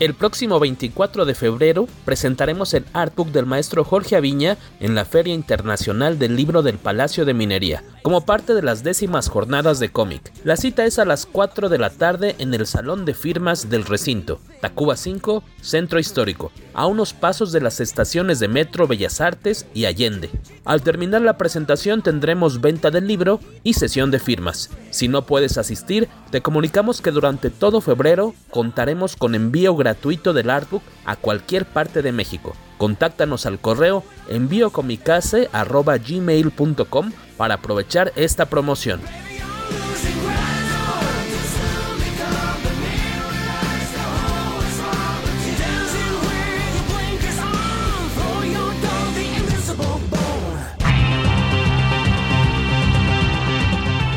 [0.00, 5.34] El próximo 24 de febrero presentaremos el artbook del maestro Jorge Aviña en la Feria
[5.34, 10.32] Internacional del Libro del Palacio de Minería, como parte de las décimas jornadas de cómic.
[10.44, 13.84] La cita es a las 4 de la tarde en el Salón de Firmas del
[13.84, 19.66] Recinto, Tacuba 5, Centro Histórico, a unos pasos de las estaciones de Metro Bellas Artes
[19.74, 20.30] y Allende.
[20.64, 24.70] Al terminar la presentación tendremos venta del libro y sesión de firmas.
[24.90, 30.50] Si no puedes asistir, te comunicamos que durante todo febrero contaremos con envío gratuito del
[30.50, 32.54] artbook a cualquier parte de México.
[32.78, 39.00] Contáctanos al correo envíocomicase.gmail.com para aprovechar esta promoción.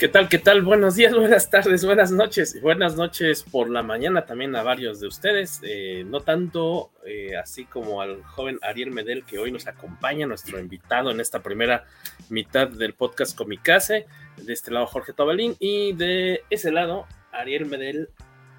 [0.00, 0.30] ¿Qué tal?
[0.30, 0.62] ¿Qué tal?
[0.62, 2.58] Buenos días, buenas tardes, buenas noches.
[2.62, 5.60] Buenas noches por la mañana también a varios de ustedes.
[5.62, 10.58] Eh, no tanto eh, así como al joven Ariel Medel que hoy nos acompaña, nuestro
[10.58, 11.84] invitado en esta primera
[12.30, 14.06] mitad del podcast Comicase.
[14.38, 18.08] De este lado Jorge Tobalín y de ese lado Ariel Medel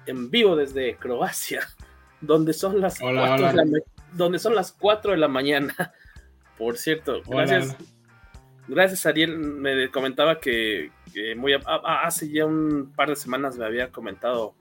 [0.06, 1.68] en vivo desde Croacia,
[2.20, 3.64] donde son las, hola, cuatro, hola.
[3.64, 5.92] De la, donde son las 4 de la mañana.
[6.56, 7.20] Por cierto.
[7.26, 7.46] Hola.
[7.46, 7.76] Gracias,
[9.04, 9.38] Ariel.
[9.38, 13.90] Me comentaba que, que muy a, a, hace ya un par de semanas me había
[13.90, 14.54] comentado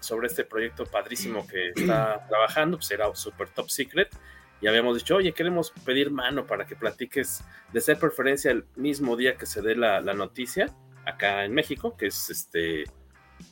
[0.00, 4.08] sobre este proyecto padrísimo que está trabajando, pues era super top secret,
[4.60, 9.16] y habíamos dicho, oye, queremos pedir mano para que platiques de ser preferencia el mismo
[9.16, 12.84] día que se dé la, la, noticia acá en México, que es este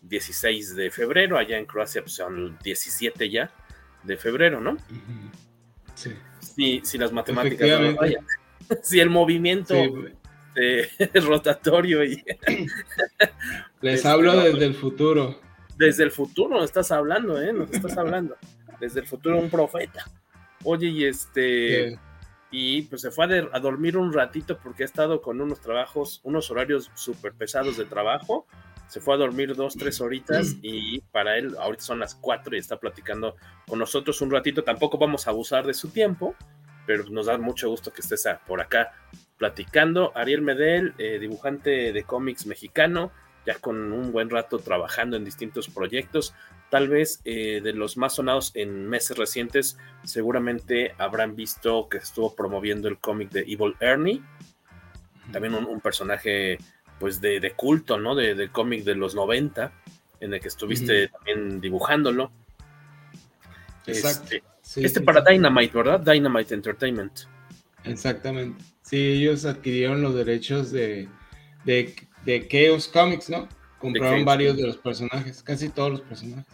[0.03, 3.51] 16 de febrero, allá en Croacia pues son el 17 ya
[4.03, 4.77] de febrero, ¿no?
[5.95, 6.13] Sí.
[6.41, 8.27] Si, si las matemáticas no vayan
[8.83, 9.91] si el movimiento sí.
[10.57, 10.89] eh,
[11.21, 12.23] rotatorio y
[13.81, 15.41] les hablo este, desde el futuro
[15.77, 18.37] desde el futuro nos estás hablando eh nos estás hablando
[18.81, 20.05] desde el futuro un profeta
[20.65, 21.97] oye y este sí.
[22.51, 25.61] y pues se fue a, de, a, dormir un ratito porque ha estado con unos
[25.61, 28.47] trabajos unos horarios súper pesados de trabajo
[28.89, 32.59] se fue a dormir dos, tres horitas y para él ahorita son las cuatro y
[32.59, 34.65] está platicando con nosotros un ratito.
[34.65, 36.35] Tampoco vamos a abusar de su tiempo,
[36.87, 38.93] pero nos da mucho gusto que estés por acá
[39.39, 40.13] platicando.
[40.15, 43.13] Ariel Medel, eh, dibujante de cómics mexicano,
[43.47, 46.35] ya con un buen rato trabajando en distintos proyectos.
[46.71, 52.35] Tal vez eh, de los más sonados en meses recientes, seguramente habrán visto que estuvo
[52.35, 54.23] promoviendo el cómic de Evil Ernie.
[55.33, 56.59] También un, un personaje
[56.99, 58.15] pues de, de, culto, ¿no?
[58.15, 59.73] De, de cómic de los 90,
[60.21, 61.13] en el que estuviste uh -huh.
[61.13, 62.33] también dibujándolo.
[63.87, 64.35] Exacto.
[64.35, 65.21] Este, Sí, este para.
[65.21, 66.01] Dynamite, ¿verdad?
[66.01, 67.21] Dynamite Entertainment.
[67.85, 68.63] Exactamente.
[68.83, 71.09] Sí, ellos adquirieron los derechos de,
[71.65, 71.95] de,
[72.25, 73.49] de Chaos Comics, ¿no?
[73.79, 74.63] Compraron varios Comics.
[74.63, 76.53] de los personajes, casi todos los personajes.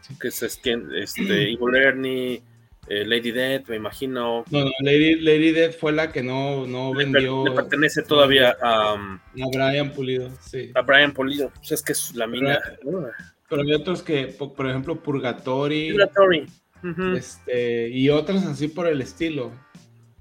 [0.00, 0.14] Sí.
[0.18, 0.72] Que es este,
[1.52, 2.42] Evil Ernie,
[2.88, 4.44] eh, Lady Death, me imagino.
[4.50, 7.44] No, no, Lady, Lady Death fue la que no, no le, vendió.
[7.44, 10.70] Le pertenece todavía a, um, a Brian Pulido, sí.
[10.74, 12.58] A Brian Pulido, pues es que es la mina.
[12.82, 13.10] Pero,
[13.50, 15.92] pero hay otros que, por ejemplo, Purgatory.
[15.92, 16.46] Purgatory.
[16.84, 17.16] Uh -huh.
[17.16, 19.52] este, y otras así por el estilo.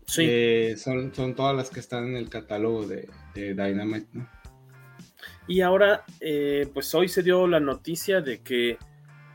[0.08, 0.26] Sí.
[0.28, 4.30] Eh, son, son todas las que están en el catálogo de, de Dynamite, ¿no?
[5.48, 8.78] Y ahora, eh, pues hoy se dio la noticia de que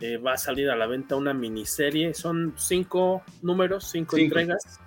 [0.01, 2.15] eh, va a salir a la venta una miniserie.
[2.15, 4.39] Son cinco números, cinco, cinco.
[4.39, 4.81] entregas.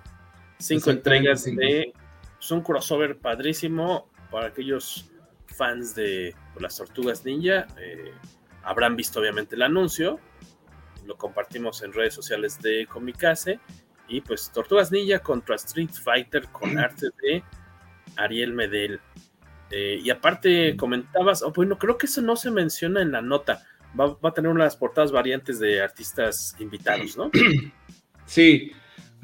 [0.58, 1.60] Cinco entregas cinco.
[1.60, 1.92] de.
[2.40, 5.12] Es un crossover padrísimo para aquellos
[5.46, 7.68] fans de las tortugas ninja.
[7.78, 8.10] Eh,
[8.64, 10.18] habrán visto obviamente el anuncio
[11.06, 13.60] lo compartimos en redes sociales de Comicase.
[14.08, 17.42] Y pues Tortugas Ninja contra Street Fighter con arte de
[18.16, 19.00] Ariel Medel.
[19.70, 23.64] Eh, y aparte comentabas, oh, bueno, creo que eso no se menciona en la nota,
[23.98, 27.30] va, a tener unas portadas variantes de artistas invitados, ¿no?
[28.24, 28.72] Sí,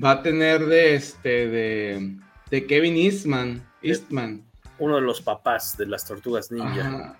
[0.02, 2.16] va a tener de este de,
[2.50, 4.44] de Kevin Eastman, Eastman.
[4.78, 7.16] Uno de los papás de las tortugas ninja.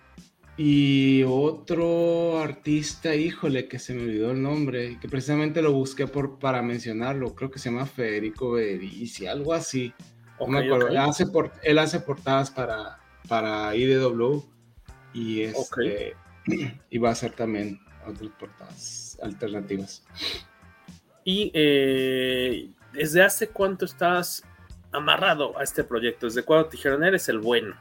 [0.60, 6.40] Y otro artista, híjole, que se me olvidó el nombre, que precisamente lo busqué por,
[6.40, 9.94] para mencionarlo, creo que se llama Federico Berici, algo así.
[10.40, 11.26] Él, hace
[11.62, 14.43] él hace portadas para, para IDW
[15.14, 16.16] y, este,
[16.90, 20.05] y va a hacer también otras portadas alternativas.
[21.22, 24.43] ¿Y eh, desde hace cuánto estás
[24.90, 26.26] amarrado a este proyecto?
[26.26, 27.76] ¿Desde cuándo te dijeron eres el bueno?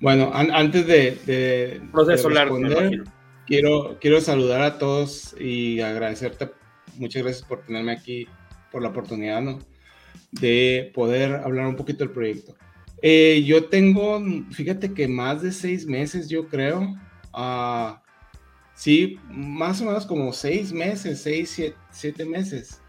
[0.00, 3.04] Bueno, antes de, responder,
[3.46, 6.50] quiero, quiero saludar a todos y agradecerte.
[6.96, 8.26] Muchas gracias por tenerme aquí,
[8.72, 9.58] por la oportunidad ¿no?
[10.32, 12.56] de poder hablar un poquito del proyecto.
[13.02, 16.94] Eh, yo tengo, fíjate que más de seis meses, yo creo.
[17.32, 17.94] Uh,
[18.74, 21.60] sí, más o menos como seis meses, seis,
[21.90, 22.80] siete, meses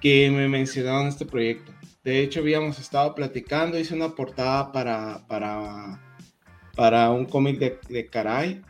[0.00, 1.72] que me mencionaron este proyecto.
[2.02, 6.00] De hecho, habíamos estado platicando, hice una portada para, para,
[6.74, 8.62] para un cómic de, de Caray.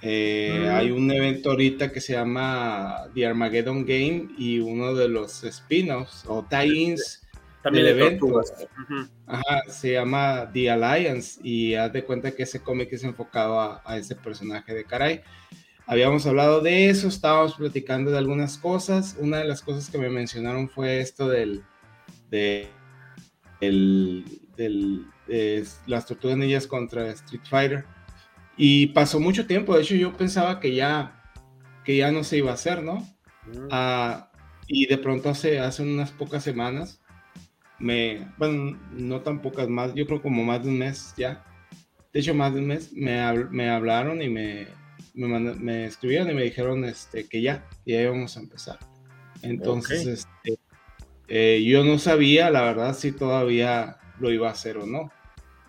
[0.00, 5.42] Eh, hay un evento ahorita que se llama The Armageddon Game y uno de los
[5.42, 7.22] spin-offs o tie-ins
[7.62, 8.40] también el evento.
[9.68, 14.14] se llama The Alliance y haz de cuenta que ese cómic es enfocado a, ese
[14.14, 15.22] personaje de Caray.
[15.86, 19.16] Habíamos hablado de eso, estábamos platicando de algunas cosas.
[19.18, 21.64] Una de las cosas que me mencionaron fue esto del,
[22.30, 22.68] de,
[25.86, 27.84] las tortugas ninjas contra Street Fighter.
[28.56, 31.22] Y pasó mucho tiempo, de hecho yo pensaba que ya,
[31.84, 32.96] que ya no se iba a hacer, ¿no?
[33.46, 33.68] Mm.
[33.70, 34.32] Ah,
[34.66, 37.00] y de pronto hace, hace unas pocas semanas
[37.78, 41.44] me, bueno, no tan pocas más, yo creo como más de un mes ya.
[42.12, 43.20] De hecho, más de un mes me,
[43.50, 44.68] me hablaron y me,
[45.14, 48.78] me, me, escribieron y me dijeron este, que ya, ya íbamos a empezar.
[49.42, 50.58] Entonces, este,
[51.28, 55.12] eh, yo no sabía, la verdad, si todavía lo iba a hacer o no.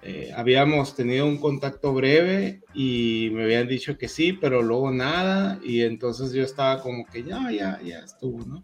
[0.02, 5.60] Eh, habíamos tenido un contacto breve y me habían dicho que sí, pero luego nada,
[5.64, 8.64] y entonces yo estaba como que ya, ya, ya estuvo, ¿no?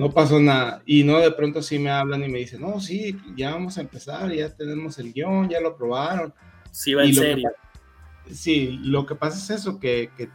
[0.00, 0.82] no pasó nada.
[0.86, 3.82] Y no, de pronto sí me hablan y me dicen, no, sí, ya vamos a
[3.82, 6.32] empezar, ya tenemos el guion, ya lo probaron.
[6.70, 7.50] Sí, va en serio.
[8.30, 10.30] sí, lo que pasa es eso, que, que,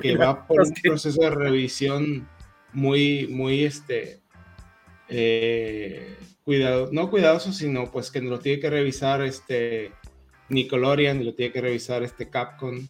[0.00, 2.28] que, va por un proceso de revisión
[2.72, 4.20] muy, muy, este,
[5.08, 9.92] eh, cuidado, no cuidadoso, sino pues que lo tiene que revisar este
[10.50, 12.86] Nickelodeon lo tiene que revisar este Capcom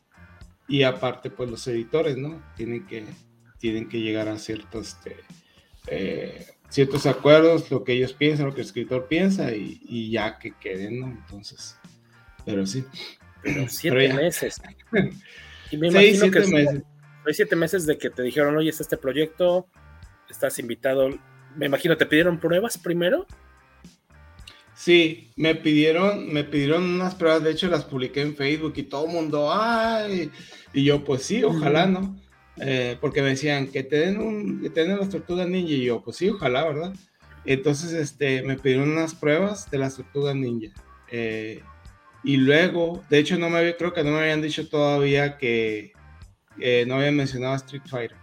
[0.66, 2.42] y aparte pues los editores, ¿no?
[2.56, 3.04] Tienen que,
[3.58, 5.16] tienen que llegar a ciertos, este,
[5.88, 10.52] eh, ciertos acuerdos, lo que ellos piensan, lo que el escritor piensa y, ya que
[10.58, 11.06] queden, ¿no?
[11.08, 11.76] Entonces,
[12.44, 12.84] pero sí.
[13.42, 14.60] Pero siete meses.
[15.70, 16.82] Y me imagino siete que meses.
[17.26, 19.66] Hay siete meses de que te dijeron, oye, está este proyecto,
[20.28, 21.10] estás invitado.
[21.56, 23.26] Me imagino, ¿te pidieron pruebas primero?
[24.74, 29.04] Sí, me pidieron, me pidieron unas pruebas, de hecho las publiqué en Facebook y todo
[29.04, 30.30] el mundo, ay,
[30.72, 32.16] y yo pues sí, ojalá, ¿no?
[32.56, 35.84] Eh, porque me decían que te den un, que te den las tortugas ninja y
[35.84, 36.94] yo, pues sí, ojalá, ¿verdad?
[37.44, 40.72] Entonces, este, me pidieron unas pruebas de las tortugas ninja.
[41.10, 41.62] Eh,
[42.24, 45.92] y luego, de hecho, no me creo que no me habían dicho todavía que
[46.86, 48.19] no habían mencionado Street Fighter.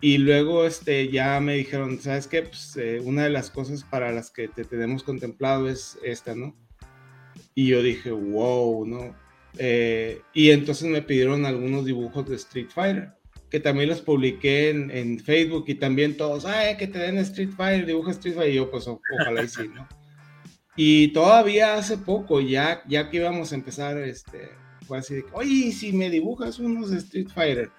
[0.00, 2.42] Y luego, este, ya me dijeron, ¿sabes qué?
[2.42, 6.54] Pues eh, una de las cosas para las que te tenemos contemplado es esta, ¿no?
[7.54, 9.28] Y yo dije, wow, ¿no?
[10.34, 13.18] y entonces me pidieron algunos dibujos de Street Fighter
[13.50, 17.86] que también los publiqué en, Facebook y también todos, ay, que te den Street Fighter,
[17.86, 19.88] dibuja Street Fighter, y yo pues ojalá y sí, ¿no?
[20.76, 24.50] Y todavía hace poco, ya, ya que íbamos a empezar, este,
[24.86, 27.70] fue así de, oye, si me dibujas unos Street Fighter,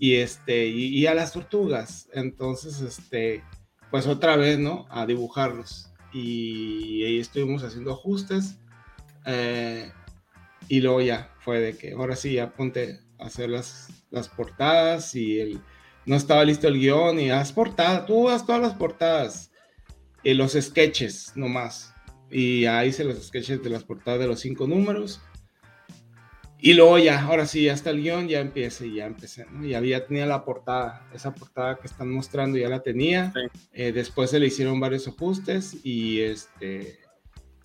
[0.00, 3.44] y este, y, a las tortugas, entonces, este,
[3.92, 4.86] pues otra vez, ¿no?
[4.90, 5.92] A dibujarlos.
[6.12, 8.58] Y ahí estuvimos haciendo ajustes,
[9.26, 9.92] eh,
[10.66, 15.14] y luego ya fue de que ahora sí, ya ponte a hacer las las portadas
[15.14, 15.60] y el,
[16.04, 19.52] no estaba listo el guion y haz portadas, tú haz todas las portadas,
[20.22, 21.94] y los sketches nomás.
[22.30, 25.20] Y ahí hice los sketches de las portadas de los cinco números.
[26.62, 29.64] Y luego ya, ahora sí, ya está el guion, ya empieza y ya empecé, ¿no?
[29.64, 33.32] Y había tenía la portada, esa portada que están mostrando ya la tenía.
[33.72, 36.98] Eh, después se le hicieron varios ajustes y este,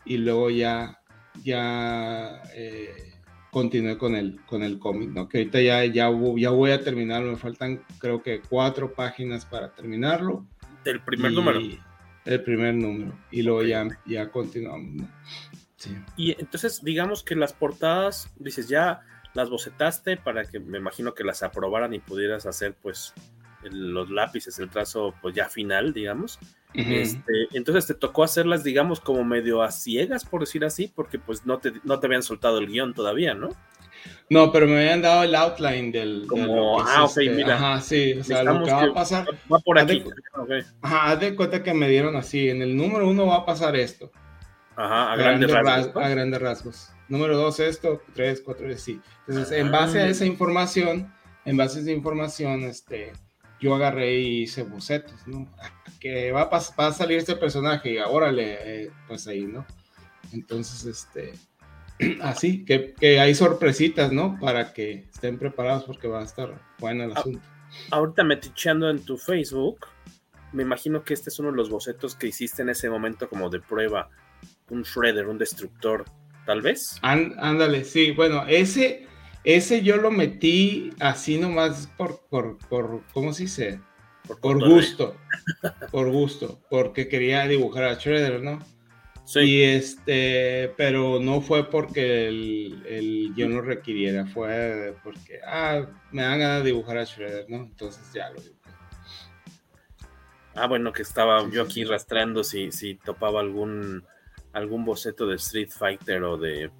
[0.05, 1.01] y luego ya,
[1.43, 3.15] ya, eh,
[3.51, 5.29] continué con el, con el cómic, ¿no?
[5.29, 9.73] Que ahorita ya, ya, ya voy a terminar, me faltan creo que cuatro páginas para
[9.73, 10.45] terminarlo.
[10.83, 11.59] Del primer número.
[12.25, 13.17] El primer número.
[13.31, 15.07] Y luego ya, ya continuamos,
[15.77, 15.97] Sí.
[16.17, 19.01] Y entonces, digamos que las portadas, dices, ya
[19.33, 23.13] las bocetaste para que me imagino que las aprobaran y pudieras hacer pues
[23.63, 26.39] los lápices, el trazo pues ya final, digamos.
[26.73, 31.45] este, entonces te tocó hacerlas, digamos, como medio a ciegas, por decir así, porque pues
[31.45, 33.49] no te, no te habían soltado el guion todavía, ¿no?
[34.29, 36.25] No, pero me habían dado el outline del.
[36.27, 37.55] Como, ah, ok, este, mira.
[37.55, 39.27] Ajá, sí, o sea, lo que va a pasar.
[39.51, 40.03] Va por aquí.
[40.81, 43.75] Ajá, haz de cuenta que me dieron así: en el número uno va a pasar
[43.75, 44.11] esto.
[44.75, 46.03] Ajá, a, grandes, rasgos.
[46.03, 46.89] a grandes rasgos.
[47.07, 48.99] Número dos, esto, tres, cuatro, sí.
[49.27, 50.09] Entonces, en base a ah.
[50.09, 51.13] esa información,
[51.45, 53.13] en base a esa información, este,
[53.59, 55.51] yo agarré y hice bocetos, ¿no?
[55.99, 59.65] Que va a, va a salir este personaje y órale, eh, pues ahí, ¿no?
[60.33, 61.33] Entonces, este,
[62.21, 64.37] así, que, que, hay sorpresitas, ¿no?
[64.39, 67.47] Para que estén preparados porque va a estar bueno el asunto.
[67.91, 69.87] Ahorita meticheando en tu Facebook,
[70.53, 73.49] me imagino que este es uno de los bocetos que hiciste en ese momento como
[73.49, 74.09] de prueba,
[74.69, 76.05] un shredder, un destructor,
[76.45, 76.97] tal vez.
[77.01, 79.07] ándale, sí, bueno, ese,
[79.43, 83.79] ese yo lo metí así nomás por, por, por ¿cómo se dice?
[84.41, 85.15] Por, gusto,
[85.91, 88.59] por gusto, porque quería dibujar a Shredder, ¿no?
[89.25, 89.39] Sí.
[89.41, 96.23] Y este, pero no fue porque el, el yo lo requiriera, fue porque, ah, me
[96.23, 97.57] dan ganas de dibujar a Shredder, ¿no?
[97.57, 98.55] Entonces ya lo dibujé.
[100.55, 104.05] Ah, bueno, que estaba yo aquí rastreando si, si topaba algún,
[104.55, 106.71] algún boceto de Street Fighter o de...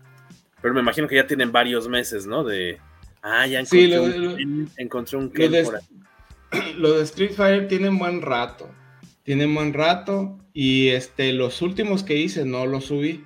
[0.62, 2.44] Pero me imagino que ya tienen varios meses, ¿no?
[2.44, 2.80] De...
[3.22, 5.80] Ah, ya encontré, sí, un, encontré un lo de,
[6.78, 8.70] Lo de Street Fighter tiene buen rato.
[9.24, 13.26] Tiene buen rato y este, los últimos que hice no los subí.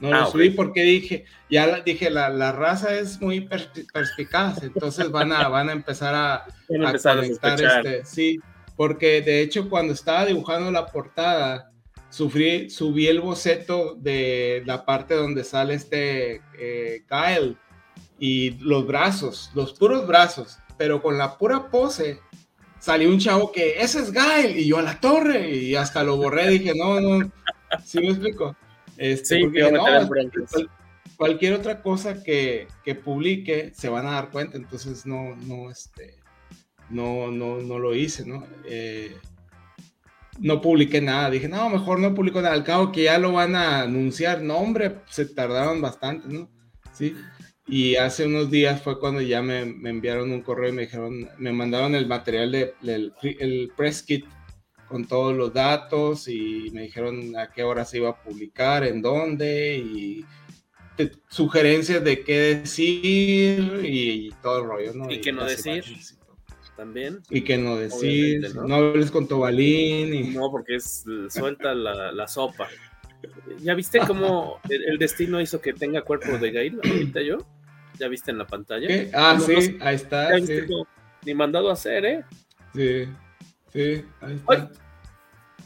[0.00, 5.10] No los ah, subí porque dije, ya dije, la, la raza es muy perspicaz, entonces
[5.10, 8.38] van a, van a empezar a, a conectar este, sí,
[8.76, 11.72] porque de hecho cuando estaba dibujando la portada,
[12.16, 17.58] sufrí, subí el boceto de la parte donde sale este eh, Kyle
[18.18, 22.20] y los brazos, los puros brazos, pero con la pura pose
[22.78, 26.16] salió un chavo que ese es Gael y yo a la torre y hasta lo
[26.16, 27.30] borré, dije, no, no,
[27.84, 28.56] ¿sí me explico?
[28.96, 30.08] Este, sí, no,
[31.18, 36.14] cualquier otra cosa que, que, publique se van a dar cuenta, entonces no, no, este,
[36.88, 38.46] no, no, no lo hice, ¿no?
[38.64, 39.14] Eh,
[40.38, 43.54] no publiqué nada, dije, no, mejor no publico nada, al cabo que ya lo van
[43.54, 46.50] a anunciar, no, hombre, se tardaron bastante, ¿no?
[46.92, 47.14] Sí,
[47.68, 51.52] y hace unos días fue cuando ya me, enviaron un correo y me dijeron, me
[51.52, 54.24] mandaron el material del el press kit
[54.88, 59.02] con todos los datos y me dijeron a qué hora se iba a publicar, en
[59.02, 60.24] dónde y
[61.28, 65.10] sugerencias de qué decir y, todo el rollo, ¿no?
[65.10, 65.84] Y, qué no decir.
[66.76, 67.22] También.
[67.30, 68.74] Y qué no decir, ¿no?
[68.74, 70.12] hables con Tobalín.
[70.12, 70.34] Y...
[70.34, 72.68] No, porque es suelta la, la sopa.
[73.60, 77.38] ¿Ya viste cómo el, destino hizo que tenga cuerpo de Gail ahorita yo?
[77.98, 78.88] ¿Ya viste en la pantalla?
[79.14, 80.30] Ah, sí, ahí está.
[81.24, 82.24] Ni mandado a hacer, ¿eh?
[82.74, 83.08] Sí,
[83.72, 84.70] sí, ahí está.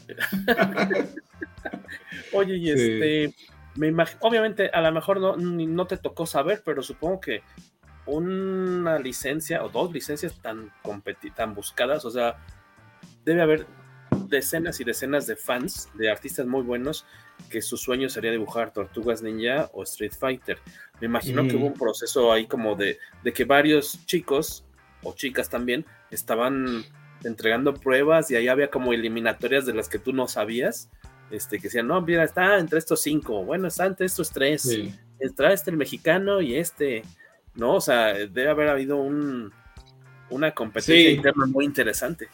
[2.33, 3.35] Oye, y este,
[3.75, 7.43] me imagino, obviamente a lo mejor no, no te tocó saber, pero supongo que
[8.05, 10.71] una licencia o dos licencias tan,
[11.35, 12.37] tan buscadas, o sea,
[13.25, 13.67] debe haber
[14.27, 17.05] decenas y decenas de fans, de artistas muy buenos,
[17.49, 20.57] que su sueño sería dibujar Tortugas Ninja o Street Fighter.
[20.99, 24.63] Me imagino que hubo un proceso ahí como de, de que varios chicos
[25.03, 26.83] o chicas también estaban
[27.23, 30.89] entregando pruebas y ahí había como eliminatorias de las que tú no sabías.
[31.29, 34.67] Este, que decían, no, mira, está entre estos cinco, bueno, está entre estos tres,
[35.17, 37.03] está este el mexicano y este,
[37.55, 37.75] ¿no?
[37.75, 39.51] O sea, debe haber habido un,
[40.29, 42.27] una competencia interna muy interesante.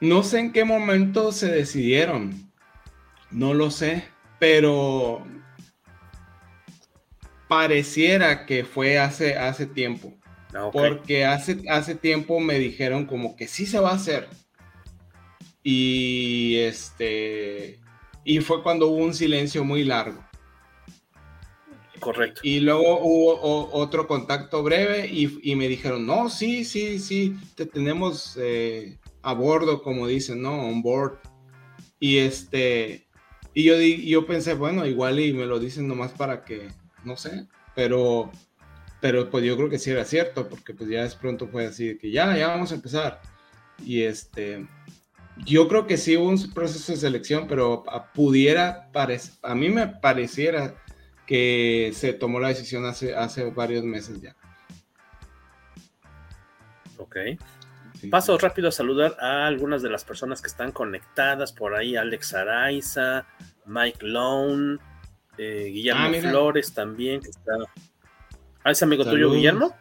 [0.00, 2.50] No sé en qué momento se decidieron,
[3.30, 4.04] no lo sé,
[4.38, 5.26] pero
[7.48, 10.14] pareciera que fue hace, hace tiempo.
[10.54, 14.28] Ah, Porque hace, hace tiempo me dijeron como que sí se va a hacer.
[15.62, 17.80] Y este.
[18.24, 20.24] Y fue cuando hubo un silencio muy largo.
[22.00, 22.40] Correcto.
[22.42, 28.36] Y luego hubo otro contacto breve y, me dijeron, no, sí, sí, sí, te tenemos
[28.40, 30.66] eh, a bordo, como dicen, ¿no?
[30.66, 31.18] On board.
[31.98, 33.06] Y este,
[33.54, 36.68] y yo, yo pensé, bueno, igual y me lo dicen nomás para que,
[37.04, 38.30] no sé, pero,
[39.00, 41.96] pero pues yo creo que sí era cierto, porque pues ya es pronto fue así,
[41.96, 43.22] que ya, ya vamos a empezar.
[43.82, 44.66] Y este,
[45.44, 47.82] yo creo que sí hubo un proceso de selección, pero
[48.14, 48.90] pudiera,
[49.42, 50.74] a mí me pareciera
[51.26, 54.36] que se tomó la decisión hace, hace varios meses ya.
[56.98, 57.16] Ok.
[58.10, 62.34] Paso rápido a saludar a algunas de las personas que están conectadas por ahí, Alex
[62.34, 63.26] Araiza,
[63.64, 64.78] Mike Lone,
[65.38, 67.52] eh, Guillermo ah, Flores también, que está
[68.66, 69.76] ¿A ese amigo tuyo, Guillermo?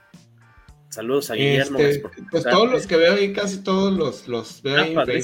[0.90, 1.80] Saludos a Guillermo.
[1.80, 5.24] Este, pues todos los que veo ahí, casi todos los, los veo ah, ahí.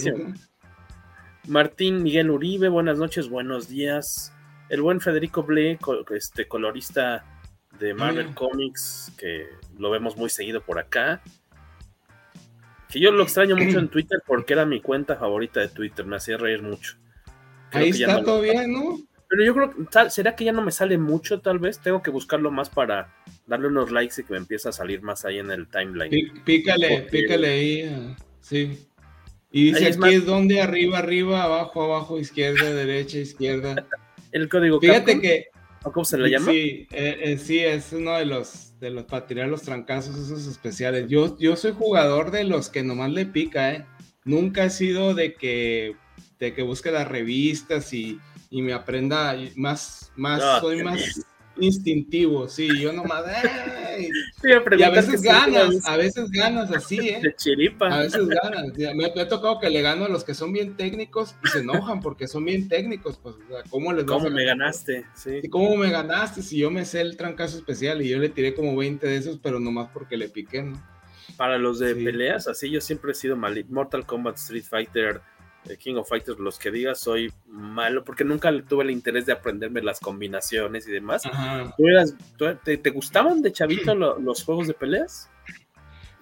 [1.47, 4.33] Martín Miguel Uribe, buenas noches, buenos días.
[4.71, 5.77] El buen Federico Ble,
[6.15, 7.25] este colorista
[7.77, 9.47] de Marvel Comics, que
[9.77, 11.21] lo vemos muy seguido por acá.
[12.89, 16.15] Que yo lo extraño mucho en Twitter porque era mi cuenta favorita de Twitter, me
[16.15, 16.95] hacía reír mucho.
[17.71, 18.97] Ahí está todavía, ¿no?
[19.27, 21.79] Pero yo creo que, ¿será que ya no me sale mucho tal vez?
[21.79, 23.13] Tengo que buscarlo más para
[23.47, 26.43] darle unos likes y que me empiece a salir más ahí en el timeline.
[26.45, 28.87] pícale, pícale ahí, ah, sí.
[29.51, 33.85] Y dice aquí es donde arriba, arriba, abajo, abajo, izquierda, derecha, izquierda.
[34.31, 35.45] El código Fíjate que
[35.89, 36.51] cómo se le llama?
[36.51, 40.45] Sí, eh, eh, sí, es uno de los, de los para tirar los trancazos esos
[40.45, 41.07] especiales.
[41.07, 43.85] Yo, yo soy jugador de los que nomás le pica, ¿eh?
[44.23, 45.95] Nunca he sido de que,
[46.39, 48.19] de que busque las revistas y,
[48.51, 51.25] y me aprenda más, más, soy más
[51.57, 53.23] instintivo, sí, yo nomás,
[54.43, 57.19] y a veces ganas, a veces ganas así, ¿eh?
[57.21, 57.87] De chiripa.
[57.87, 58.73] A veces ganas.
[58.95, 61.99] Me, ha tocado que le gano a los que son bien técnicos y se enojan
[61.99, 65.05] porque son bien técnicos, pues, o sea, ¿cómo les ¿Cómo me ganaste?
[65.13, 65.41] Sí.
[65.49, 66.41] ¿Cómo me ganaste?
[66.41, 69.39] Si yo me sé el trancazo especial y yo le tiré como 20 de esos,
[69.41, 70.81] pero nomás porque le piqué, ¿no?
[71.37, 73.63] Para los de peleas, así yo siempre he sido mal.
[73.69, 75.21] Mortal Kombat, Street Fighter,
[75.77, 79.81] King of Fighters, los que digas, soy malo, porque nunca tuve el interés de aprenderme
[79.81, 81.23] las combinaciones y demás.
[82.63, 85.29] te, gustaban de chavito los juegos de peleas?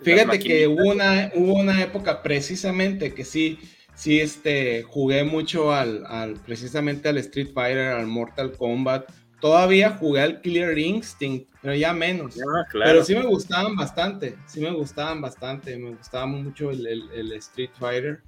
[0.02, 3.60] Fíjate que hubo una, hubo una época precisamente que sí,
[3.96, 9.10] sí, este, jugué mucho al, al, precisamente al Street Fighter, al Mortal Kombat.
[9.42, 12.38] Todavía jugué al Clear Instinct, pero ya menos.
[12.40, 17.32] Ah, pero sí me gustaban bastante, sí me gustaban bastante, me gustaba mucho el, el
[17.34, 18.22] Street Fighter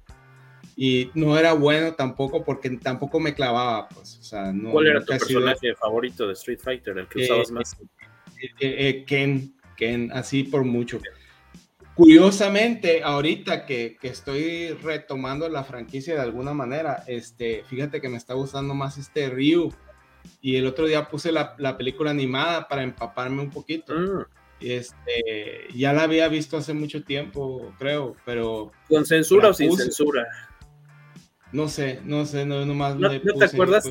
[0.76, 5.00] y no era bueno tampoco porque tampoco me clavaba, pues, o sea, no, ¿Cuál era
[5.00, 7.76] tu personaje favorito de Street Fighter, el que usabas más?
[8.40, 11.00] Eh, eh, Ken, Ken, así por mucho.
[11.94, 18.16] Curiosamente, ahorita que, que, estoy retomando la franquicia de alguna manera, este, fíjate que me
[18.16, 19.72] está gustando más este Ryu.
[20.40, 23.94] Y el otro día puse la, la película animada para empaparme un poquito.
[23.94, 24.24] Mm.
[24.60, 28.70] Este, ya la había visto hace mucho tiempo, creo, pero...
[28.88, 30.24] ¿Con censura o sin censura?
[31.52, 33.90] No sé, no sé, no, nomás ¿No, ¿no te acuerdas?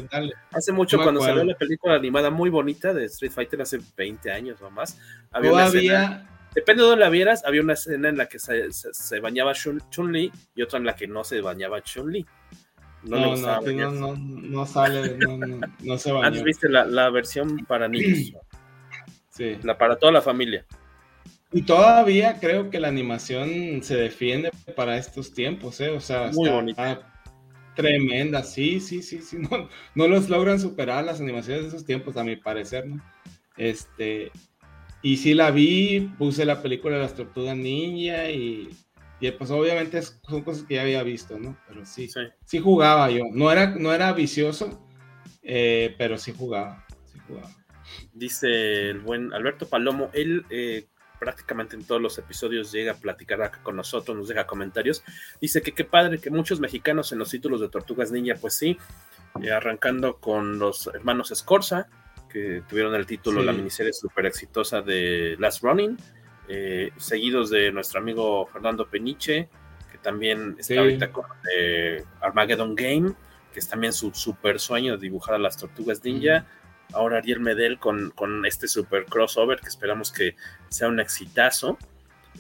[0.52, 4.62] Hace mucho cuando salió la película animada muy bonita de Street Fighter hace 20 años
[4.62, 4.98] o más.
[5.32, 6.28] Había Todavía...
[6.56, 10.32] depende de dónde la vieras, había una escena en la que se, se, bañaba Chun-Li
[10.56, 12.26] y otra en la que no se bañaba Chun-Li.
[13.04, 15.38] No, no, no, no, no, sale, no,
[15.80, 16.28] no, se baña.
[16.28, 18.34] Antes viste la, la versión para niños.
[19.30, 19.58] sí.
[19.62, 20.66] La para toda la familia.
[21.52, 25.90] Y todavía creo que la animación se defiende para estos tiempos, ¿eh?
[25.90, 27.11] O sea, muy bonita
[27.76, 29.38] Tremenda, sí, sí, sí, sí.
[29.50, 33.02] No, no los logran superar las animaciones de esos tiempos, a mi parecer, ¿no?
[33.58, 34.32] Este,
[35.02, 38.70] y sí la vi, puse la película de las tortugas ninja y,
[39.20, 41.58] y pues obviamente son cosas que ya había visto, ¿no?
[41.68, 42.10] Pero sí,
[42.46, 43.24] sí, jugaba yo.
[43.32, 44.88] No era, no era vicioso,
[45.44, 47.50] eh, pero sí jugaba, sí jugaba.
[48.14, 50.88] Dice el buen Alberto Palomo, él eh,
[51.22, 55.04] prácticamente en todos los episodios llega a platicar acá con nosotros, nos deja comentarios.
[55.40, 58.76] Dice que qué padre que muchos mexicanos en los títulos de Tortugas Ninja, pues sí,
[59.40, 61.88] eh, arrancando con los hermanos Escorza,
[62.28, 65.96] que tuvieron el título, la miniserie súper exitosa de Last Running,
[66.48, 69.48] eh, seguidos de nuestro amigo Fernando Peniche,
[69.92, 73.14] que también está ahorita con eh, Armageddon Game,
[73.54, 76.48] que es también su super sueño de dibujar a las Tortugas Ninja
[76.94, 80.36] ahora Ariel Medel con, con, este super crossover que esperamos que
[80.70, 81.78] sea un exitazo.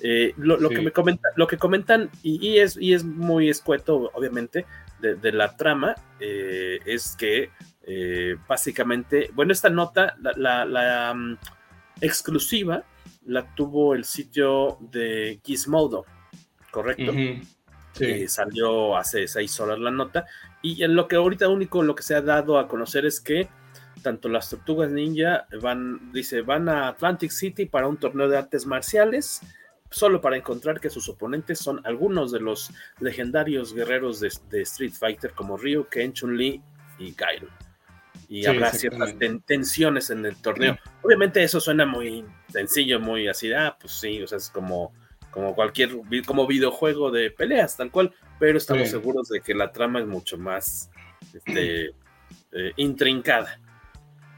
[0.01, 4.65] Eh, lo, que me comenta, lo que comentan, y, es, y es muy escueto, obviamente,
[4.99, 7.49] de, la trama, eh, es que
[7.83, 11.37] eh, básicamente, bueno, esta nota, la, mm,
[11.99, 12.83] exclusiva,
[13.25, 16.05] la tuvo el sitio de Gizmodo,
[16.71, 17.13] ¿correcto?
[18.27, 20.25] salió hace seis horas la nota,
[20.61, 23.49] y en lo que ahorita único lo que se ha dado a conocer es que
[24.01, 28.65] tanto las tortugas ninja van, dice, van a Atlantic City para un torneo de artes
[28.65, 29.41] marciales,
[29.89, 35.31] solo para encontrar que sus oponentes son algunos de los legendarios guerreros de, Street Fighter
[35.31, 36.61] como Ryu, Ken, Chun-Li
[36.99, 37.47] y Gail.
[38.29, 39.13] Y habrá ciertas
[39.45, 40.77] tensiones en el torneo.
[41.01, 44.93] Obviamente eso suena muy sencillo, muy así, ah, pues sí, o sea, es como,
[45.31, 45.91] como cualquier
[46.25, 50.37] como videojuego de peleas, tal cual, pero estamos seguros de que la trama es mucho
[50.37, 50.89] más
[51.33, 51.93] este,
[52.51, 53.59] eh, intrincada.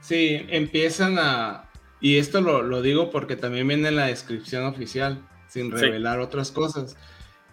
[0.03, 1.69] Sí, empiezan a...
[2.01, 6.97] Y esto lo, digo porque también viene en la descripción oficial, sin revelar otras cosas.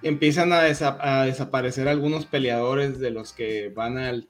[0.03, 4.27] Empiezan a, desaparecer algunos peleadores de los que van al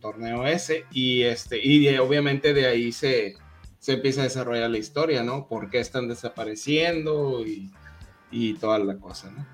[0.00, 3.34] torneo ese y, este, y obviamente de ahí se,
[3.80, 5.48] se empieza a desarrollar la historia, ¿no?
[5.48, 7.72] ¿Por qué están desapareciendo y,
[8.30, 9.44] y toda la cosa, ¿no?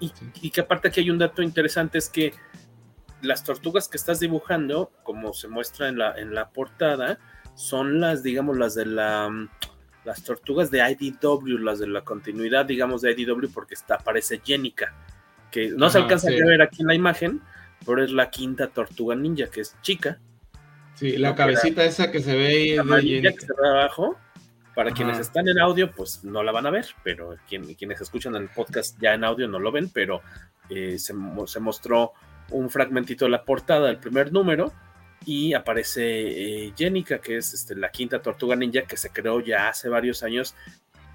[0.00, 2.32] Y, y, que aparte aquí hay un dato interesante, es que
[3.26, 7.18] las tortugas que estás dibujando, como se muestra en la, en la portada,
[7.54, 9.48] son las, digamos, las de la
[10.06, 14.94] las tortugas de IDW, las de la continuidad, digamos, de IDW, porque está, aparece Jenica,
[15.50, 17.42] que no se alcanza a ver aquí en la imagen,
[17.84, 20.20] pero es la quinta tortuga ninja, que es chica.
[20.94, 24.16] Sí, la cabecita esa que se ve ahí de que se ve abajo.
[24.76, 28.50] Para quienes están en audio, pues no la van a ver, pero quienes escuchan el
[28.50, 30.20] podcast ya en audio no lo ven, pero
[30.68, 31.14] eh, se,
[31.46, 32.12] se mostró
[32.50, 34.72] un fragmentito de la portada del primer número
[35.24, 39.68] y aparece eh, Jenica, que es este, la quinta Tortuga Ninja que se creó ya
[39.68, 40.54] hace varios años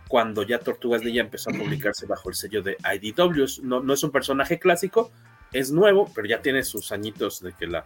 [0.08, 3.46] cuando ya Tortugas Ninja empezó a publicarse bajo el sello de IDW.
[3.64, 5.10] No, no es un personaje clásico,
[5.54, 7.86] es nuevo, pero ya tiene sus añitos de que la,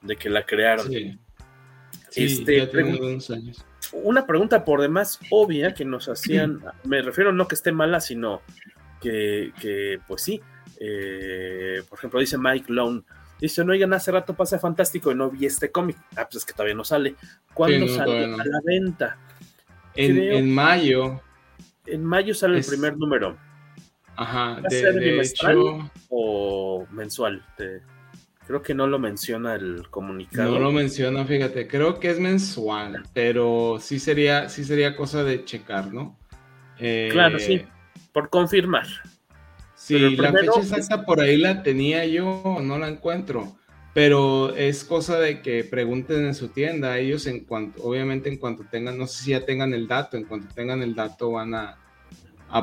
[0.00, 0.88] de que la crearon.
[0.88, 1.16] Sí.
[2.16, 3.64] este, ya tiene unos años.
[3.92, 8.42] Una pregunta por demás obvia que nos hacían, me refiero no que esté mala, sino
[9.00, 10.40] que, que pues sí,
[10.84, 13.02] eh, por ejemplo, dice Mike Lone,
[13.42, 15.96] Dice, no, oigan, hace rato pasa fantástico y no vi este cómic.
[16.14, 17.16] Ah, pues es que todavía no sale.
[17.52, 19.18] ¿Cuándo sale a la venta?
[19.96, 21.20] En, mayo.
[21.84, 23.36] En mayo sale el primer número.
[24.14, 25.90] Ajá, de, hecho...
[26.08, 27.44] o mensual.
[28.46, 30.52] creo que no lo menciona el comunicado.
[30.52, 31.66] No lo menciona, fíjate.
[31.66, 36.16] Creo que es mensual, pero sí sería, sí sería cosa de checar, ¿no?
[37.10, 37.54] claro, sí.
[37.54, 37.68] Eh,
[38.12, 38.86] por confirmar.
[39.82, 43.56] Sí, la fecha exacta por ahí la tenía yo, no la encuentro.
[43.92, 46.98] Pero es cosa de que pregunten en su tienda.
[46.98, 50.22] Ellos, en cuanto, obviamente, en cuanto tengan, no sé si ya tengan el dato, en
[50.22, 51.78] cuanto tengan el dato, van a,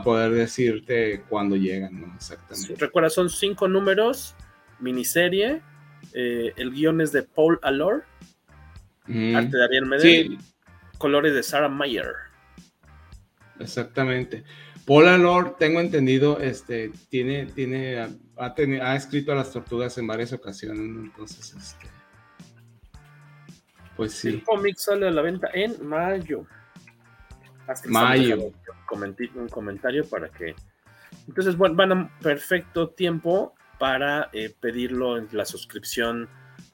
[0.01, 2.15] poder decirte cuándo llegan, ¿no?
[2.15, 2.75] Exactamente.
[2.77, 4.33] recuerda, son cinco números,
[4.79, 5.61] miniserie.
[6.13, 8.05] Eh, el guion es de Paul Alor,
[9.05, 10.37] arte de Ariel Medel,
[10.97, 12.13] colores de Sarah Mayer.
[13.59, 14.45] Exactamente.
[14.89, 20.33] Paula Lord, tengo entendido, este, tiene, tiene, ha, ha, escrito a las tortugas en varias
[20.33, 21.85] ocasiones, entonces, este,
[23.95, 24.29] pues sí.
[24.29, 26.47] El cómic sale a la venta en mayo.
[27.85, 28.51] mayo.
[29.35, 30.55] Un comentario para que.
[31.27, 36.27] Entonces, bueno, van a perfecto tiempo para eh, pedirlo en la suscripción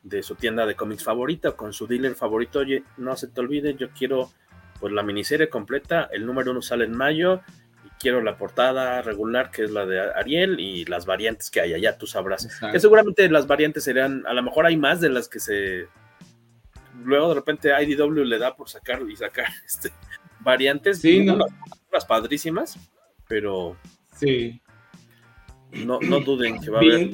[0.03, 2.59] de su tienda de cómics favorita con su dealer favorito.
[2.59, 4.31] Oye, no se te olvide, yo quiero
[4.79, 6.07] pues la miniserie completa.
[6.13, 7.41] El número uno sale en mayo
[7.99, 11.97] quiero la portada regular, que es la de Ariel, y las variantes que hay allá,
[11.97, 12.47] tú sabrás.
[12.71, 15.87] Que seguramente las variantes serían, a lo mejor hay más de las que se.
[17.03, 19.91] Luego de repente IDW le da por sacar y sacar este,
[20.39, 20.99] variantes.
[21.01, 21.37] Sí, ¿no?
[21.91, 22.77] Las padrísimas,
[23.27, 23.77] pero.
[24.17, 24.61] Sí.
[25.71, 27.09] No, no duden que va a haber.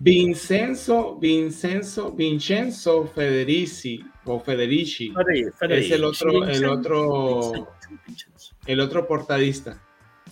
[0.00, 5.12] Vincenzo, Vincenzo, Vincenzo Federici o Federici
[5.70, 7.52] es el otro, el otro,
[8.66, 9.82] el otro portadista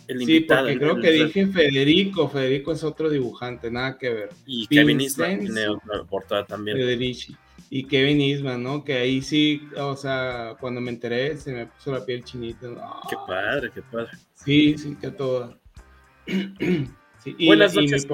[0.07, 4.29] sí, porque creo que dije Federico, Federico es otro dibujante, nada que ver.
[4.47, 6.77] Y Kevin Eastman tiene otra portada también.
[6.77, 7.37] Federici.
[7.69, 8.85] Y Kevin Eastman, ¿no?
[8.85, 12.69] Que ahí sí, o sea, cuando me enteré se me puso la piel chinita.
[13.11, 14.11] qué padre, qué padre.
[14.35, 15.59] Sí, sí, que todo.
[16.27, 18.07] sí, y, Buenas noches,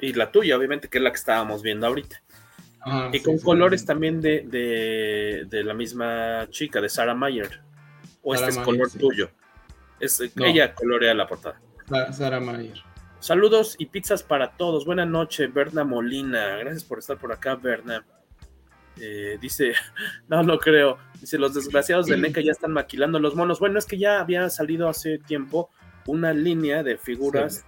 [0.00, 2.22] y, la tuya, obviamente, que es la que estábamos viendo ahorita.
[2.80, 7.60] Ah, y con colores también de, de, de, la misma chica, de Sarah Mayer.
[8.22, 9.30] O este es color tuyo.
[10.00, 11.60] Es, Ella colorea la portada.
[12.12, 12.82] Sara Mayer.
[13.20, 14.84] Saludos y pizzas para todos.
[14.84, 16.56] Buenas noches, Berna Molina.
[16.58, 18.04] Gracias por estar por acá, Berna.
[19.00, 19.72] Eh, dice,
[20.28, 20.98] no, no creo.
[21.20, 23.58] Dice, los desgraciados de NECA ya están maquilando los monos.
[23.58, 25.70] Bueno, es que ya había salido hace tiempo
[26.06, 27.64] una línea de figuras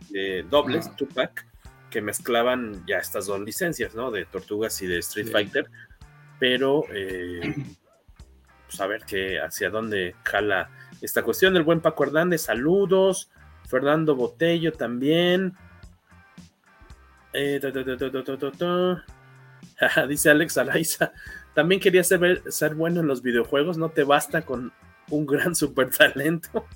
[0.49, 1.47] dobles, Tupac,
[1.91, 4.11] que mezclaban ya estas dos licencias, ¿no?
[4.11, 5.71] De Tortugas y de Street Fighter.
[6.39, 7.55] Pero, eh,
[8.67, 11.57] pues a ver qué, hacia dónde jala esta cuestión.
[11.57, 13.31] El buen Paco Hernández, saludos.
[13.69, 15.55] Fernando Botello también.
[20.09, 21.13] Dice Alex Araiza.
[21.55, 23.79] También quería ser, ser bueno en los videojuegos.
[23.79, 24.73] No te basta con
[25.11, 26.67] un gran super talento.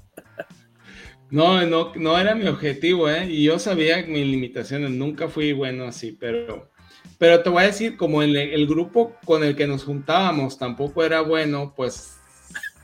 [1.31, 3.27] No, no, no era mi objetivo, ¿eh?
[3.27, 6.71] Y yo sabía mis limitaciones, nunca fui bueno así, pero,
[7.19, 11.03] pero te voy a decir, como el, el grupo con el que nos juntábamos tampoco
[11.03, 12.21] era bueno, pues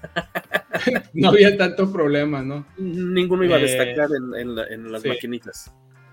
[1.15, 2.67] no había tanto problema, ¿no?
[2.79, 4.09] Ninguno iba a eh, destacar
[4.39, 5.73] en, las maquinitas.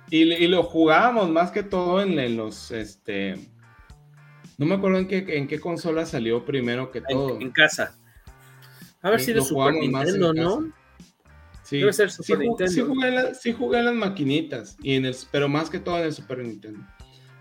[0.10, 3.36] Y, lo jugábamos más que todo en, los, este,
[4.58, 7.40] no me acuerdo en qué, en qué consola salió primero que todo.
[7.40, 7.96] En, casa.
[9.02, 10.72] A ver si de Super Nintendo, ¿no?
[11.64, 12.72] Sí, Debe ser Super Nintendo.
[13.34, 16.80] Sí jugué, las maquinitas, y en el, pero más que todo en el Super Nintendo.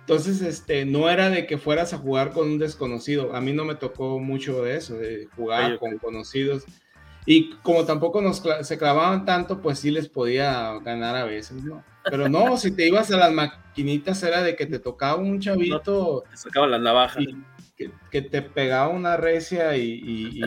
[0.08, 3.34] Entonces, este, no era de que fueras a jugar con un desconocido.
[3.34, 6.64] A mí no me tocó mucho de eso, de jugar con conocidos.
[7.26, 11.82] Y como tampoco nos se clavaban tanto, pues sí les podía ganar a veces, ¿no?
[12.08, 16.22] Pero no, si te ibas a las maquinitas era de que te tocaba un chavito.
[16.30, 17.24] te sacaban las navajas.
[18.10, 20.40] Que, te pegaba una recia y,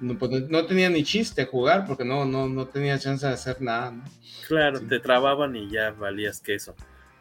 [0.18, 3.90] pues, no, tenía ni chiste jugar porque no, no, no tenía chance de hacer nada,
[3.90, 4.04] ¿no?
[4.48, 6.74] Claro, te trababan y ya valías que eso.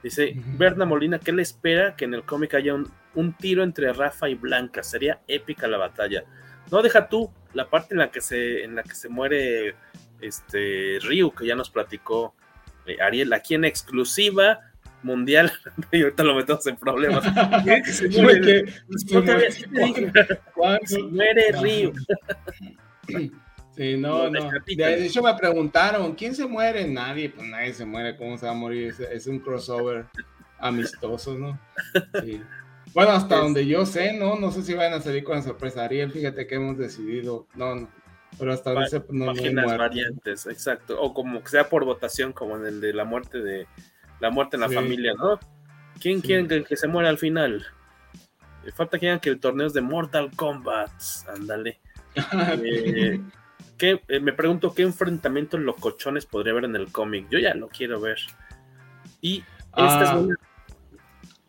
[0.04, 3.92] Dice Berna Molina, ¿qué le espera que en el cómic haya un, un, tiro entre
[3.94, 4.84] Rafa y Blanca?
[4.84, 6.24] Sería épica la batalla.
[6.72, 9.76] No, deja tú la parte en la que se, en la que se muere
[10.22, 12.36] este Ryu, que ya nos platicó
[12.86, 14.60] eh, Ariel, aquí en exclusiva
[15.04, 15.52] mundial,
[15.92, 17.24] y ahorita lo metemos en problemas.
[17.86, 18.66] se muere,
[20.86, 21.94] se muere Ryu.
[23.78, 24.50] Sí, no, no.
[24.66, 26.88] De hecho me preguntaron, ¿quién se muere?
[26.88, 28.96] Nadie, pues nadie se muere, ¿cómo se va a morir?
[29.12, 30.06] Es, un crossover
[30.58, 31.60] amistoso, ¿no?
[32.24, 32.42] Sí.
[32.94, 34.40] Bueno, hasta donde yo sé, ¿no?
[34.40, 35.86] No sé si van a salir con la sorpresa.
[35.86, 37.90] Ariel, fíjate que hemos decidido, no, no.
[38.40, 41.00] Pero hasta donde se no, Páginas variantes, exacto.
[41.00, 43.68] O como que sea por votación, como en el de la muerte de
[44.20, 45.40] la muerte en la familia, ¿no?
[46.02, 47.64] ¿Quién quiere que, se muera al final?
[48.76, 50.92] Falta que digan que el torneo es de Mortal Kombat.
[51.28, 51.80] Ándale.
[52.64, 53.22] eh,
[53.80, 57.28] eh, me pregunto qué enfrentamientos locochones podría haber en el cómic.
[57.30, 58.18] Yo ya lo quiero ver.
[59.22, 59.44] Y
[59.76, 60.18] esta es ah.
[60.18, 60.36] una...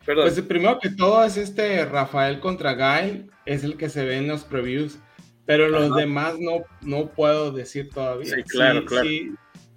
[0.05, 4.27] Pues primero que todo es este Rafael contra Guy, es el que se ve en
[4.27, 4.97] los previews,
[5.45, 8.33] pero los demás no, no puedo decir todavía.
[8.33, 9.07] Sí, claro, claro.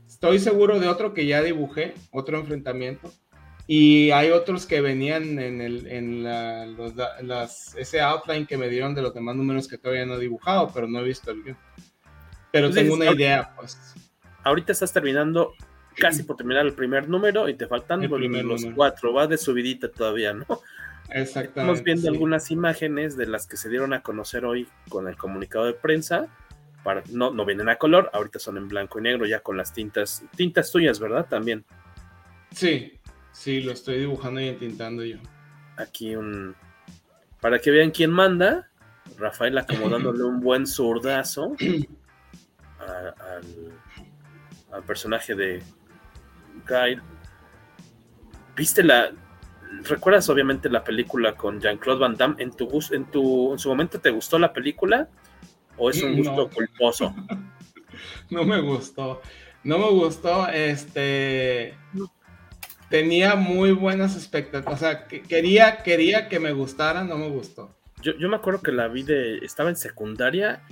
[0.07, 3.13] estoy seguro de otro que ya dibujé, otro enfrentamiento.
[3.67, 9.03] Y hay otros que venían en, el, en las, ese outline que me dieron de
[9.03, 11.59] los demás números que todavía no he dibujado, pero no he visto el guion.
[12.53, 13.95] Pero tengo una idea, pues.
[14.45, 15.55] Ahorita estás terminando,
[15.97, 20.35] casi por terminar el primer número y te faltan los cuatro, va de subidita todavía,
[20.35, 20.47] ¿no?
[21.09, 21.61] Exactamente.
[21.61, 25.65] Estamos viendo algunas imágenes de las que se dieron a conocer hoy con el comunicado
[25.65, 26.29] de prensa.
[26.83, 29.73] Para, no, no vienen a color, ahorita son en blanco y negro, ya con las
[29.73, 31.27] tintas, tintas tuyas, ¿verdad?
[31.29, 31.65] También.
[32.51, 32.99] Sí,
[33.31, 35.19] sí, lo estoy dibujando y entintando yo.
[35.77, 36.57] Aquí un.
[37.41, 38.69] Para que vean quién manda,
[39.17, 41.55] Rafael acomodándole un buen zurdazo
[44.73, 45.63] al, personaje de
[46.69, 47.01] Guy.
[48.57, 49.13] ¿Viste la...
[49.85, 52.43] ¿Recuerdas obviamente la película con Jean-Claude Van Damme?
[52.43, 55.09] ¿En tu, en tu en su momento te gustó la película?
[55.79, 57.15] ¿O es un gusto culposo?
[58.31, 59.23] no me gustó.
[59.65, 60.49] No me gustó.
[60.49, 61.75] Este
[62.93, 64.75] tenía muy buenas expectativas.
[64.75, 67.75] O sea, quería, quería que me gustara, no me gustó.
[68.03, 69.39] Yo, yo, me acuerdo que la vi de.
[69.39, 70.63] Estaba en secundaria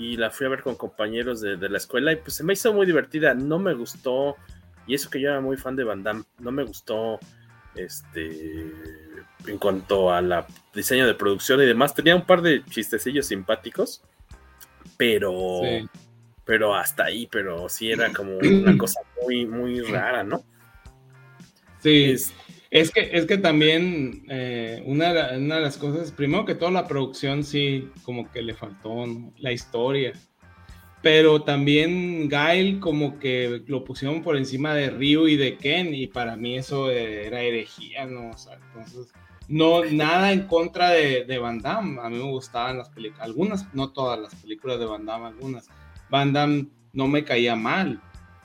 [0.00, 2.72] y la fui a ver con compañeros de, la escuela y pues se me hizo
[2.72, 3.34] muy divertida.
[3.34, 4.34] No me gustó,
[4.86, 7.20] y eso que yo era muy fan de Van Damme, no me gustó
[7.74, 8.72] este
[9.46, 11.94] en cuanto a la diseño de producción y demás.
[11.94, 14.02] Tenía un par de chistecillos simpáticos,
[14.96, 15.60] pero,
[16.46, 20.42] pero hasta ahí, pero sí era como una cosa muy, muy rara, ¿no?
[21.80, 22.04] Sí.
[22.12, 22.32] Es
[22.70, 27.90] que, es que también eh, una, de las cosas, primero que todo la producción sí,
[28.04, 29.04] como que le faltó
[29.38, 30.12] la historia,
[31.02, 36.06] pero también Gail como que lo pusieron por encima de Ryu y de Ken y
[36.06, 38.30] para mí eso era herejía, ¿no?
[38.30, 39.12] O sea, entonces,
[39.48, 43.74] no, nada en contra de, de Van Damme, a mí me gustaban las películas, algunas,
[43.74, 45.68] no todas las películas de Van Damme, algunas.
[46.08, 48.00] Van Damme no me caía mal,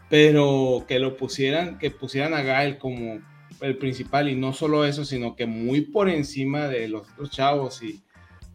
[0.09, 3.19] pero que lo pusieran, que pusieran a Gail como
[3.61, 7.81] el principal y no solo eso, sino que muy por encima de los otros chavos
[7.83, 8.01] y,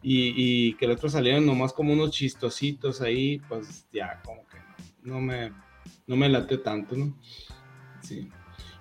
[0.03, 4.57] y, que los otros salieron nomás como unos chistositos ahí, pues ya como que
[5.03, 5.51] no, me,
[6.07, 7.15] no me late tanto, ¿no?
[8.01, 8.29] Sí.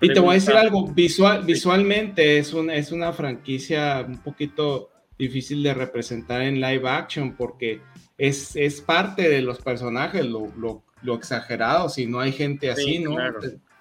[0.00, 4.90] Y te voy a decir algo, visual, visualmente es, un, es una franquicia un poquito
[5.18, 7.83] difícil de representar en live action porque
[8.16, 12.98] es, es parte de los personajes, lo, lo, lo exagerado, si no hay gente así,
[12.98, 13.16] ¿no?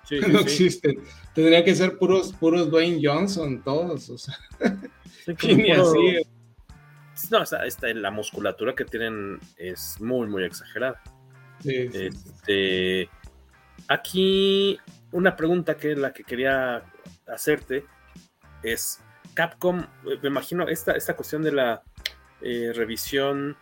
[0.27, 1.01] no existen.
[1.33, 4.09] Tendría que ser puros, puros Dwayne Johnson, todos.
[4.09, 4.37] O sea.
[7.31, 7.59] No, o sea,
[7.93, 11.01] la musculatura que tienen es muy, muy exagerada.
[11.65, 13.09] Este,
[13.89, 14.79] aquí,
[15.11, 16.81] una pregunta que la que quería
[17.27, 17.83] hacerte
[18.63, 19.01] es:
[19.33, 19.85] Capcom,
[20.23, 21.83] me imagino, esta, esta cuestión de la
[22.41, 23.57] eh, revisión,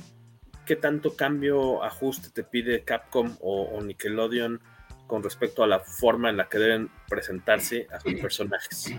[0.65, 4.61] ¿qué tanto cambio, ajuste te pide Capcom o Nickelodeon?
[5.07, 8.93] Con respecto a la forma en la que deben presentarse a sus personajes.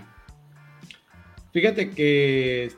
[1.53, 2.71] Fíjate que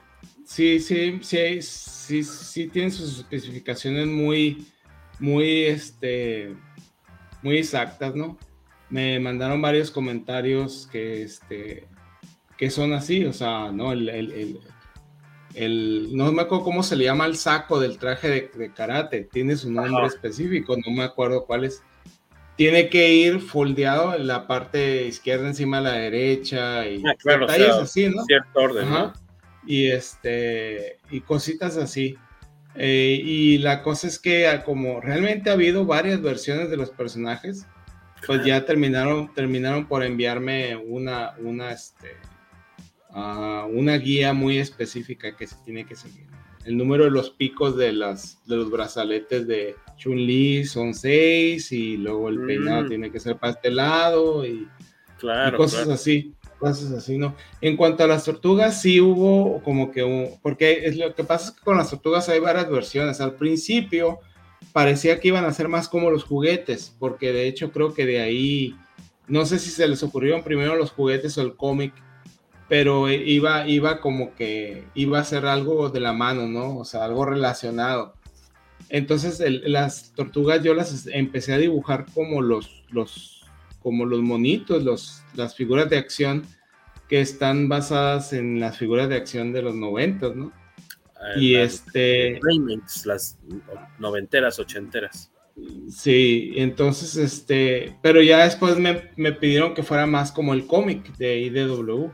[0.45, 4.67] sí, sí, sí, sí, sí tienen sus especificaciones muy,
[5.19, 6.55] muy, este,
[7.41, 8.37] muy exactas, ¿no?
[8.89, 11.87] Me mandaron varios comentarios que, este,
[12.57, 13.91] que son así, o sea, ¿no?
[13.93, 14.59] El, el,
[15.53, 19.55] el, no me acuerdo cómo se le llama el saco del traje de, karate, tiene
[19.55, 21.83] su nombre específico, no me acuerdo cuál es.
[22.57, 27.69] Tiene que ir foldeado en la parte izquierda encima de la derecha y ah, detalles
[27.69, 28.23] así, ¿no?
[28.25, 29.13] Cierto orden, ¿no?
[29.65, 32.17] Y este, y cositas así.
[32.75, 36.89] Eh, y la cosa es que ah, como realmente ha habido varias versiones de los
[36.91, 37.65] personajes,
[38.25, 42.15] pues ya terminaron, terminaron por enviarme una, una, este,
[43.09, 46.27] uh, una guía muy específica que se tiene que seguir.
[46.65, 51.95] El número de los picos de, las, de los brazaletes de Chun-Li son seis y
[51.97, 52.87] luego el peinado mm.
[52.87, 54.67] tiene que ser pastelado y,
[55.21, 57.35] y cosas así cosas así, ¿no?
[57.59, 61.49] En cuanto a las tortugas, sí hubo como que un, porque es lo que pasa
[61.49, 63.19] es que con las tortugas hay varias versiones.
[63.19, 64.19] Al principio
[64.71, 68.21] parecía que iban a ser más como los juguetes, porque de hecho creo que de
[68.21, 68.75] ahí,
[69.27, 71.93] no sé si se les ocurrieron primero los juguetes o el cómic,
[72.69, 76.77] pero iba, iba como que iba a ser algo de la mano, ¿no?
[76.77, 78.13] O sea, algo relacionado.
[78.93, 83.41] Entonces las tortugas yo las empecé a dibujar como los, los
[83.79, 86.43] como los monitos, los, las figuras de acción
[87.07, 90.51] que están basadas en las figuras de acción de los noventas, ¿no?
[91.15, 92.39] Ah, y este...
[93.05, 93.39] las
[93.97, 95.31] noventeras, ochenteras.
[95.89, 101.15] Sí, entonces, este, pero ya después me, me pidieron que fuera más como el cómic
[101.17, 102.11] de IDW.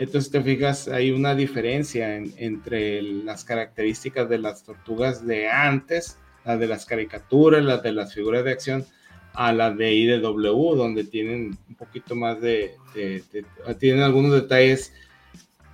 [0.00, 6.58] Entonces te fijas, hay una diferencia entre las características de las tortugas de antes, las
[6.58, 8.86] de las caricaturas, las de las figuras de acción,
[9.34, 12.76] a la de IDW, donde tienen un poquito más de,
[13.78, 14.94] tienen algunos detalles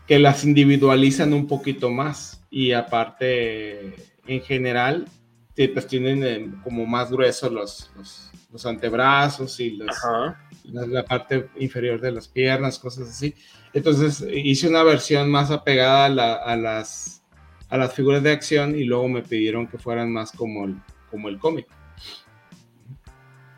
[0.09, 2.43] que las individualizan un poquito más.
[2.51, 3.95] Y aparte
[4.27, 5.07] en general
[5.55, 8.31] pues tienen eh, como más gruesos los,
[8.65, 13.35] antebrazos y la, la, parte inferior de las piernas, cosas así.
[13.75, 17.23] Entonces hice una versión más apegada a, las,
[17.69, 20.77] a las figuras de acción y luego me pidieron que fueran más como el,
[21.11, 21.67] como el cómic.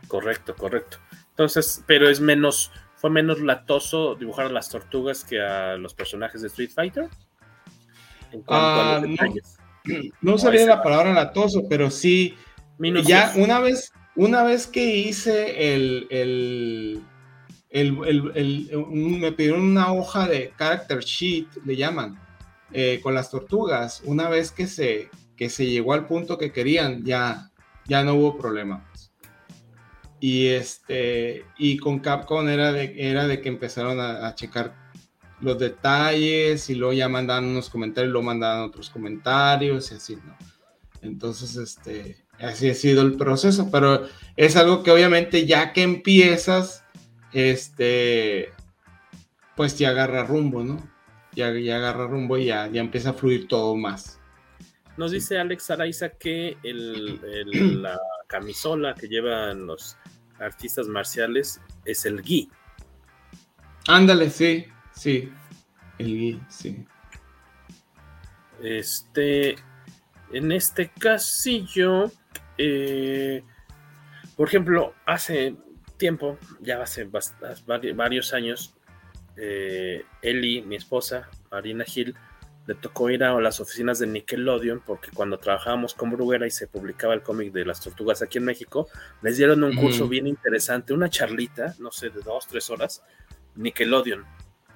[0.08, 0.98] Correcto, correcto.
[1.30, 6.40] Entonces, pero es menos, fue menos latoso dibujar a las tortugas que a los personajes
[6.40, 7.08] de Street Fighter.
[8.48, 9.02] Ah,
[10.20, 12.36] no, sabía la palabra latoso, pero sí.
[13.04, 17.04] Ya una vez, una vez que hice el, el,
[17.70, 22.18] el, me pidieron una hoja de character sheet, le llaman,
[22.72, 24.02] eh, con las tortugas.
[24.04, 27.52] Una vez que se, que se llegó al punto que querían, ya,
[27.86, 28.90] ya no hubo problema.
[30.18, 34.74] Y este, y con Capcom era de, era de que empezaron a, checar
[35.40, 40.36] los detalles y luego ya mandaban unos comentarios, luego mandaban otros comentarios y así, ¿no?
[41.02, 46.84] Entonces, este, así ha sido el proceso, pero es algo que obviamente ya que empiezas,
[47.32, 48.52] este,
[49.56, 50.88] pues ya agarra rumbo, ¿no?
[51.32, 54.18] Ya, ya agarra rumbo y ya, ya empieza a fluir todo más.
[54.96, 57.20] Nos dice Alex Araiza que el,
[57.82, 59.96] la camisola que llevan los
[60.40, 62.50] artistas marciales es el gi.
[63.86, 65.32] Ándale, sí, sí.
[65.98, 66.84] El gi, sí.
[68.60, 69.56] Este,
[70.32, 72.10] en este casillo,
[72.58, 73.42] eh,
[74.36, 75.56] por ejemplo, hace
[75.96, 77.08] tiempo, ya hace
[77.94, 78.74] varios años,
[79.36, 82.14] eh, Eli, mi esposa, Marina Gil,
[82.66, 86.66] le tocó ir a las oficinas de Nickelodeon porque cuando trabajábamos con Bruguera y se
[86.66, 88.88] publicaba el cómic de las tortugas aquí en México,
[89.22, 93.02] les dieron un curso bien interesante, una charlita, no sé, de dos, tres horas,
[93.54, 94.24] Nickelodeon.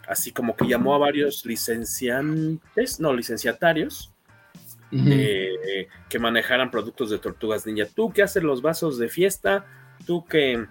[0.09, 4.12] Así como que llamó a varios licenciantes, no, licenciatarios,
[4.93, 7.87] eh, que manejaran productos de tortugas ninja.
[7.87, 9.65] Tú que haces los vasos de fiesta,
[10.07, 10.67] tú que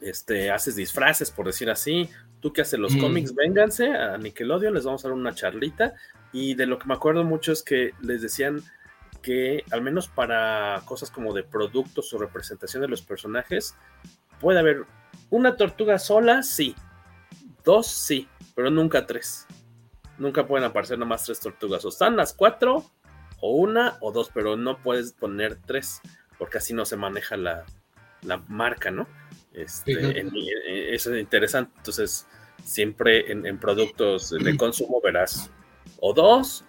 [0.00, 2.08] este, haces disfraces, por decir así,
[2.40, 5.94] tú que haces los cómics, vénganse a Nickelodeon, les vamos a dar una charlita
[6.32, 8.62] y de lo que me acuerdo mucho es que les decían
[9.22, 13.74] que al menos para cosas como de productos o representación de los personajes,
[14.40, 14.84] puede haber
[15.30, 16.74] una tortuga sola, sí.
[17.64, 19.46] Dos, sí, pero nunca tres.
[20.16, 21.84] Nunca pueden aparecer nomás tres tortugas.
[21.84, 22.84] O están las cuatro,
[23.40, 26.00] o una, o dos, pero no puedes poner tres,
[26.38, 27.64] porque así no se maneja la,
[28.48, 29.06] marca, ¿no?
[29.52, 30.20] Este,
[30.94, 31.72] eso es interesante.
[31.76, 32.26] Entonces,
[32.64, 35.50] siempre en, en productos de consumo verás
[36.00, 36.64] o dos,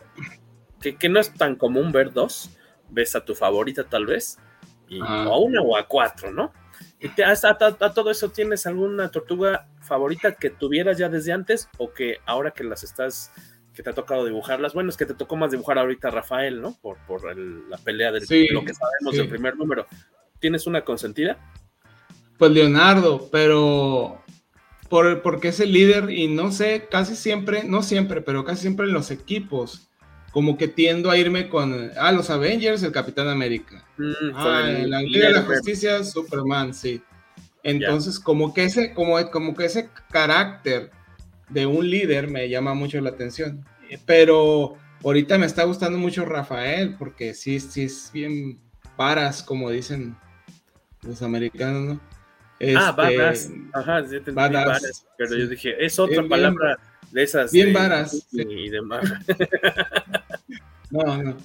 [0.81, 2.49] que, no es tan común ver dos,
[2.89, 4.39] ves a tu favorita tal vez,
[4.87, 6.53] y, o a una o a cuatro, ¿no?
[6.99, 11.93] Y te, a, todo eso tienes alguna tortuga favorita que tuvieras ya desde antes o
[11.93, 13.31] que ahora que las estás,
[13.79, 16.77] que te ha tocado dibujarlas, bueno, es que te tocó más dibujar ahorita Rafael, ¿no?
[16.81, 19.87] Por, por la pelea del lo que sabemos del primer número.
[20.39, 21.37] ¿Tienes una consentida?
[22.37, 24.21] Pues Leonardo, pero
[24.89, 28.85] por, porque es el líder y no sé, casi siempre, no siempre, pero casi siempre
[28.85, 29.87] en los equipos,
[30.31, 33.87] como que tiendo a irme con, ah, los Avengers, el Capitán América.
[33.97, 37.01] Mm, ah, la Liga de la Justicia, Superman, sí.
[37.63, 40.91] Entonces, como que ese, como, como que ese carácter
[41.49, 43.65] de un líder me llama mucho la atención.
[44.05, 48.59] Pero ahorita me está gustando mucho Rafael, porque sí, sí es bien
[48.97, 50.15] varas, como dicen
[51.01, 52.01] los americanos, ¿no?
[52.77, 53.45] ah, varas.
[53.45, 56.77] Este, Ajá, sí, varas, Pero yo dije, es otra palabra
[57.11, 57.51] de esas.
[57.51, 58.27] Bien varas.
[58.31, 59.05] Y demás.
[60.91, 61.37] no, no.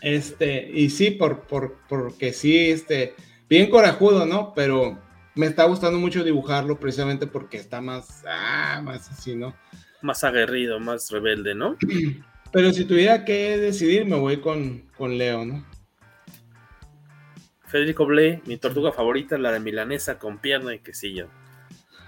[0.00, 3.14] Este, y sí, por, por, porque sí, este,
[3.48, 4.52] bien corajudo, ¿no?
[4.52, 4.98] Pero
[5.34, 9.54] me está gustando mucho dibujarlo precisamente porque está más, ah, más así, ¿no?
[10.02, 11.76] Más aguerrido, más rebelde, ¿no?
[12.52, 15.64] Pero si tuviera que decidir, me voy con, con Leo, ¿no?
[17.66, 21.28] Federico Blé, mi tortuga favorita, la de milanesa con pierna y quesillo.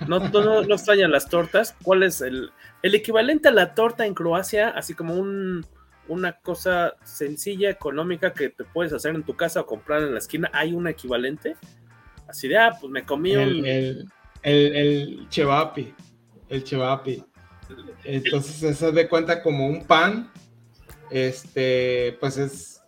[0.06, 1.74] No, no, no extrañan las tortas.
[1.82, 2.50] ¿Cuál es el,
[2.82, 4.68] el equivalente a la torta en Croacia?
[4.68, 5.64] Así como un,
[6.08, 10.18] una cosa sencilla, económica que te puedes hacer en tu casa o comprar en la
[10.18, 10.50] esquina.
[10.52, 11.56] ¿Hay un equivalente?
[12.28, 13.66] Así de, ah, pues me comí el, un...
[13.66, 14.08] El,
[14.42, 15.94] el, el chevapi,
[16.48, 17.22] el chevapi.
[18.04, 20.30] Entonces se de cuenta como un pan,
[21.10, 22.82] este, pues es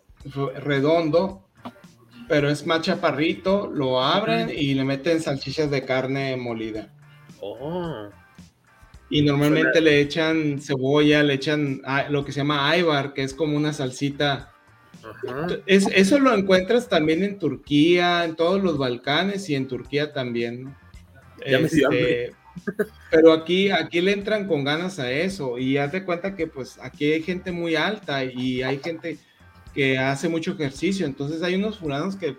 [0.57, 1.49] redondo,
[2.29, 6.93] pero es más chaparrito, lo abren y le meten salchichas de carne molida.
[7.41, 8.09] Oh.
[9.09, 11.81] Y normalmente le echan cebolla, le echan
[12.11, 14.53] lo que se llama aybar, que es como una salsita.
[15.67, 20.75] Es, eso lo encuentras también en Turquía, en todos los Balcanes y en Turquía también.
[21.45, 22.33] Este,
[23.11, 26.79] pero aquí, aquí le entran con ganas a eso y haz de cuenta que pues
[26.81, 29.19] aquí hay gente muy alta y hay gente
[29.75, 31.07] que hace mucho ejercicio.
[31.07, 32.37] Entonces hay unos fulanos que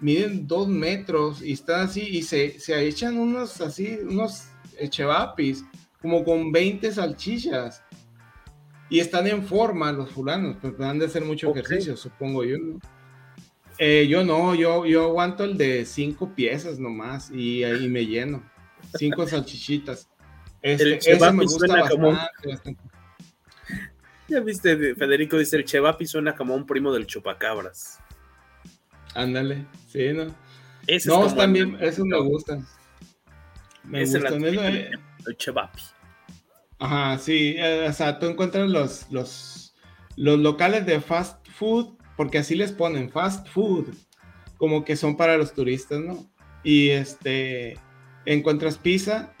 [0.00, 5.64] miden dos metros y están así y se, se echan unos así, unos echevapis,
[6.00, 7.82] como con 20 salchichas.
[8.88, 12.56] Y están en forma los fulanos, pues han de hacer mucho ejercicio, supongo yo.
[13.78, 18.42] Eh, yo no, yo, yo aguanto el de cinco piezas nomás y ahí me lleno.
[18.96, 20.08] Cinco salchichitas.
[20.62, 22.76] Este, el me gusta bastante.
[24.28, 28.00] Ya viste, Federico dice, el Chevapi suena como un primo del chupacabras.
[29.14, 30.34] Ándale, sí, ¿no?
[31.06, 32.58] no, también, eso me gusta.
[33.84, 34.28] Me gusta.
[34.28, 34.90] El,
[35.26, 35.82] el Chevapi.
[36.78, 39.74] Ajá, sí, eh, o sea, tú encuentras los, los,
[40.16, 43.94] los locales de fast food, porque así les ponen fast food,
[44.58, 46.26] como que son para los turistas, ¿no?
[46.62, 47.78] Y este,
[48.26, 49.32] encuentras pizza,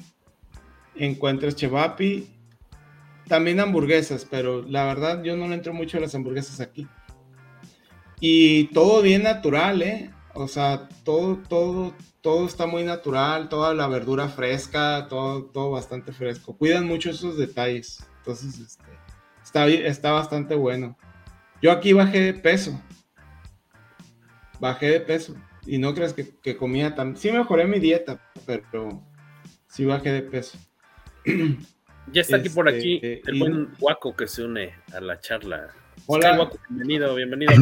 [0.94, 2.26] encuentras chevapi,
[3.28, 6.86] también hamburguesas, pero la verdad yo no entro mucho a las hamburguesas aquí.
[8.20, 10.10] Y todo bien natural, ¿eh?
[10.38, 16.12] O sea, todo, todo, todo está muy natural, toda la verdura fresca, todo, todo bastante
[16.12, 16.54] fresco.
[16.58, 18.06] Cuidan mucho esos detalles.
[18.18, 18.84] Entonces, este,
[19.42, 20.98] está, está bastante bueno.
[21.62, 22.78] Yo aquí bajé de peso.
[24.60, 25.34] Bajé de peso.
[25.64, 27.16] Y no crees que, que comía tan...
[27.16, 29.02] Sí mejoré mi dieta, pero
[29.68, 30.58] sí bajé de peso.
[32.12, 35.74] Ya está aquí por aquí este, el buen Guaco que se une a la charla.
[36.04, 37.52] Hola, bienvenido, bienvenido.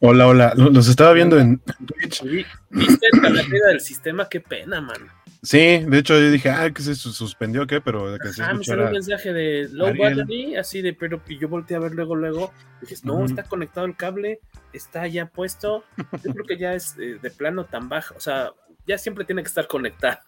[0.00, 2.22] Hola, hola, Los estaba viendo en Twitch.
[2.70, 4.28] ¿Viste la caída del sistema?
[4.28, 5.08] Qué pena, man.
[5.44, 7.80] Sí, de hecho yo dije, ah, que se suspendió, ¿qué?
[7.80, 11.48] Pero que se ah, me salió un mensaje de low battery, así de, pero yo
[11.48, 14.38] volteé a ver luego, luego, dije, no, está conectado el cable,
[14.72, 15.82] está ya puesto,
[16.24, 18.52] yo creo que ya es eh, de plano tan bajo, o sea,
[18.86, 20.18] ya siempre tiene que estar conectado.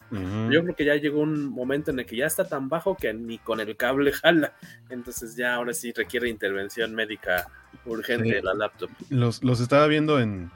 [0.50, 3.12] Yo creo que ya llegó un momento en el que ya está tan bajo que
[3.12, 4.54] ni con el cable jala.
[4.90, 7.48] Entonces ya ahora sí requiere intervención médica
[7.84, 8.90] urgente de la laptop.
[9.10, 10.50] Los, los estaba viendo en,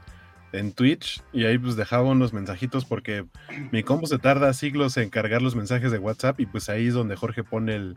[0.52, 3.26] en Twitch y ahí pues dejaba unos mensajitos porque
[3.72, 6.94] mi compu se tarda siglos en cargar los mensajes de WhatsApp y pues ahí es
[6.94, 7.96] donde Jorge pone el,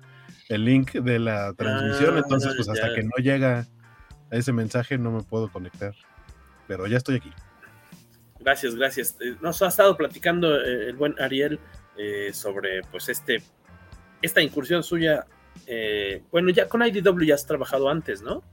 [0.50, 2.16] el link de la transmisión.
[2.16, 3.68] Ah, Entonces pues hasta que no llega
[4.32, 5.94] a ese mensaje no me puedo conectar.
[6.68, 7.32] Pero ya estoy aquí.
[8.42, 9.18] Gracias, gracias.
[9.22, 11.60] Eh, nos ha estado platicando eh, el buen Ariel
[11.98, 13.42] eh, sobre pues este
[14.22, 15.26] esta incursión suya.
[16.32, 18.44] bueno, ya con IDW ya has trabajado antes, ¿no?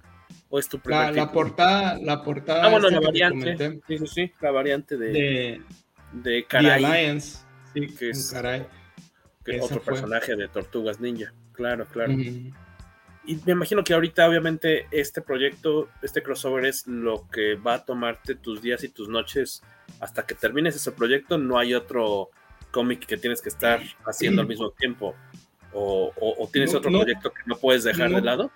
[0.50, 2.64] ¿O es tu la, la portada, la portada.
[2.64, 3.80] Ah, bueno, la variante.
[3.86, 5.60] Sí, sí, sí, la variante de
[6.12, 7.38] de, Karai, Alliance,
[7.74, 8.66] sí, que es Karai.
[9.44, 11.32] Que otro personaje de Tortugas Ninja.
[11.52, 12.14] Claro, claro.
[13.28, 17.84] Y me imagino que ahorita, obviamente, este proyecto, este crossover es lo que va a
[17.84, 19.62] tomarte tus días y tus noches
[20.00, 21.36] hasta que termines ese proyecto.
[21.36, 22.30] No hay otro
[22.70, 25.14] cómic que tienes que estar haciendo al mismo tiempo.
[25.74, 28.50] O, tienes otro proyecto que no puedes dejar de lado.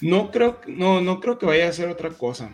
[0.00, 2.52] No creo, no, no creo que vaya a hacer otra cosa.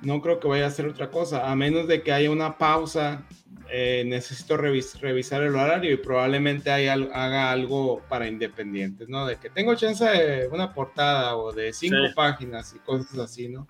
[0.00, 3.24] No creo que vaya a hacer otra cosa, a menos de que haya una pausa
[3.70, 9.26] eh, necesito revisar el horario y probablemente haga algo para independientes, ¿no?
[9.26, 13.66] De que tengo chance de una portada o de cinco páginas y cosas así, ¿no?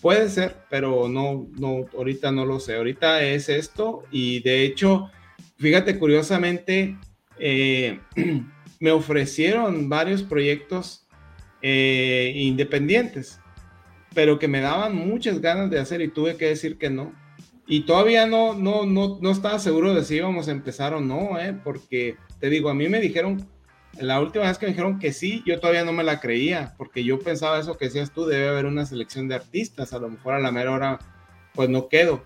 [0.00, 2.76] Puede ser, pero no, no, ahorita no lo sé.
[2.76, 5.10] Ahorita es esto y de hecho,
[5.58, 6.96] fíjate, curiosamente,
[7.38, 8.00] eh,
[8.80, 11.06] me ofrecieron varios proyectos
[11.60, 13.40] eh, independientes,
[14.14, 17.23] pero que me daban muchas ganas de hacer y tuve que decir que no
[17.66, 21.38] y todavía no, no, no, no estaba seguro de si íbamos a empezar o no,
[21.38, 21.58] ¿eh?
[21.64, 23.48] porque te digo, a mí me dijeron,
[23.98, 27.04] la última vez que me dijeron que sí, yo todavía no me la creía, porque
[27.04, 30.34] yo pensaba eso que decías tú, debe haber una selección de artistas, a lo mejor
[30.34, 30.98] a la mera hora,
[31.54, 32.22] pues no quedo.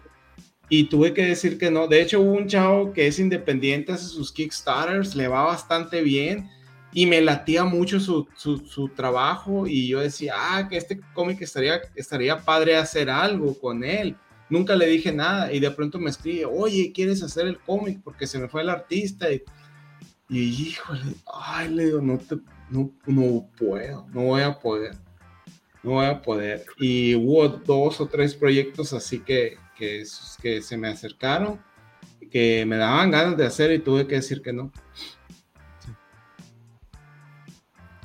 [0.70, 1.86] Y tuve que decir que no.
[1.86, 6.51] De hecho, hubo un chavo que es independiente, hace sus Kickstarters, le va bastante bien
[6.93, 11.41] y me latía mucho su, su, su, trabajo y yo decía, ah, que este cómic
[11.43, 14.16] estaría, estaría padre hacer algo con él
[14.51, 18.01] nunca le dije nada y de pronto me escribe, oye, ¿quieres hacer el cómic?
[18.03, 19.42] Porque se me fue el artista y,
[20.28, 22.18] y híjole, ay, le digo, no,
[22.70, 24.96] no, no puedo, no voy a poder,
[25.82, 26.64] no voy a poder.
[26.78, 30.05] Y hubo dos o tres proyectos así que, que,
[30.40, 31.61] que se me acercaron,
[32.30, 34.72] que me daban ganas de hacer y tuve que decir que no.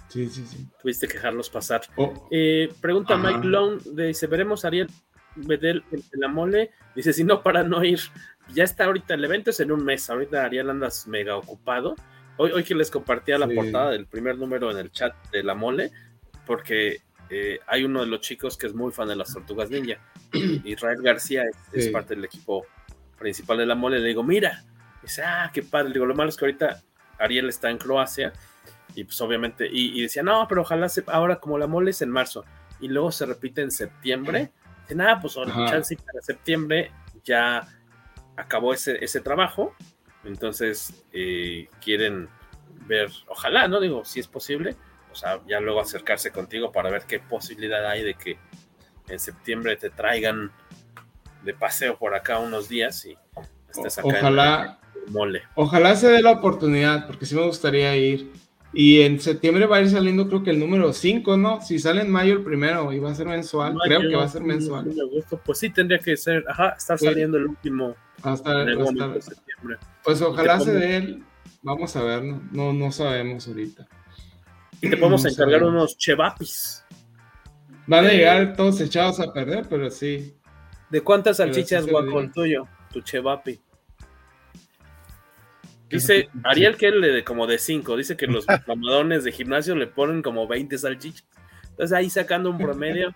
[0.07, 0.67] Sí, sí, sí.
[0.79, 1.81] Tuviste que dejarlos pasar.
[1.95, 2.27] Oh.
[2.29, 4.87] Eh, pregunta Mike Long, dice, ¿veremos Ariel
[5.35, 7.99] Bedel en la mole, dice, si no, para no ir,
[8.53, 11.95] ya está ahorita, el evento es en un mes, ahorita Ariel andas mega ocupado.
[12.37, 15.53] Hoy, hoy que les compartía la portada del primer número en el chat de la
[15.53, 15.91] mole,
[16.45, 19.97] porque eh, hay uno de los chicos que es muy fan de las tortugas ninja,
[20.65, 22.65] Israel García es, parte del equipo
[23.17, 24.63] principal de la mole, le digo, mira,
[25.01, 26.81] dice, ah, qué padre, le digo, lo malo es que ahorita
[27.19, 28.33] Ariel está en Croacia,
[28.95, 32.45] y pues obviamente, y, decía, no, pero ojalá ahora como la mole es en marzo,
[32.79, 34.51] y luego se repite en septiembre,
[34.91, 36.91] nada, pues chance para septiembre
[37.23, 37.67] ya
[38.35, 39.75] acabó ese, ese trabajo,
[40.23, 42.29] entonces eh, quieren
[42.87, 43.79] ver, ojalá, ¿no?
[43.79, 44.75] Digo, si es posible,
[45.11, 48.37] o sea, ya luego acercarse contigo para ver qué posibilidad hay de que
[49.07, 50.51] en septiembre te traigan
[51.43, 53.17] de paseo por acá unos días y
[53.69, 55.43] estés acá ojalá, mole.
[55.55, 58.31] Ojalá se dé la oportunidad, porque sí me gustaría ir.
[58.73, 61.61] Y en septiembre va a ir saliendo, creo que el número 5, ¿no?
[61.61, 64.27] Si sale en mayo el primero y va a ser mensual, creo que va a
[64.27, 64.91] ser mensual.
[65.45, 67.95] Pues sí, tendría que ser, ajá, estar saliendo el último.
[68.23, 69.77] Hasta, de septiembre.
[70.03, 71.19] Pues ojalá se dé,
[71.61, 72.41] vamos a ver, ¿no?
[72.51, 73.87] no, no sabemos ahorita.
[74.81, 76.83] Y te podemos encargar unos chevapis.
[77.85, 80.33] Van a llegar todos echados a perder, pero sí.
[80.89, 82.67] ¿De cuántas salchichas, guaco, el tuyo?
[82.91, 83.59] Tu chevapi.
[85.93, 87.97] Dice Ariel que le de como de 5.
[87.97, 91.25] Dice que los mamadones de gimnasio le ponen como 20 salchichas.
[91.69, 93.13] Entonces ahí sacando un promedio.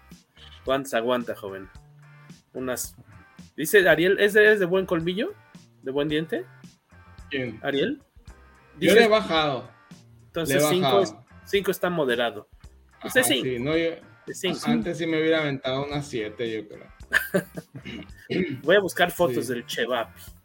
[0.63, 1.69] ¿Cuántas aguanta, joven?
[2.53, 2.95] Unas.
[3.55, 5.34] Dice Ariel, ¿es de, buen colmillo?
[5.82, 6.45] ¿De buen diente?
[7.30, 7.59] ¿Quién?
[7.63, 8.01] ¿Ariel?
[8.78, 9.69] Dice, yo le he bajado.
[10.28, 10.63] Entonces
[11.45, 12.47] 5 está moderado.
[12.95, 14.65] Entonces 5.
[14.65, 18.57] Antes sí me hubiera aventado unas 7, yo creo.
[18.61, 20.37] Voy a buscar fotos del Chevapi.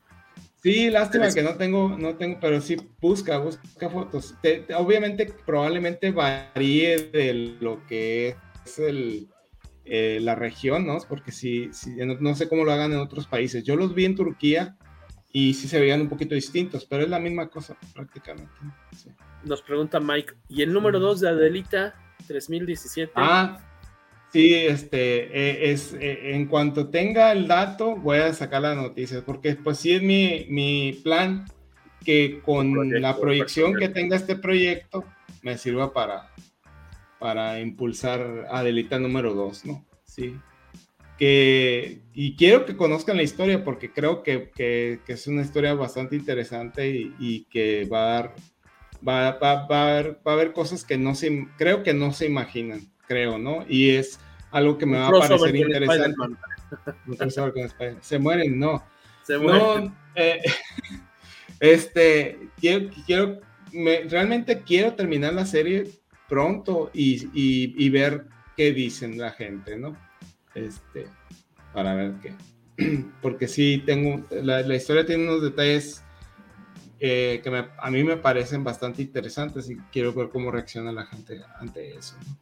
[0.62, 4.36] Sí, lástima que no tengo, no tengo, pero sí busca, busca fotos.
[4.76, 9.26] obviamente, probablemente varíe de lo que es el,
[9.84, 10.98] eh, la región, ¿no?
[11.08, 13.64] Porque sí, no, sé cómo lo hagan en otros países.
[13.64, 14.76] Yo los vi en Turquía
[15.32, 18.52] y sí se veían un poquito distintos, pero es la misma cosa prácticamente.
[19.42, 21.94] Nos pregunta Mike, ¿y el número 2 de Adelita
[22.28, 23.12] 3017?
[23.16, 23.58] Ah,
[24.32, 29.22] Sí, este, eh, es, eh, en cuanto tenga el dato, voy a sacar las noticias,
[29.22, 31.44] porque pues sí es mi, mi plan
[32.02, 35.04] que con la proyección que tenga este proyecto
[35.42, 36.30] me sirva para,
[37.18, 39.84] para impulsar a Delita número 2, ¿no?
[40.04, 40.34] Sí.
[41.18, 45.74] Que, y quiero que conozcan la historia porque creo que, que, que es una historia
[45.74, 48.34] bastante interesante y, y que va a dar,
[49.06, 52.14] va, va, va, a haber, va a haber cosas que no se, creo que no
[52.14, 53.64] se imaginan creo, ¿no?
[53.68, 54.18] Y es
[54.50, 56.16] algo que me va a parecer interesante.
[58.00, 58.82] Se mueren, no.
[59.22, 59.84] Se mueren.
[59.84, 60.42] No, eh,
[61.60, 63.40] este, quiero, quiero
[64.08, 65.90] realmente quiero terminar la serie
[66.28, 68.26] pronto y, y, ver
[68.56, 69.96] qué dicen la gente, ¿no?
[70.54, 71.06] Este,
[71.72, 72.34] para ver qué.
[73.22, 76.02] Porque sí, tengo, la, la historia tiene unos detalles
[77.00, 81.06] eh, que me, a mí me parecen bastante interesantes y quiero ver cómo reacciona la
[81.06, 82.16] gente ante eso.
[82.26, 82.41] ¿no?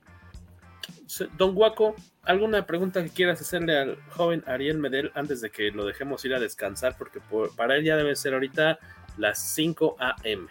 [1.36, 5.84] Don Guaco, ¿alguna pregunta que quieras hacerle al joven Ariel Medel antes de que lo
[5.84, 6.96] dejemos ir a descansar?
[6.96, 7.20] Porque
[7.56, 8.78] para él ya debe ser ahorita
[9.16, 10.46] las 5 a.m.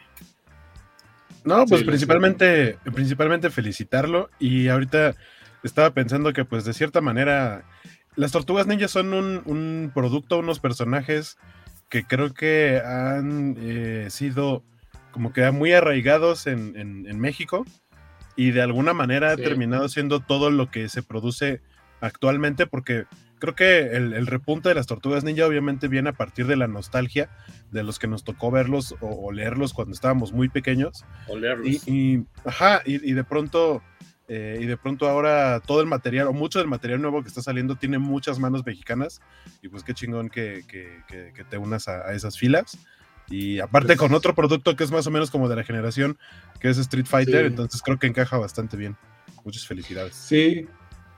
[1.43, 5.15] No, pues principalmente, principalmente felicitarlo y ahorita
[5.63, 7.63] estaba pensando que pues de cierta manera
[8.15, 11.37] las tortugas ninjas son un, un producto, unos personajes
[11.89, 14.63] que creo que han eh, sido
[15.11, 17.65] como que muy arraigados en, en, México
[18.39, 21.59] y de alguna manera ha terminado siendo todo lo que se produce
[21.99, 23.03] actualmente porque
[23.37, 27.29] creo que el, repunte de las tortugas ninja obviamente viene a partir de la nostalgia
[27.71, 31.03] de los que nos tocó verlos o, leerlos cuando estábamos muy pequeños.
[31.27, 31.85] O leerlos.
[31.85, 33.83] Y, ajá, y, de pronto,
[34.29, 37.41] eh, y de pronto ahora todo el material, o mucho del material nuevo que está
[37.41, 39.19] saliendo, tiene muchas manos mexicanas.
[39.61, 40.63] Y pues qué chingón que,
[41.49, 42.79] te unas a, esas filas.
[43.29, 46.17] Y aparte con otro producto que es más o menos como de la generación,
[46.59, 48.95] que es Street Fighter, entonces creo que encaja bastante bien.
[49.43, 50.15] Muchas felicidades.
[50.15, 50.67] Sí,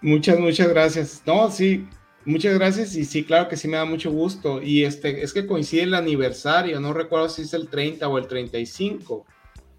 [0.01, 1.21] muchas, muchas gracias.
[1.25, 1.87] No, sí,
[2.23, 4.61] Muchas gracias y sí, claro que sí me da mucho gusto.
[4.61, 8.27] Y este, es que coincide el aniversario, no recuerdo si es el 30 o el
[8.27, 9.25] 35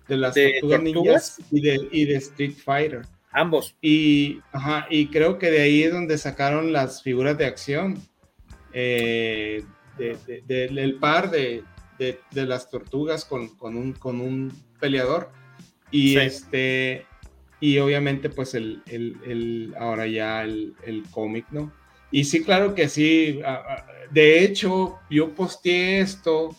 [0.09, 3.03] de las Tortugas Ninjas y de, y de Street Fighter.
[3.31, 3.77] Ambos.
[3.81, 8.03] Y, ajá, y creo que de ahí es donde sacaron las figuras de acción
[8.73, 9.65] eh,
[9.97, 11.63] del par de,
[12.33, 15.31] las tortugas con, un, con un peleador.
[15.93, 17.07] Y este
[17.61, 20.75] y obviamente pues el, el ahora ya el,
[21.13, 21.73] cómic, ¿no?
[22.11, 23.41] Y sí, claro que sí.
[24.11, 26.57] De hecho, yo posteé esto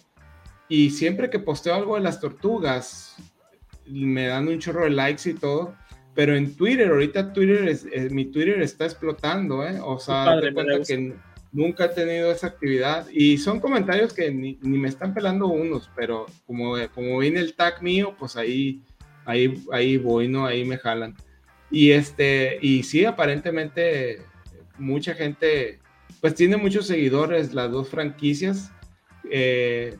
[0.69, 3.17] y siempre que posteo algo de las tortugas,
[3.85, 5.75] me dan un chorro de likes y todo.
[6.15, 9.79] Pero en Twitter, ahorita Twitter es, eh, mi Twitter está explotando, ¿eh?
[9.83, 11.15] O sea, de cuenta que
[11.51, 13.07] nunca he tenido esa actividad.
[13.11, 17.81] Y son comentarios que ni, me están pelando unos, pero como, como viene el tag
[17.81, 18.81] mío, pues ahí,
[19.25, 20.45] ahí, ahí voy, ¿no?
[20.45, 21.15] Ahí me jalan.
[21.71, 24.21] Y este, y sí, aparentemente
[24.77, 25.79] mucha gente,
[26.21, 28.71] pues tiene muchos seguidores las dos franquicias.
[29.31, 29.97] Eh,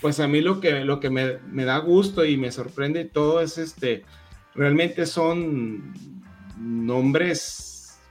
[0.00, 3.58] pues a mí lo que, lo que me, da gusto y me sorprende todo es
[3.58, 4.04] este,
[4.54, 5.92] realmente son
[6.58, 7.67] nombres,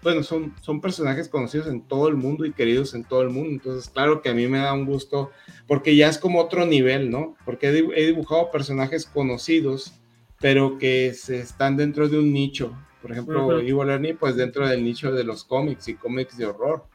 [0.07, 3.49] bueno, son, son personajes conocidos en todo el mundo y queridos en todo el mundo.
[3.49, 5.31] Entonces, claro que a mí me da un gusto
[5.67, 7.35] porque ya es como otro nivel, ¿no?
[7.43, 9.95] Porque he dibujado personajes conocidos,
[10.39, 12.71] pero que se están dentro de un nicho.
[13.01, 14.17] Por ejemplo, uh -huh.
[14.17, 16.85] pues dentro del nicho de los cómics y cómics de horror.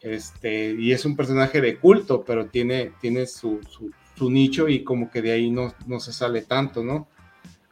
[0.00, 3.58] Este, y es un personaje de culto, pero tiene, tiene su,
[4.14, 7.08] su, nicho y como que de ahí no, no, se sale tanto, ¿no?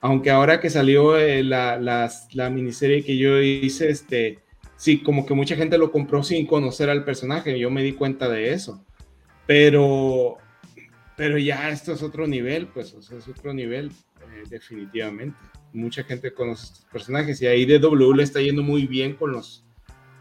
[0.01, 4.41] Aunque ahora que salió eh, la, la, miniserie que yo hice, este,
[4.77, 8.29] sí, como que mucha gente lo compró sin conocer al personaje, yo me di cuenta
[8.29, 8.85] de eso.
[9.47, 10.39] Pero,
[11.17, 15.37] pero ya esto es otro nivel, pues, es otro nivel, eh, definitivamente
[15.77, 19.65] mucha gente conoce estos personajes y ahí DW le está yendo muy bien con los,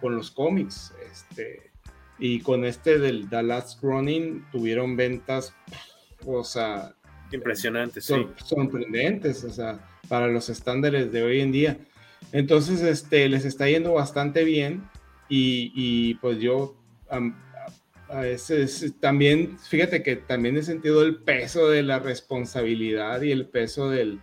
[0.02, 0.94] con los cómics.
[1.12, 1.72] Este,
[2.20, 5.54] y con este del The Last Running tuvieron ventas,
[6.26, 6.94] o sea,
[7.32, 11.78] impresionantes, sorprendentes, o sea, para los estándares de hoy en día.
[12.32, 14.84] Entonces, este, les está yendo bastante bien
[15.30, 16.76] y, pues yo
[18.10, 23.48] a veces también, fíjate que también he sentido el peso de la responsabilidad y el
[23.48, 24.20] peso del,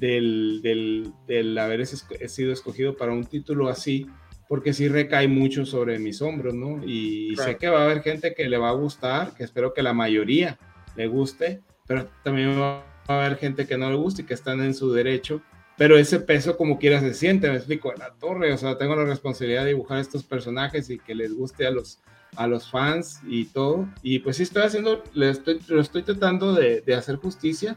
[0.00, 4.06] del, del, haber sido escogido para un título así,
[4.48, 6.84] porque sí recae mucho sobre mis hombros, ¿no?
[6.84, 9.82] Y sé que va a haber gente que le va a gustar, que espero que
[9.82, 10.58] la mayoría
[10.96, 14.62] le guste, pero también va a haber gente que no le guste y que están
[14.62, 15.40] en su derecho,
[15.76, 18.94] pero ese peso como quiera se siente, me explico, en la torre, o sea, tengo
[18.96, 22.00] la responsabilidad de dibujar estos personajes y que les guste a los,
[22.36, 26.54] a los fans y todo, y pues sí estoy haciendo, le estoy, lo estoy tratando
[26.54, 27.76] de, de hacer justicia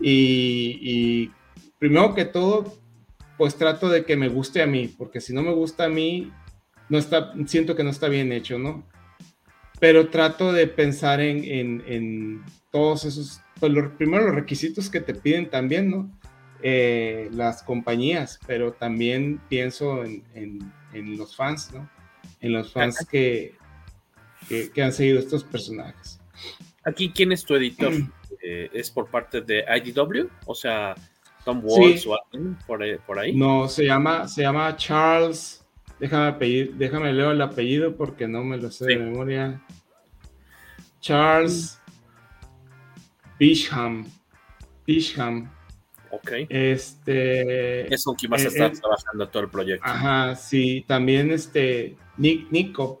[0.00, 1.30] y, y
[1.78, 2.78] primero que todo,
[3.36, 6.32] pues trato de que me guste a mí, porque si no me gusta a mí,
[6.88, 8.84] no está, siento que no está bien hecho, ¿no?
[9.80, 15.90] Pero trato de pensar en, todos esos, pues primero los requisitos que te piden también,
[15.90, 16.10] ¿no?
[16.66, 21.90] Eh, las compañías, pero también pienso en, los fans, ¿no?
[22.40, 23.54] En los fans que,
[24.48, 26.18] que, han seguido estos personajes.
[26.82, 27.92] Aquí, ¿quién es tu editor?
[28.42, 30.30] Eh, ¿Es por parte de IDW?
[30.46, 30.94] O sea,
[31.44, 32.18] Tom Waltz o
[32.66, 35.66] por ahí, No, se llama, se llama Charles.
[35.98, 36.34] Déjame,
[36.74, 39.62] déjame leer el apellido porque no me lo sé de memoria.
[41.00, 41.78] Charles
[43.38, 44.06] Bisham.
[44.86, 45.53] Bisham.
[46.14, 46.32] Ok.
[46.48, 47.92] Este.
[47.92, 49.86] Es con quien vas a estar trabajando todo el proyecto.
[49.86, 50.84] Ajá, sí.
[50.86, 51.96] También este.
[52.16, 53.00] Nick Nico.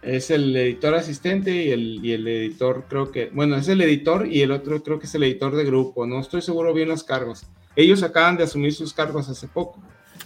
[0.00, 3.30] Es el editor asistente y el, y el editor, creo que.
[3.30, 6.06] Bueno, es el editor y el otro creo que es el editor de grupo.
[6.06, 7.46] No estoy seguro bien los cargos
[7.78, 9.80] ellos acaban de asumir sus cargos hace poco.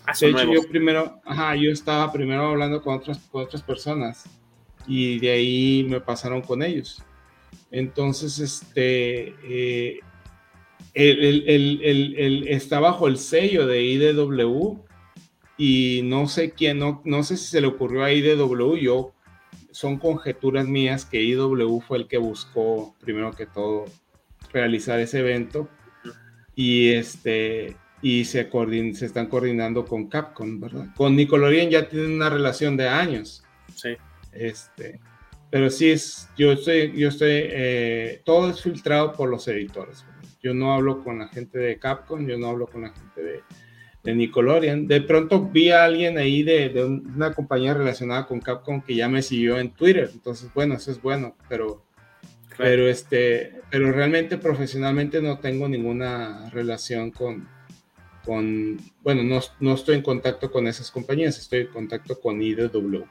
[0.07, 4.25] Ah, de hecho, yo primero, ajá, yo estaba primero hablando con otras, con otras personas
[4.87, 7.03] y de ahí me pasaron con ellos.
[7.71, 10.01] Entonces, este, eh,
[10.95, 14.79] el, está bajo el sello de IDW
[15.57, 19.15] y no sé quién, no, no sé si se le ocurrió a IDW, yo
[19.71, 23.87] son conjeturas mías que IW fue el que buscó, primero que todo,
[24.53, 25.69] realizar ese evento.
[26.55, 28.51] Y este y se,
[28.95, 30.89] se están coordinando con Capcom, ¿verdad?
[30.97, 33.45] Con Nickelodeon ya tienen una relación de años.
[33.75, 33.91] Sí.
[34.33, 35.01] Este,
[35.51, 40.05] pero sí es, yo estoy, yo estoy, eh, todo es filtrado por los editores.
[40.43, 43.41] Yo no hablo con la gente de Capcom, yo no hablo con la gente de,
[44.03, 44.89] de Nickelodeon.
[44.89, 49.09] De pronto vi a alguien ahí de, de, una compañía relacionada con Capcom que ya
[49.09, 50.11] me siguió en Twitter.
[50.13, 51.85] Entonces, bueno, eso es bueno, pero,
[52.59, 57.49] pero, este, pero realmente profesionalmente no tengo ninguna relación con,
[58.25, 63.05] con bueno, no, no estoy en contacto con esas compañías, estoy en contacto con IDW.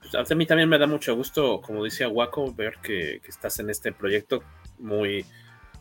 [0.00, 3.58] Pues a mí también me da mucho gusto, como dice Waco, ver que, que estás
[3.60, 4.42] en este proyecto
[4.78, 5.24] muy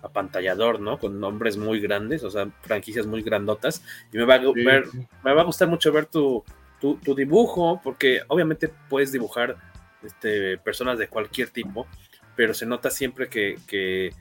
[0.02, 1.00] apantallador, ¿no?
[1.00, 3.84] Con nombres muy grandes, o sea, franquicias muy grandotas.
[4.12, 4.86] Y me va a, ver,
[5.24, 6.44] me va a gustar mucho ver tu,
[6.80, 9.58] tu, tu, dibujo, porque obviamente puedes dibujar
[10.04, 11.88] este, personas de cualquier tipo,
[12.36, 14.12] pero se nota siempre que, que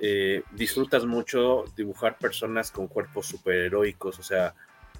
[0.00, 4.54] eh, disfrutas mucho dibujar personas con cuerpos superheroicos, o sea,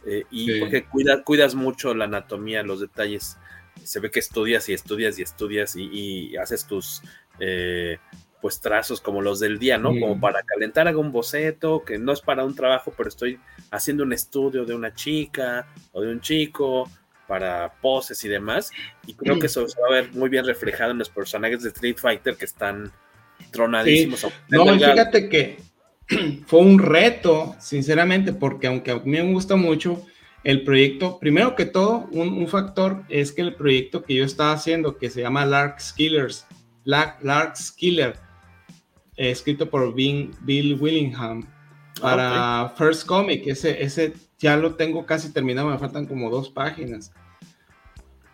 [0.05, 0.61] eh, y sí.
[0.61, 3.37] porque cuida, cuidas mucho la anatomía, los detalles.
[3.85, 7.03] Se ve que estudias y estudias y estudias y, y haces tus
[7.39, 7.99] eh,
[8.41, 9.91] pues trazos como los del día, ¿no?
[9.99, 14.05] Como para calentar hago un boceto, que no es para un trabajo, pero estoy haciendo
[14.05, 16.89] un estudio de una chica o de un chico
[17.27, 18.71] para poses y demás.
[19.07, 21.71] Y creo que eso se va a ver muy bien reflejado en los personajes de
[21.71, 22.93] Street Fighter que están
[23.51, 24.21] tronadísimos.
[24.21, 24.29] Sí.
[24.49, 25.59] No, fíjate que
[26.47, 30.07] fue un reto, sinceramente, porque aunque a mí me gusta mucho
[30.45, 34.53] el proyecto, primero que todo, un, un factor es que el proyecto que yo estaba
[34.53, 36.47] haciendo, que se llama Lark Skillers,
[36.85, 38.28] Lark, Lark Skiller,
[39.19, 41.47] eh, escrito por Bill, Bill Willingham
[42.01, 42.77] para okay.
[42.79, 43.47] First Comic.
[43.49, 47.13] Ese, ese ya lo tengo casi terminado, me faltan como dos páginas.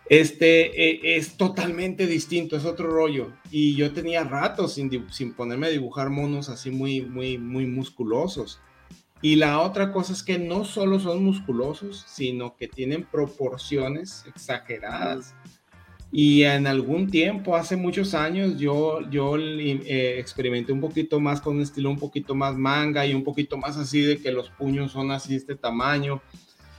[0.07, 3.33] Este eh, es totalmente distinto, es otro rollo.
[3.49, 8.61] Y yo tenía ratos sin, sin ponerme a dibujar monos así muy, muy, muy musculosos.
[9.21, 15.33] Y la otra cosa es que no solo son musculosos, sino que tienen proporciones exageradas.
[16.17, 21.57] Y en algún tiempo, hace muchos años, yo, yo eh, experimenté un poquito más con
[21.57, 24.93] un estilo un poquito más manga y un poquito más así de que los puños
[24.93, 26.21] son así este tamaño.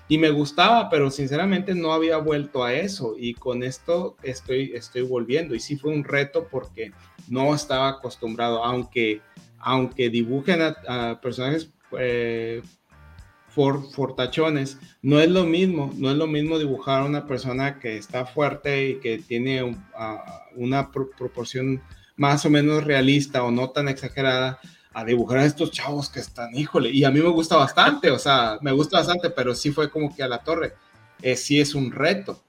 [0.09, 3.15] Y me gustaba, pero sinceramente no había vuelto a eso.
[3.19, 5.55] Y con esto estoy, estoy volviendo.
[5.55, 6.93] Y sí fue un reto porque
[7.29, 9.21] no estaba acostumbrado, aunque,
[9.59, 11.69] aunque dibujen a, a personajes
[11.99, 12.63] eh,
[13.57, 17.97] for, fortachones, no es lo mismo, no es lo mismo dibujar a una persona que
[17.97, 19.63] está fuerte y que tiene
[20.55, 21.81] una pro proporción
[22.17, 24.61] más o menos realista o no tan exagerada
[24.93, 28.19] a dibujar a estos chavos que están, híjole, y a mí me gusta bastante, o
[28.19, 30.75] sea, me gusta bastante, pero sí fue como que a la torre,
[31.23, 32.43] eh, sí es un reto,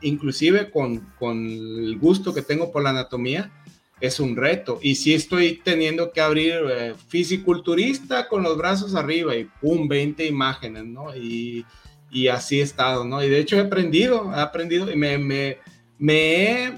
[0.00, 3.52] inclusive con, con el gusto que tengo por la anatomía,
[4.00, 4.78] es un reto.
[4.82, 10.26] Y si estoy teniendo que abrir eh, fisiculturista con los brazos arriba y pum, 20
[10.26, 11.14] imágenes, ¿no?
[11.14, 11.64] Y,
[12.10, 13.22] y, así he estado, ¿no?
[13.22, 15.58] Y de hecho he aprendido, he aprendido y me, me,
[15.98, 16.72] he,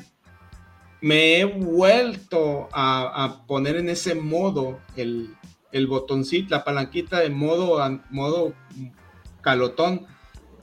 [1.01, 5.35] me he vuelto a, a, poner en ese modo el,
[5.73, 7.79] el botoncito, la palanquita de modo,
[8.11, 8.55] modo
[9.41, 10.07] calotón.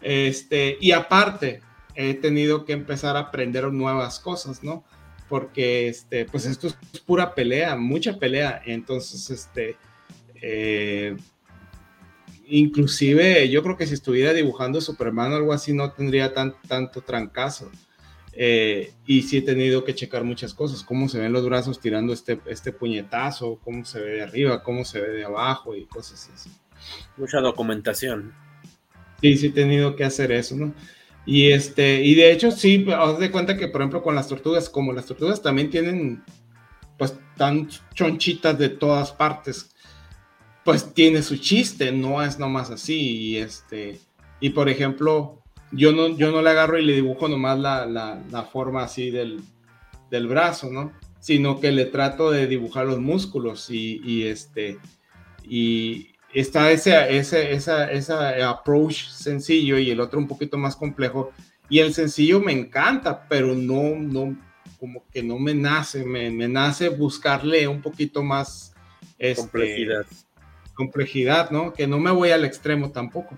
[0.01, 1.61] Este, y aparte,
[1.95, 4.83] he tenido que empezar a aprender nuevas cosas, ¿no?
[5.29, 8.61] Porque este, pues esto es pura pelea, mucha pelea.
[8.65, 9.75] Entonces, este,
[10.41, 11.15] eh,
[12.47, 17.01] inclusive yo creo que si estuviera dibujando Superman o algo así no tendría tan, tanto
[17.01, 17.71] trancazo.
[18.39, 22.13] Eh, y sí he tenido que checar muchas cosas, cómo se ven los brazos tirando
[22.13, 26.29] este, este puñetazo, cómo se ve de arriba, cómo se ve de abajo y cosas
[26.31, 26.51] así.
[27.17, 28.33] Mucha documentación.
[29.21, 30.73] Sí, sí he tenido que hacer eso, ¿no?
[31.27, 34.69] Y, este, y de hecho, sí, haz de cuenta que, por ejemplo, con las tortugas,
[34.69, 36.23] como las tortugas también tienen,
[36.97, 39.75] pues, tan chonchitas de todas partes,
[40.63, 42.97] pues tiene su chiste, no es nomás así.
[42.97, 43.99] Y, este,
[44.39, 48.23] y por ejemplo, yo no, yo no le agarro y le dibujo nomás la, la,
[48.31, 49.41] la forma así del,
[50.09, 50.93] del, brazo, ¿no?
[51.19, 54.79] Sino que le trato de dibujar los músculos y, y este,
[55.43, 61.31] y, está ese, ese, esa, esa approach sencillo y el otro un poquito más complejo.
[61.69, 64.37] Y el sencillo me encanta, pero no, no,
[64.79, 68.73] como que no me nace, me, me nace buscarle un poquito más
[69.17, 70.05] este, complejidad.
[70.73, 71.73] complejidad, ¿no?
[71.73, 73.35] Que no me voy al extremo tampoco,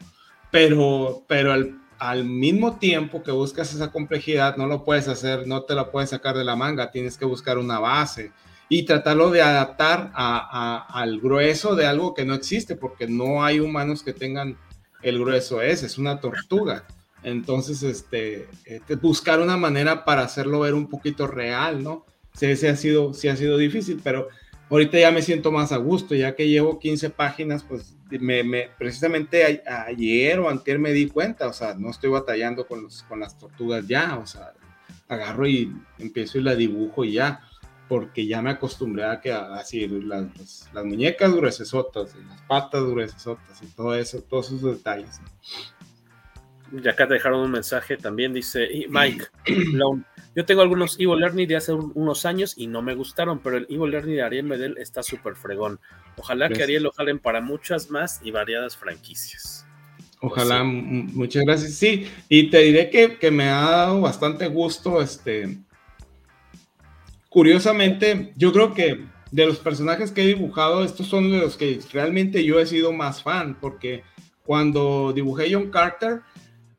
[0.52, 5.64] pero, pero al, al mismo tiempo que buscas esa complejidad, no lo puedes hacer, no
[5.64, 8.32] te la puedes sacar de la manga, tienes que buscar una base
[8.70, 13.60] y tratarlo de adaptar a, al grueso de algo que no existe, porque no hay
[13.60, 14.58] humanos que tengan
[15.02, 16.86] el grueso ese, es una tortuga.
[17.24, 22.06] Entonces, este, este, buscar una manera para hacerlo ver un poquito real, ¿no?
[22.34, 24.30] Sí, sí ha sido, sí ha sido difícil, pero
[24.70, 28.70] ahorita ya me siento más a gusto, ya que llevo 15 páginas, pues me, me,
[28.78, 33.20] precisamente ayer o anterior me di cuenta, o sea, no estoy batallando con, los, con
[33.20, 34.54] las tortugas ya, o sea,
[35.08, 37.42] agarro y empiezo y la dibujo y ya,
[37.90, 43.62] porque ya me acostumbré a que así las, las, muñecas gruesotas y las patas gruesotas
[43.64, 45.20] y todo eso, todos esos detalles.
[46.72, 49.26] Y acá te dejaron un mensaje también, dice Mike,
[50.36, 53.66] yo tengo algunos Evo Learning de hace unos años y no me gustaron, pero el
[53.70, 55.80] Evo Learning de Ariel Medel está súper fregón.
[56.16, 59.66] Ojalá que Ariel lo jalen para muchas más y variadas franquicias.
[60.22, 61.74] Ojalá, muchas gracias.
[61.74, 65.02] Sí, y te diré que, que, me ha dado bastante gusto.
[65.02, 65.58] Este,
[67.30, 71.80] curiosamente, yo creo que de los personajes que he dibujado, estos son de los que
[71.94, 74.04] realmente yo he sido más fan, porque
[74.44, 76.22] cuando dibujé John Carter,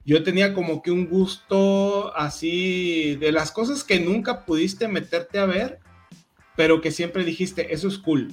[0.04, 5.46] yo tenía como que un gusto así de las cosas que nunca pudiste meterte a
[5.46, 5.78] ver,
[6.56, 8.32] pero que siempre dijiste, eso es cool.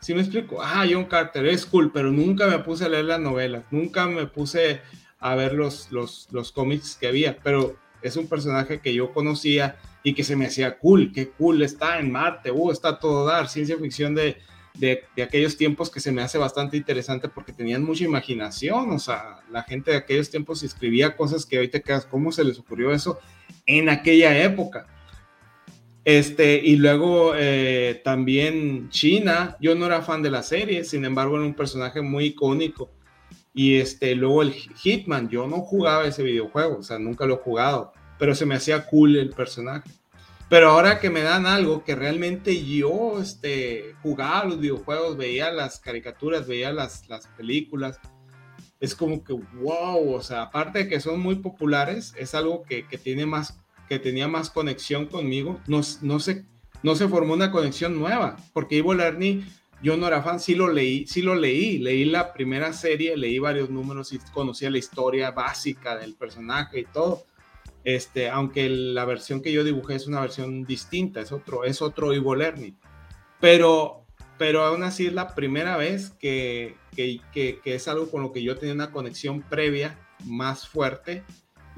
[0.00, 0.62] Si me explico?
[0.62, 4.26] Ah, John Carter es cool, pero nunca me puse a leer las novelas, nunca me
[4.26, 4.80] puse
[5.18, 9.76] a ver los, los, los cómics que había, pero es un personaje que yo conocía
[10.08, 13.48] y que se me hacía cool, qué cool está en Marte, uh, está todo dar,
[13.48, 14.38] ciencia ficción de,
[14.74, 18.98] de, de, aquellos tiempos que se me hace bastante interesante porque tenían mucha imaginación, o
[18.98, 22.92] sea, la gente de aquellos tiempos escribía cosas que ahorita quedas, ¿cómo se les ocurrió
[22.92, 23.18] eso
[23.66, 24.86] en aquella época?
[26.06, 31.36] Este, y luego eh, también China, yo no era fan de la serie, sin embargo
[31.36, 32.90] era un personaje muy icónico.
[33.52, 37.38] Y este, luego el Hitman, yo no jugaba ese videojuego, o sea, nunca lo he
[37.42, 39.90] jugado, pero se me hacía cool el personaje.
[40.48, 45.78] Pero ahora que me dan algo que realmente yo este, jugaba los videojuegos, veía las
[45.78, 48.00] caricaturas, veía las, las películas,
[48.80, 52.86] es como que wow, o sea, aparte de que son muy populares, es algo que,
[52.86, 56.44] que tiene más que tenía más conexión conmigo, no, no, se,
[56.82, 59.44] no se formó una conexión nueva, porque Ivo Lerny,
[59.82, 63.38] yo no era fan, sí lo leí, sí lo leí, leí la primera serie, leí
[63.38, 67.24] varios números y conocía la historia básica del personaje y todo.
[67.84, 72.12] Este, aunque la versión que yo dibujé es una versión distinta, es otro, es otro
[72.12, 72.74] Ivo Lerny.
[73.40, 74.04] Pero,
[74.36, 78.32] pero aún así es la primera vez que, que, que, que es algo con lo
[78.32, 81.24] que yo tenía una conexión previa más fuerte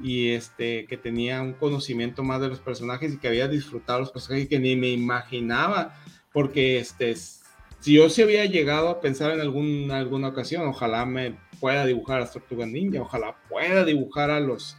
[0.03, 4.11] y este, que tenía un conocimiento más de los personajes y que había disfrutado los
[4.11, 5.95] personajes que ni me imaginaba,
[6.33, 11.37] porque este, si yo se había llegado a pensar en algún, alguna ocasión, ojalá me
[11.59, 14.75] pueda dibujar a las Tortugas Ninja, ojalá pueda dibujar a los,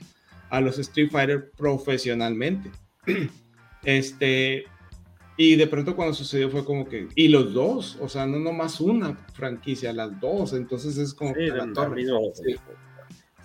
[0.53, 2.71] a los Street Fighter profesionalmente.
[3.85, 4.65] Este,
[5.37, 8.81] y de pronto cuando sucedió fue como que, y los dos, o sea, no nomás
[8.81, 12.05] una franquicia, las dos, entonces es como que la torre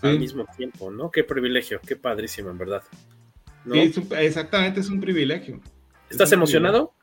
[0.03, 1.09] al mismo tiempo, ¿no?
[1.09, 2.83] Qué privilegio, qué padrísimo, en verdad.
[3.67, 5.59] Sí, exactamente, es un privilegio.
[6.07, 6.93] ¿Estás emocionado?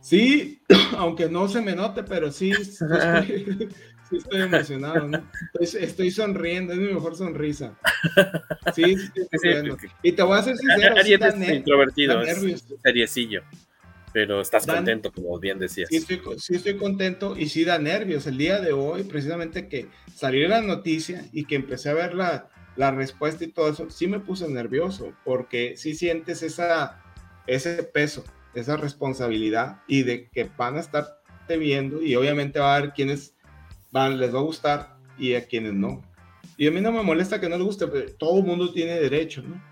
[0.00, 0.60] Sí,
[0.98, 2.84] aunque no se me note, pero sí, sí,
[4.18, 5.30] estoy, emocionado, ¿no?
[5.60, 7.78] Estoy, sonriendo, es mi mejor sonrisa.
[8.74, 13.42] Sí, sí, estoy Y te voy a ser sincero, sí, es introvertido, es seriecillo
[14.12, 15.88] pero estás contento, como bien decías.
[15.88, 18.26] Sí estoy, contento y sí da nervios.
[18.26, 22.50] El día de hoy, precisamente que salió la noticia y que empecé a ver la,
[22.76, 27.02] la respuesta y todo eso, sí me puse nervioso, porque sí sientes esa,
[27.46, 32.74] ese peso, esa responsabilidad y de que van a estar te viendo y obviamente va
[32.74, 33.34] a haber quienes
[33.92, 36.02] van, les va a gustar y a quienes no.
[36.56, 38.98] Y a mí no me molesta que no les guste, pero todo el mundo tiene
[38.98, 39.62] derecho, ¿no?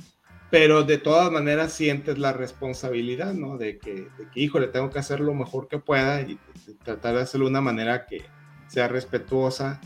[0.51, 3.57] pero de todas maneras sientes la responsabilidad, ¿no?
[3.57, 6.39] De que, de que, híjole, tengo que hacer lo mejor que pueda y
[6.83, 8.25] tratar de hacerlo de una manera que
[8.66, 9.81] sea respetuosa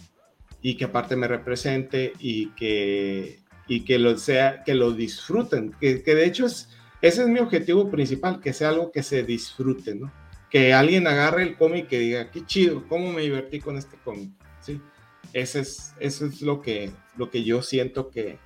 [0.62, 6.02] y que aparte me represente y que, y que lo sea, que lo disfruten, que,
[6.02, 6.70] que de hecho es,
[7.02, 10.10] ese es mi objetivo principal, que sea algo que se disfrute, ¿no?
[10.54, 14.30] Que alguien agarre el cómic y diga, qué chido, cómo me divertí con este cómic,
[14.60, 14.80] ¿sí?
[15.32, 18.38] Ese es, eso es lo que, lo que yo siento que,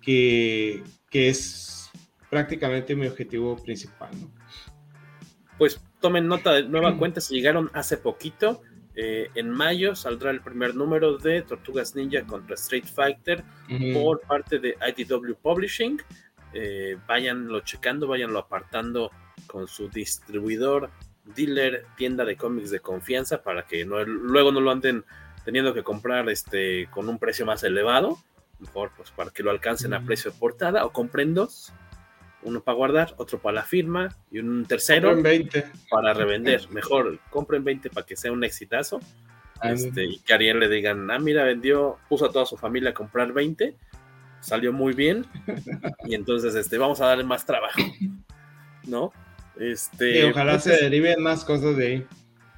[0.00, 1.90] que, es
[2.28, 4.10] prácticamente mi objetivo principal.
[4.20, 4.30] ¿no?
[5.58, 8.62] Pues tomen nota de nueva cuenta, si llegaron hace poquito.
[8.94, 13.42] Eh, en mayo saldrá el primer número de Tortugas Ninja contra Street Fighter
[13.92, 16.00] por parte de IDW Publishing.
[16.52, 19.10] Eh, váyanlo checando, váyanlo apartando
[19.46, 20.90] con su distribuidor,
[21.24, 25.04] dealer, tienda de cómics de confianza para que no, luego no lo anden
[25.44, 28.18] teniendo que comprar este, con un precio más elevado
[28.60, 31.72] mejor pues para que lo alcancen a precio de portada o compren dos,
[32.42, 35.16] uno para guardar, otro para la firma y un tercero
[35.90, 36.68] para revender.
[36.70, 39.00] Mejor compren 20 para que sea un exitazo.
[39.62, 42.90] Este, y que a Ariel le digan, ah, mira, vendió, puso a toda su familia
[42.90, 43.76] a comprar 20
[44.40, 45.26] salió muy bien
[46.06, 47.82] y entonces este, vamos a darle más trabajo,
[48.86, 49.12] ¿no?
[49.60, 52.06] Este, y ojalá pues, se deriven más cosas de ahí.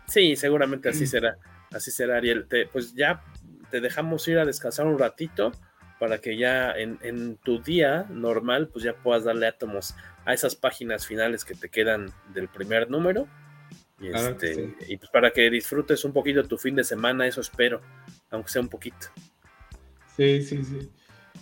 [0.06, 1.36] Sí, seguramente así será,
[1.72, 2.46] así será, Ariel.
[2.48, 3.24] Te, pues ya
[3.70, 5.52] te dejamos ir a descansar un ratito
[5.98, 9.94] para que ya en, en, tu día normal pues ya puedas darle átomos
[10.24, 13.28] a esas páginas finales que te quedan del primer número
[14.00, 14.74] y, este, sí.
[14.88, 17.80] y pues para que disfrutes un poquito tu fin de semana, eso espero,
[18.30, 19.06] aunque sea un poquito.
[20.16, 20.90] Sí, sí, sí.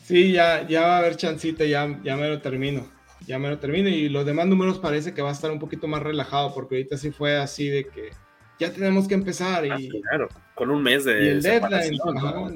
[0.04, 2.90] Sí, ya, ya va a haber chancita, ya, ya me lo termino.
[3.26, 3.88] Ya me lo termino.
[3.88, 6.96] Y los demás números parece que va a estar un poquito más relajado, porque ahorita
[6.96, 8.10] sí fue así de que
[8.58, 9.64] ya tenemos que empezar.
[9.66, 11.24] Y, ah, claro, con un mes de.
[11.24, 11.96] Y el deadline.
[11.96, 12.50] ¿no?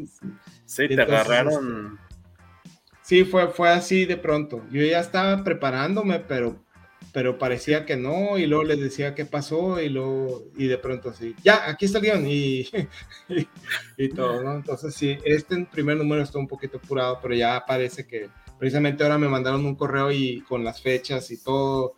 [0.64, 1.98] Sí, te Entonces, agarraron.
[3.02, 4.64] Sí, fue, fue así de pronto.
[4.70, 6.64] Yo ya estaba preparándome, pero
[7.14, 11.10] pero parecía que no, y luego les decía qué pasó, y luego, y de pronto
[11.10, 12.62] así, ya, aquí está el guion, y,
[13.28, 13.48] y,
[13.96, 14.56] y, todo, ¿no?
[14.56, 18.28] Entonces sí, este primer número está un poquito apurado, pero ya parece que,
[18.58, 21.94] precisamente ahora me mandaron un correo y con las fechas y todo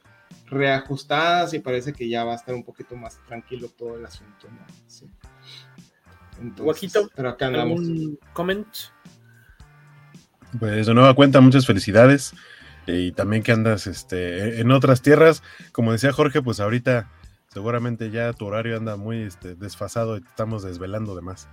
[0.46, 4.48] reajustadas, y parece que ya va a estar un poquito más tranquilo todo el asunto,
[4.48, 4.64] ¿no?
[4.86, 5.07] Sí.
[6.40, 7.80] Entonces, Guajito, pero acá andamos.
[7.80, 8.66] ¿algún comment?
[10.59, 12.32] Pues de nueva cuenta, muchas felicidades
[12.86, 15.42] y también que andas este, en otras tierras.
[15.72, 17.11] Como decía Jorge, pues ahorita
[17.48, 21.48] seguramente ya tu horario anda muy este, desfasado y te estamos desvelando de más.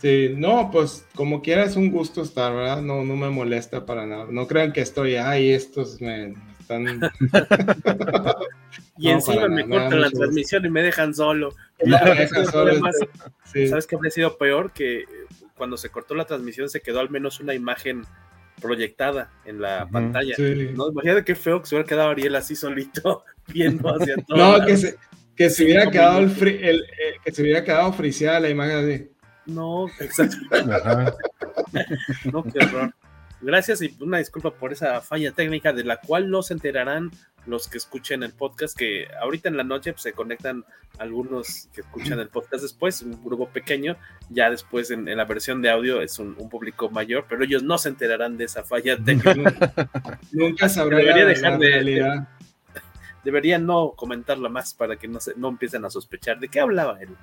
[0.00, 2.82] Sí, no, pues como quiera es un gusto estar, ¿verdad?
[2.82, 4.26] No, no me molesta para nada.
[4.30, 6.84] No crean que estoy, ay, estos me están...
[8.98, 11.54] y no, encima me nada, cortan la transmisión y me dejan solo.
[11.84, 12.96] Me dejan solo más,
[13.44, 13.68] sí.
[13.68, 14.72] ¿Sabes qué habría sido peor?
[14.72, 15.04] Que
[15.56, 18.02] cuando se cortó la transmisión se quedó al menos una imagen
[18.60, 20.34] proyectada en la uh -huh, pantalla.
[20.34, 20.70] Sí.
[20.74, 20.90] ¿no?
[20.90, 24.58] Imagínate qué feo que se hubiera quedado Ariel así solito viendo hacia todo.
[24.58, 24.96] no, que se,
[25.36, 28.76] que se hubiera quedado el, fri, el eh, que se hubiera quedado friseada la imagen
[28.76, 29.08] así.
[29.48, 30.36] No, exacto.
[32.32, 32.94] no, qué horror.
[33.40, 37.10] Gracias y una disculpa por esa falla técnica de la cual no se enterarán
[37.46, 40.64] los que escuchen el podcast, que ahorita en la noche pues, se conectan
[40.98, 43.96] algunos que escuchan el podcast después, un grupo pequeño,
[44.28, 47.62] ya después en, en la versión de audio es un, un, público mayor, pero ellos
[47.62, 49.72] no se enterarán de esa falla técnica.
[50.32, 51.84] Nunca sabrán debería la, dejar de.
[51.84, 52.26] De,
[53.24, 57.00] debería no comentarla más para que no, se, no empiecen a sospechar de qué hablaba
[57.00, 57.16] él.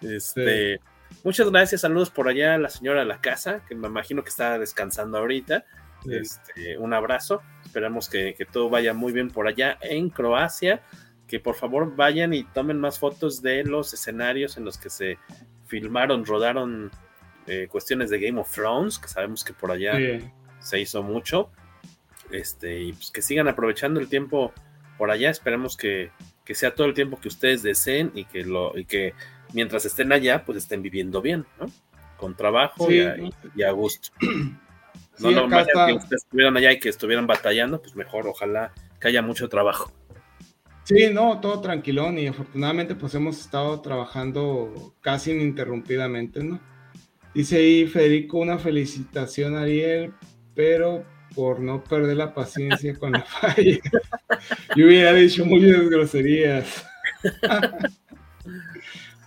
[0.00, 0.84] Este, sí.
[1.22, 4.30] Muchas gracias, saludos por allá a la señora de la casa, que me imagino que
[4.30, 5.64] está descansando ahorita.
[6.02, 6.14] Sí.
[6.14, 10.82] Este, un abrazo, esperamos que, que, todo vaya muy bien por allá en Croacia,
[11.26, 15.18] que por favor vayan y tomen más fotos de los escenarios en los que se
[15.66, 16.90] filmaron, rodaron
[17.46, 20.30] eh, cuestiones de Game of Thrones, que sabemos que por allá sí.
[20.60, 21.50] se hizo mucho,
[22.30, 24.52] este, y pues que sigan aprovechando el tiempo
[24.96, 26.10] por allá, esperemos que,
[26.44, 29.14] que sea todo el tiempo que ustedes deseen y que, lo, y que
[29.54, 31.66] mientras estén allá, pues estén viviendo bien, ¿no?
[32.18, 32.96] Con trabajo sí.
[32.96, 33.16] y, a,
[33.56, 34.10] y, a, gusto.
[35.18, 38.72] No, sí, no, no que ustedes estuvieran allá y que estuvieran batallando, pues mejor, ojalá
[39.00, 39.92] que haya mucho trabajo.
[40.82, 46.60] Sí, no, todo tranquilón y afortunadamente pues hemos estado trabajando casi ininterrumpidamente, ¿no?
[47.32, 50.12] Dice ahí Federico, una felicitación Ariel,
[50.54, 53.78] pero por no perder la paciencia con la falla.
[54.76, 56.86] Yo hubiera dicho muchas groserías.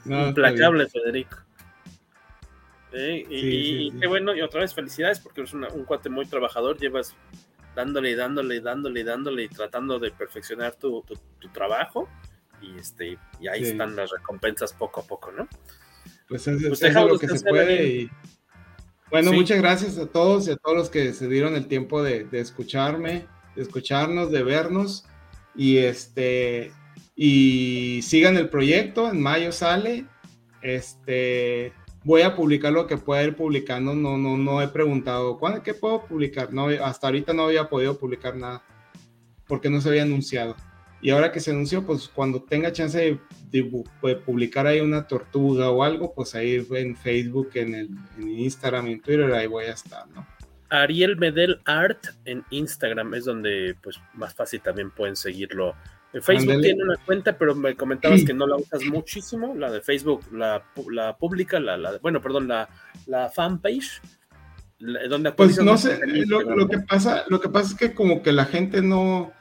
[0.07, 1.37] no, Implacable, Federico.
[2.93, 3.25] ¿Eh?
[3.29, 6.09] Y, sí, sí, y, qué bueno, y otra vez felicidades porque eres una, un cuate
[6.09, 7.15] muy trabajador, llevas
[7.75, 12.09] dándole y dándole y dándole y dándole y tratando de perfeccionar tu, tu, tu trabajo
[12.61, 15.47] y este y ahí están las recompensas poco a poco, ¿no?
[16.27, 18.09] Pues es, pues es lo que se puede y
[19.11, 22.25] bueno, muchas gracias a todos y a todos los que se dieron el tiempo de,
[22.25, 25.05] de escucharme, de escucharnos, de vernos
[25.55, 26.73] y este
[27.19, 30.05] y sigan el proyecto, en mayo sale,
[30.61, 33.95] este voy a publicar lo que pueda ir publicando.
[33.95, 36.53] No, no, no he preguntado, ¿cuándo, ¿qué puedo publicar?
[36.53, 38.63] No, hasta ahorita no había podido publicar nada
[39.47, 40.55] porque no se había anunciado.
[41.01, 45.07] Y ahora que se anunció, pues cuando tenga chance de, de, de publicar ahí una
[45.07, 49.65] tortuga o algo, pues ahí en Facebook, en, el, en Instagram en Twitter, ahí voy
[49.65, 50.25] a estar, ¿no?
[50.69, 55.75] Ariel Medel Art en Instagram es donde pues más fácil también pueden seguirlo
[56.17, 56.67] en Facebook Andale.
[56.67, 60.63] tiene una cuenta, pero me comentabas que no la usas muchísimo, la de Facebook, la,
[60.91, 62.67] la pública, la, la, bueno, perdón, la,
[63.05, 64.01] la fanpage.
[65.09, 68.31] Donde pues no sé, lo, lo, que pasa, lo que pasa es que como que
[68.31, 69.31] la gente no,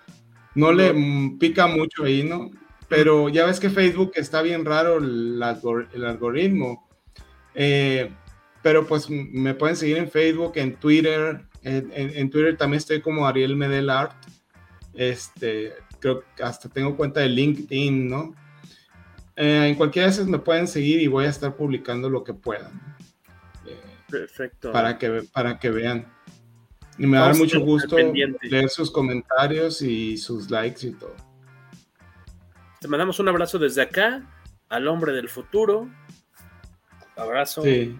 [0.54, 0.94] no, le
[1.38, 2.50] pica mucho ahí, ¿no?
[2.88, 5.42] Pero ya ves que Facebook está bien raro el,
[5.92, 6.88] el algoritmo.
[7.54, 8.10] Eh,
[8.62, 11.42] pero pues me pueden seguir en Facebook, en Twitter.
[11.62, 14.16] En, en, en Twitter también estoy como Ariel Medel Art.
[14.94, 18.34] Este, creo que hasta tengo cuenta de LinkedIn, ¿no?
[19.36, 22.32] Eh, en cualquiera de esas me pueden seguir y voy a estar publicando lo que
[22.32, 22.70] pueda.
[23.66, 23.78] Eh,
[24.08, 24.72] Perfecto.
[24.72, 26.06] Para que, para que vean.
[26.98, 31.14] Y me da mucho gusto leer sus comentarios y sus likes y todo.
[32.80, 34.22] Te mandamos un abrazo desde acá
[34.70, 35.88] al hombre del futuro.
[37.16, 37.62] Abrazo.
[37.62, 37.98] Sí.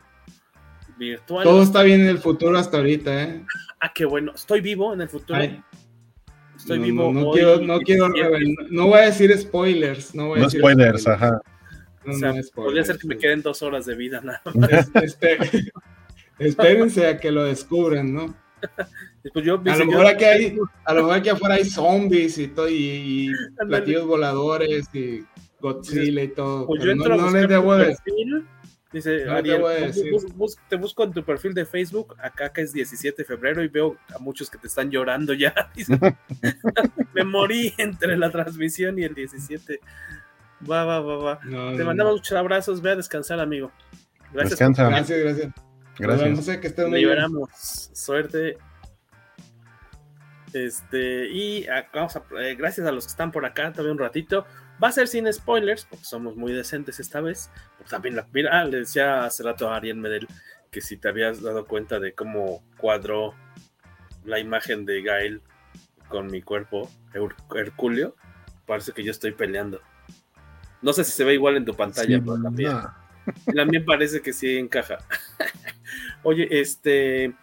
[0.96, 1.44] Virtual.
[1.44, 3.44] Todo está bien en el futuro hasta ahorita, ¿eh?
[3.80, 4.32] Ah, qué bueno.
[4.34, 5.38] Estoy vivo en el futuro.
[6.56, 7.12] Estoy vivo.
[7.12, 8.08] No, quiero, no quiero
[8.70, 10.14] no voy a decir spoilers.
[10.14, 11.40] No, voy a decir spoilers, ajá.
[12.54, 14.40] podría ser que me queden dos horas de vida nada
[16.38, 18.34] espérense a que lo descubran, ¿no?
[19.32, 22.68] Pues a, lo mejor aquí hay, a lo mejor aquí afuera hay zombies y todo,
[22.68, 23.28] y,
[23.68, 25.24] platillos voladores y
[25.60, 26.64] Godzilla y todo.
[26.66, 28.44] Pues yo entro no, les debo decir.
[28.92, 29.62] Dice, Ariel,
[30.68, 33.96] te busco en tu perfil de Facebook, acá que es 17 de febrero y veo
[34.14, 35.54] a muchos que te están llorando ya.
[37.14, 39.80] me morí entre la transmisión y el 17.
[40.70, 41.40] Va, va, va, va.
[41.76, 43.72] te mandamos muchos abrazos, ve a descansar, amigo.
[44.32, 44.58] Gracias.
[44.58, 45.52] Gracias, gracias.
[45.98, 46.58] Gracias.
[46.58, 47.90] que estén Liberamos.
[47.92, 48.58] Suerte.
[50.52, 53.98] Este, y ah, vamos a, eh, gracias a los que están por acá todavía un
[53.98, 54.46] ratito.
[54.82, 57.50] Va a ser sin spoilers, porque somos muy decentes esta vez.
[57.88, 60.28] también la, mira, le decía hace rato a Ariel Medel
[60.70, 63.34] que si te habías dado cuenta de cómo cuadró
[64.24, 65.40] la imagen de Gael
[66.08, 66.90] con mi cuerpo,
[67.54, 68.14] Herculeo,
[68.66, 69.80] parece que yo estoy peleando.
[70.82, 72.76] No sé si se ve igual en tu pantalla, pero también.
[73.54, 74.98] También parece que sí encaja.
[76.22, 77.34] Oye, este.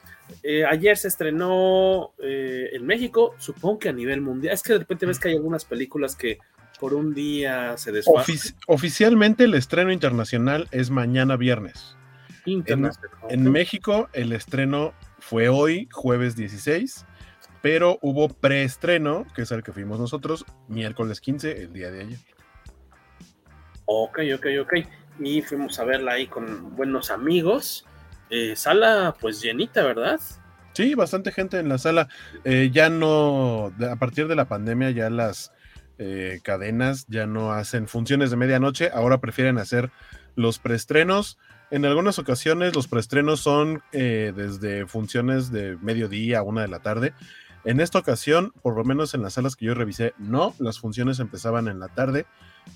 [0.42, 4.54] Eh, ayer se estrenó eh, en México, supongo que a nivel mundial.
[4.54, 6.40] Es que de repente ves que hay algunas películas que
[6.80, 8.56] por un día se desfacen.
[8.68, 11.98] oficialmente el estreno internacional es mañana viernes.
[12.46, 17.06] En, México el estreno fue hoy, jueves 16,
[17.62, 22.20] pero hubo preestreno, que es el que fuimos nosotros, miércoles 15, el día de ayer.
[23.86, 24.74] Ok, ok, ok.
[25.20, 27.86] Y fuimos a verla ahí con buenos amigos.
[28.30, 30.20] Eh, sala pues llenita, ¿verdad?
[30.74, 32.10] Sí, bastante gente en la sala.
[32.44, 35.54] Eh, ya no, a partir de la pandemia ya las
[35.98, 39.92] eh, cadenas ya no hacen funciones de medianoche, ahora prefieren hacer
[40.36, 41.38] los preestrenos.
[41.72, 47.14] En algunas ocasiones los preestrenos son desde funciones de mediodía a una de la tarde.
[47.66, 51.20] En esta ocasión, por lo menos en las salas que yo revisé, no, las funciones
[51.20, 52.26] empezaban en la tarde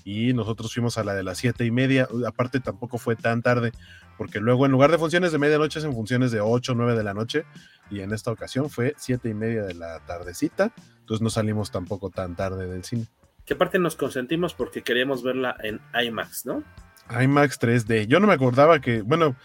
[0.04, 2.08] y nosotros fuimos a la de las siete y media.
[2.26, 3.72] Aparte tampoco fue tan tarde,
[4.16, 7.02] porque luego en lugar de funciones de medianoche hacen funciones de 8 o 9 de
[7.02, 7.44] la noche
[7.90, 12.10] y en esta ocasión fue siete y media de la tardecita, entonces no salimos tampoco
[12.10, 13.06] tan tarde del cine.
[13.44, 16.62] Que aparte nos consentimos porque queríamos verla en IMAX, ¿no?
[17.10, 18.06] IMAX 3D.
[18.06, 19.36] Yo no me acordaba que, bueno,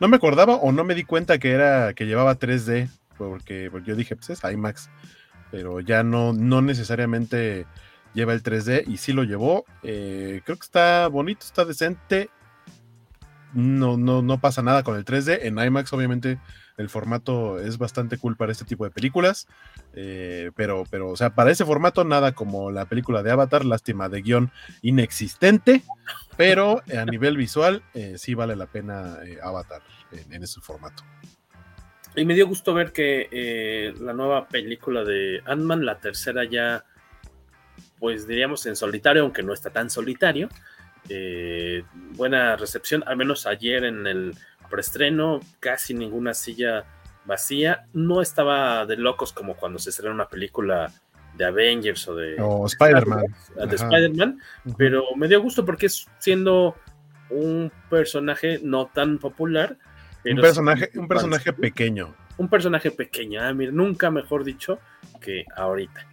[0.00, 3.88] no me acordaba o no me di cuenta que era que llevaba 3D, porque, porque
[3.88, 4.90] yo dije, pues es IMAX,
[5.50, 7.66] pero ya no, no necesariamente
[8.16, 9.64] lleva el 3D y sí lo llevó.
[9.84, 12.30] Eh, creo que está bonito, está decente.
[13.52, 15.40] No, no, no pasa nada con el 3D.
[15.42, 16.38] En IMAX, obviamente,
[16.78, 19.46] el formato es bastante cool para este tipo de películas.
[19.94, 24.08] Eh, pero, pero, o sea, para ese formato, nada como la película de Avatar, lástima
[24.08, 24.50] de guion
[24.82, 25.82] inexistente.
[26.38, 29.82] Pero a nivel visual, eh, sí vale la pena Avatar
[30.30, 31.04] en, ese formato.
[32.14, 36.84] Y me dio gusto ver que la nueva película de Ant-Man, la tercera ya
[37.98, 40.48] pues diríamos en solitario, aunque no está tan solitario.
[41.08, 44.34] Eh, buena recepción, al menos ayer en el
[44.68, 46.84] preestreno, casi ninguna silla
[47.24, 47.86] vacía.
[47.92, 50.92] No estaba de locos como cuando se estrena una película
[51.36, 52.36] de Avengers o de
[52.66, 53.26] Spider-Man.
[53.68, 54.40] De Spider-Man,
[54.76, 56.76] pero me dio gusto porque es siendo
[57.30, 59.76] un personaje no tan popular.
[60.24, 62.14] un personaje, un personaje pequeño.
[62.38, 64.78] Un personaje pequeño, ah, nunca mejor dicho
[65.20, 66.06] que ahorita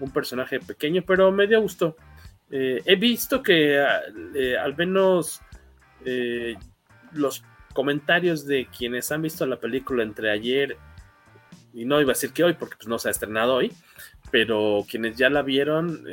[0.00, 1.96] un personaje pequeño, pero me dio gusto.
[2.50, 3.84] Eh, he visto que
[4.34, 5.40] eh, al menos
[6.04, 6.56] eh,
[7.12, 7.42] los
[7.72, 10.76] comentarios de quienes han visto la película entre ayer
[11.74, 13.72] y no iba a decir que hoy porque pues, no se ha estrenado hoy,
[14.30, 16.04] pero quienes ya la vieron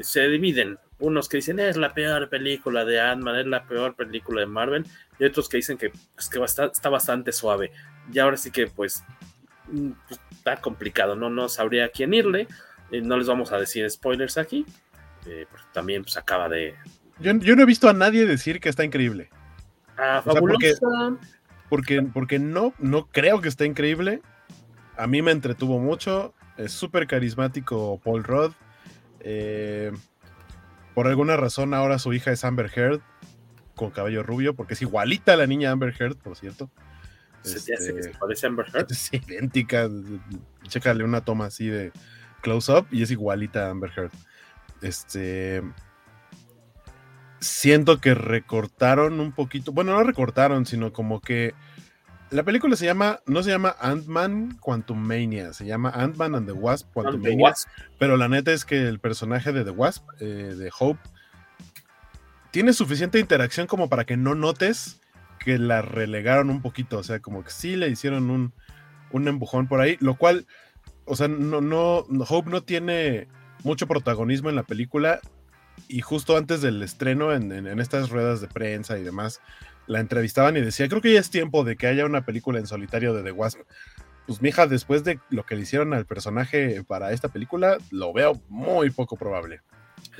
[0.00, 0.78] se dividen.
[1.00, 4.84] Unos que dicen es la peor película de Ant-Man, es la peor película de Marvel,
[5.20, 7.70] y otros que dicen que, pues, que está bastante suave.
[8.12, 9.04] Y ahora sí que pues
[9.70, 11.30] Mm, pues, está complicado, ¿no?
[11.30, 12.48] No sabría a quién irle.
[12.90, 14.64] Eh, no les vamos a decir spoilers aquí.
[15.26, 16.74] Eh, también pues acaba de.
[17.20, 19.28] Yo, no he visto a nadie decir que está increíble.
[19.96, 20.22] Ah,
[21.68, 24.22] porque, porque, no, no creo que esté increíble.
[24.96, 26.34] A mí me entretuvo mucho.
[26.56, 28.52] Es súper carismático Paul Rudd.
[29.20, 29.92] Eh,
[30.94, 33.00] por alguna razón ahora su hija es Amber Heard
[33.74, 36.70] con cabello rubio, porque es igualita a la niña Amber Heard, por cierto.
[37.42, 38.86] ¿Se te hace que se este, parece a Amber Heard?
[38.90, 39.88] Es idéntica.
[40.64, 41.92] Chécale una toma así de
[42.42, 44.12] close-up y es igualita a Amber Heard.
[44.80, 45.62] Este.
[47.40, 51.54] siento que recortaron un poquito, bueno, no recortaron, sino como que
[52.30, 56.52] la película se llama, no se llama Ant-Man Quantum Mania, se llama Ant-Man and the
[56.52, 57.54] Wasp Quantum Mania,
[57.98, 61.00] pero la neta es que el personaje de The Wasp, eh, de Hope,
[62.50, 65.00] tiene suficiente interacción como para que no notes
[65.48, 68.52] que la relegaron un poquito, o sea, como que sí le hicieron un,
[69.12, 70.46] un empujón por ahí, lo cual,
[71.06, 73.28] o sea, no, no, Hope no tiene
[73.64, 75.22] mucho protagonismo en la película
[75.88, 79.40] y justo antes del estreno en, en, estas ruedas de prensa y demás,
[79.86, 82.66] la entrevistaban y decía, creo que ya es tiempo de que haya una película en
[82.66, 83.60] solitario de The Wasp.
[84.26, 88.38] Pues mija, después de lo que le hicieron al personaje para esta película, lo veo
[88.50, 89.62] muy poco probable.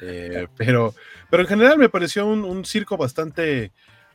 [0.00, 0.94] Eh, pero,
[1.28, 3.72] pero en general me pareció un, un, circo bastante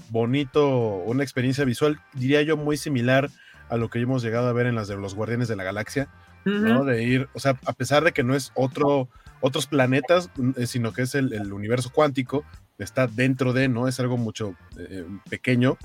[0.09, 0.67] bonito,
[1.05, 3.29] una experiencia visual, diría yo, muy similar
[3.69, 6.09] a lo que hemos llegado a ver en las de los Guardianes de la Galaxia,
[6.45, 6.83] ¿no?
[6.83, 9.07] De ir, o sea, a pesar de que no es otro,
[9.39, 12.43] otros planetas, eh, sino que es el, el universo cuántico,
[12.77, 13.87] está dentro de, ¿no?
[13.87, 15.77] Es algo mucho eh, pequeño,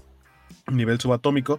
[0.66, 1.58] nivel subatómico,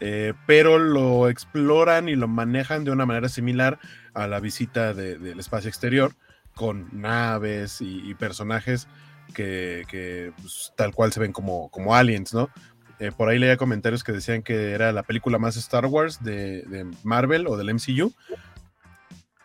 [0.00, 3.78] eh, pero lo exploran y lo manejan de una manera similar
[4.14, 6.12] a la visita de, del espacio exterior,
[6.54, 8.88] con naves y, y personajes
[9.34, 12.50] que, pues, tal cual se ven como, como aliens, ¿no?
[12.98, 16.86] Eh, por ahí leía comentarios que decían que era la película más Star Wars de,
[17.04, 18.12] Marvel o del MCU.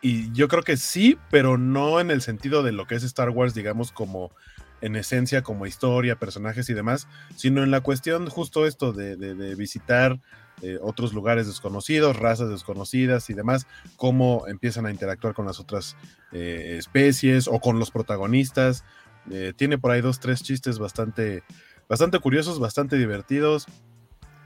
[0.00, 3.30] Y yo creo que sí, pero no en el sentido de lo que es Star
[3.30, 4.32] Wars, digamos, como
[4.80, 10.18] en esencia, como historia, personajes y demás, sino en la cuestión justo esto de visitar
[10.62, 13.66] eh, otros lugares desconocidos, razas desconocidas y demás,
[13.96, 15.96] cómo empiezan a interactuar con las otras
[16.32, 18.84] eh, especies o con los protagonistas.
[19.30, 21.42] Eh, tiene por ahí dos, tres chistes bastante,
[21.88, 23.66] bastante curiosos, bastante divertidos.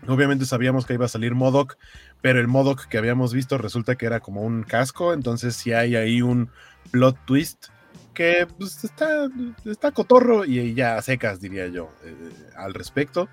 [0.06, 1.76] Obviamente sabíamos que iba a salir Modoc,
[2.20, 5.96] pero el Modoc que habíamos visto resulta que era como un casco, entonces si hay
[5.96, 6.50] ahí un
[6.92, 7.66] plot twist
[8.14, 9.28] que pues, está,
[9.64, 12.14] está cotorro y ya secas, diría yo, eh,
[12.56, 13.28] al respecto.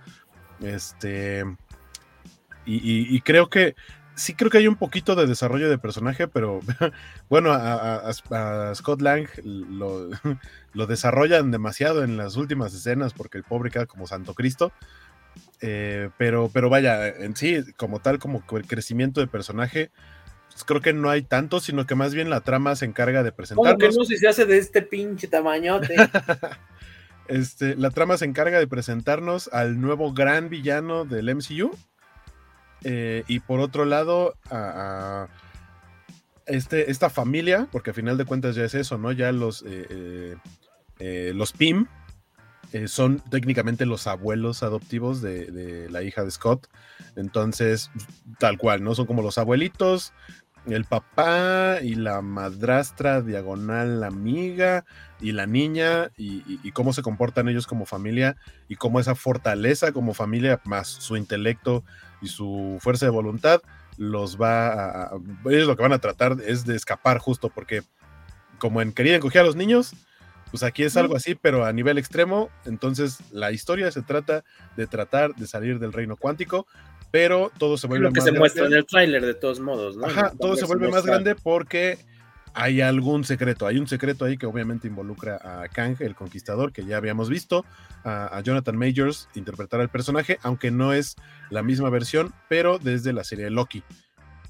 [0.61, 1.43] Este.
[2.67, 3.75] Y, creo que
[4.15, 6.59] sí creo que hay un poquito de desarrollo de personaje, pero
[7.29, 10.09] bueno, a, a, a Scott Lang lo,
[10.73, 14.71] lo, desarrollan demasiado en las últimas escenas porque el pobre queda como Santo Cristo.
[15.61, 19.91] Eh, pero, pero vaya, en sí, como tal, como el crecimiento de personaje,
[20.49, 23.31] pues creo que no hay tanto, sino que más bien la trama se encarga de
[23.31, 23.73] presentarnos.
[23.73, 25.95] ¿Cómo que no si se hace de este pinche tamañote?
[27.27, 31.71] este, la trama se encarga de presentarnos al nuevo gran villano del MCU,
[32.87, 35.27] eh, y por otro lado, a,
[36.45, 39.11] este, esta familia, porque a final de cuentas ya es eso, ¿no?
[39.11, 40.37] Ya los, eh,
[40.99, 41.87] eh, los PIM
[42.87, 46.67] son técnicamente los abuelos adoptivos de, la hija de Scott.
[47.15, 47.89] Entonces,
[48.37, 48.93] tal cual, ¿no?
[48.93, 50.13] Son como los abuelitos,
[50.67, 54.85] el papá y la madrastra diagonal la amiga
[55.21, 58.35] y la niña y, y, y, cómo se comportan ellos como familia
[58.67, 61.83] y cómo esa fortaleza como familia más su intelecto
[62.21, 63.61] y su fuerza de voluntad
[63.97, 65.11] los va a, a,
[65.45, 67.83] ellos lo que van a tratar es de escapar justo porque
[68.57, 69.93] como en querían coger a los niños
[70.51, 74.43] pues aquí es algo así pero a nivel extremo entonces la historia se trata
[74.75, 76.67] de tratar de salir del reino cuántico
[77.11, 78.39] pero todo se vuelve lo que más se grande.
[78.39, 80.05] muestra en el tráiler de todos modos ¿no?
[80.05, 81.97] Ajá, todo se vuelve más grande porque
[82.53, 86.85] hay algún secreto, hay un secreto ahí que obviamente involucra a Kang, el conquistador, que
[86.85, 87.65] ya habíamos visto,
[88.05, 91.17] a, a Jonathan Majors interpretar al personaje, aunque no es
[91.49, 93.83] la misma versión, pero desde la serie Loki.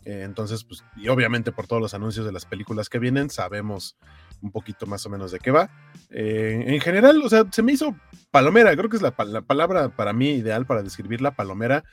[0.05, 3.97] Eh, entonces, pues, y obviamente por todos los anuncios de las películas que vienen, sabemos
[4.41, 5.71] un poquito más o menos de qué va.
[6.11, 7.95] Eh, en general, o sea, se me hizo
[8.29, 11.83] palomera, creo que es la, la palabra para mí ideal para describir la palomera.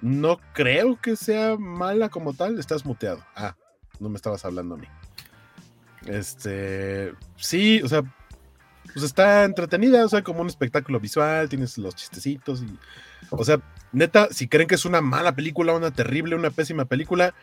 [0.00, 3.24] No creo que sea mala como tal, estás muteado.
[3.34, 3.56] Ah,
[3.98, 4.86] no me estabas hablando a mí.
[6.06, 8.02] Este, sí, o sea,
[8.92, 12.78] pues está entretenida, o sea, como un espectáculo visual, tienes los chistecitos y,
[13.30, 13.60] o sea,
[13.92, 17.34] neta, si creen que es una mala película, una terrible, una pésima película,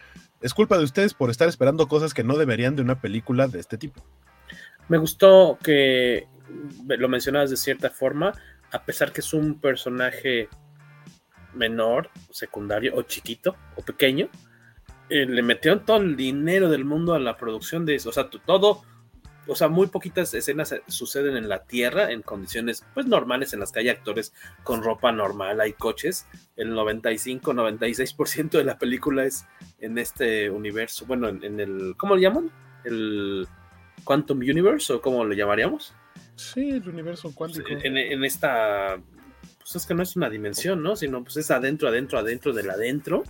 [0.41, 3.59] es culpa de ustedes por estar esperando cosas que no deberían de una película de
[3.59, 4.03] este tipo.
[4.87, 6.27] Me gustó que
[6.87, 8.33] lo mencionabas de cierta forma,
[8.71, 10.49] a pesar que es un personaje
[11.55, 14.29] menor, secundario o chiquito o pequeño,
[15.09, 18.09] eh, le metieron todo el dinero del mundo a la producción de eso.
[18.09, 18.81] O sea, todo,
[19.47, 23.71] o sea, muy poquitas escenas suceden en la Tierra en condiciones pues normales en las
[23.71, 24.33] que hay actores
[24.63, 26.25] con ropa normal, hay coches.
[26.55, 29.45] El 95-96% de la película es
[29.79, 32.51] en este universo, bueno, en, en, el, ¿cómo le llaman?
[32.83, 33.47] El
[34.03, 35.93] Quantum Universe o cómo lo llamaríamos.
[36.35, 37.67] Sí, el universo cuántico.
[37.69, 38.97] En, en esta,
[39.65, 40.95] pues es que no es una dimensión, ¿no?
[40.95, 43.23] Sino pues es adentro, adentro, adentro del adentro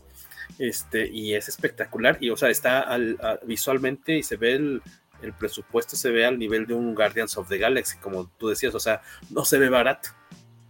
[0.59, 4.81] este, y es espectacular, y o sea, está al, a, visualmente y se ve el,
[5.21, 8.75] el presupuesto se ve al nivel de un Guardians of the Galaxy, como tú decías,
[8.75, 10.09] o sea, no se ve barato.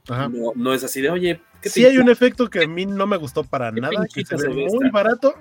[0.07, 3.07] No, no, es así de, oye, ¿qué Sí hay un efecto que a mí no
[3.07, 5.33] me gustó para nada, que se ve muy barato.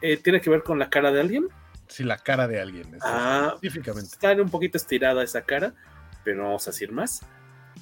[0.00, 1.48] Eh, ¿Tiene que ver con la cara de alguien?
[1.86, 4.08] Sí, la cara de alguien, ah, específicamente.
[4.12, 5.74] Está un poquito estirada esa cara,
[6.24, 7.20] pero no vamos a decir más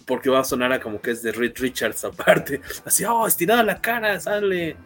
[0.06, 2.60] porque va a sonar a como que es de Reed Richards aparte.
[2.84, 4.76] Así, oh, estirada la cara, sale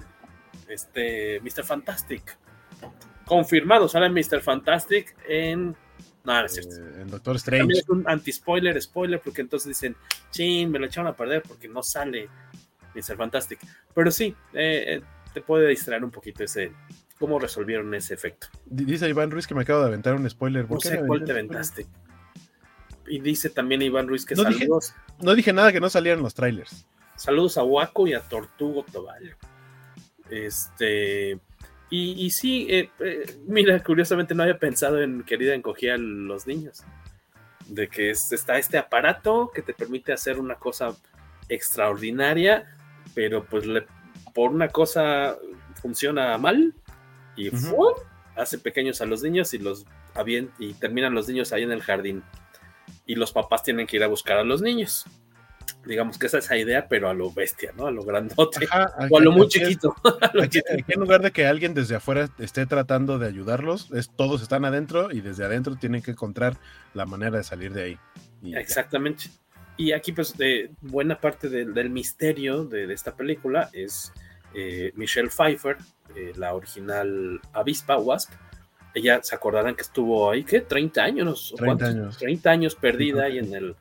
[0.68, 1.64] este Mr.
[1.64, 2.36] Fantastic.
[3.24, 4.40] Confirmado, sale Mr.
[4.40, 5.76] Fantastic en.
[6.24, 6.76] No, no es cierto.
[6.76, 7.62] Eh, en Doctor Strange.
[7.62, 9.97] También es un anti-spoiler, spoiler, porque entonces dicen,
[10.30, 12.28] chin, me lo echaron a perder porque no sale
[12.94, 13.16] Mr.
[13.16, 13.59] Fantastic.
[13.94, 15.02] Pero sí, eh, eh,
[15.32, 16.72] te puede distraer un poquito ese.
[17.18, 18.48] ¿Cómo resolvieron ese efecto?
[18.66, 20.68] Dice Iván Ruiz que me acabo de aventar un spoiler.
[20.68, 21.86] No sé cuál te aventaste.
[23.12, 24.94] Y dice también Iván Ruiz que saludos.
[25.20, 26.86] no dije nada que no salieran los trailers.
[27.14, 29.36] Saludos a Waco y a Tortugo Toballo.
[30.30, 31.39] Este.
[31.90, 36.84] Y, sí, eh, eh, mira, curiosamente no había pensado en querida encogía a los niños.
[37.66, 40.97] De que está este aparato que te permite hacer una cosa
[41.51, 42.74] extraordinaria,
[43.14, 43.66] pero pues
[44.32, 45.36] por una cosa
[45.82, 46.72] funciona mal
[47.36, 47.51] y
[48.36, 49.84] hace pequeños a los niños y los
[50.59, 52.22] y terminan los niños ahí en el jardín
[53.07, 55.05] y los papás tienen que ir a buscar a los niños.
[55.85, 57.87] Digamos que esa es esa idea, pero a lo bestia, ¿no?
[57.87, 58.66] A lo grandote.
[59.11, 59.95] o a lo muy chiquito.
[60.89, 65.11] en lugar de que alguien desde afuera esté tratando de ayudarlos, es, todos están adentro
[65.11, 66.57] y desde adentro tienen que encontrar
[66.95, 67.99] la manera de salir de ahí.
[68.45, 69.24] Exactamente.
[69.77, 74.12] Y aquí, pues, de buena parte del misterio de, esta película es
[74.55, 75.79] eh, Michelle Pfeiffer,
[76.15, 78.31] eh, la original avispa Wasp,
[78.94, 80.60] ella se acordarán que estuvo ahí, ¿qué?
[80.60, 82.19] 30 años, 30 años.
[82.19, 83.77] 30 años perdida ahí en el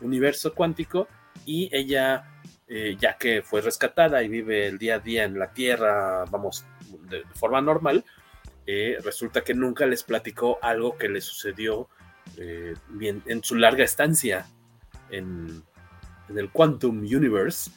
[0.00, 1.08] universo cuántico
[1.44, 5.52] y ella, eh, ya que fue rescatada y vive el día a día en la
[5.52, 6.64] Tierra, vamos,
[7.08, 8.04] de, forma normal,
[8.66, 11.88] eh, resulta que nunca les platicó algo que le sucedió
[12.36, 14.46] eh, bien, en su larga estancia
[15.10, 15.62] en,
[16.28, 17.70] el Quantum Universe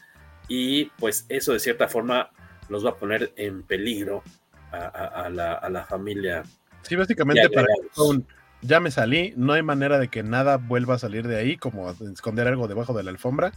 [0.48, 2.32] y pues eso de cierta forma
[2.68, 4.24] los va a poner en peligro
[4.72, 6.42] a, la, a la familia
[6.84, 7.68] Sí, básicamente para
[8.62, 11.90] ya me salí, no hay manera de que nada vuelva a salir de ahí, como
[11.92, 13.54] esconder algo debajo de la alfombra,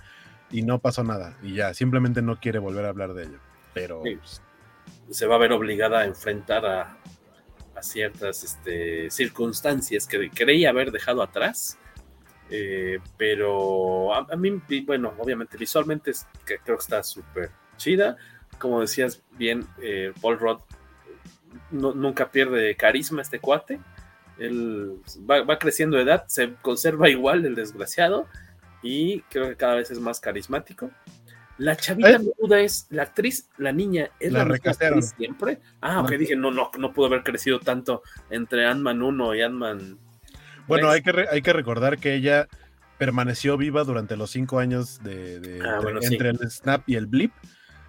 [0.51, 3.39] y no pasó nada, y ya, simplemente no quiere volver a hablar de ello.
[3.75, 4.03] Pero
[5.11, 6.99] se va a ver obligada a enfrentar a,
[7.81, 11.79] ciertas este, circunstancias que creía haber dejado atrás.
[12.49, 18.17] Eh, pero a, mí, bueno, obviamente visualmente es, que creo que está súper chida.
[18.59, 20.63] Como decías bien, eh, Paul Roth
[21.71, 23.81] nunca pierde carisma este cuate.
[24.39, 24.97] Él
[25.29, 28.27] va, creciendo de edad, se conserva igual el desgraciado
[28.83, 30.91] y creo que cada vez es más carismático.
[31.59, 32.65] La chavita duda ¿Eh?
[32.65, 35.61] es la actriz, la niña, es la, la siempre.
[35.81, 39.99] Ah, ok, dije, no, no, no pudo haber crecido tanto entre Ant-Man 1 y Ant-Man.
[40.67, 42.49] Bueno, hay que, hay que recordar que ella
[42.99, 47.33] permaneció viva durante los cinco años de, ah, entre, el snap y el blip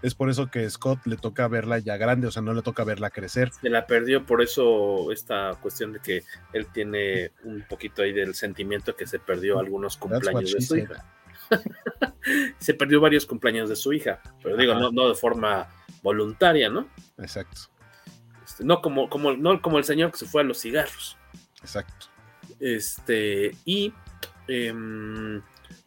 [0.03, 2.83] es por eso que Scott le toca verla ya grande, o sea, no le toca
[2.83, 3.51] verla crecer.
[3.61, 8.35] Se la perdió por eso esta cuestión de que él tiene un poquito ahí del
[8.35, 11.05] sentimiento que se perdió algunos cumpleaños de su hija.
[12.59, 15.69] se perdió varios cumpleaños de su hija, pero digo, no, de forma
[16.01, 16.89] voluntaria, ¿no?
[17.17, 17.61] Exacto.
[18.45, 21.17] Este, no, como, como, no como el señor que se fue a los cigarros.
[21.61, 22.07] Exacto.
[22.59, 23.93] Este, y
[24.49, 25.41] em,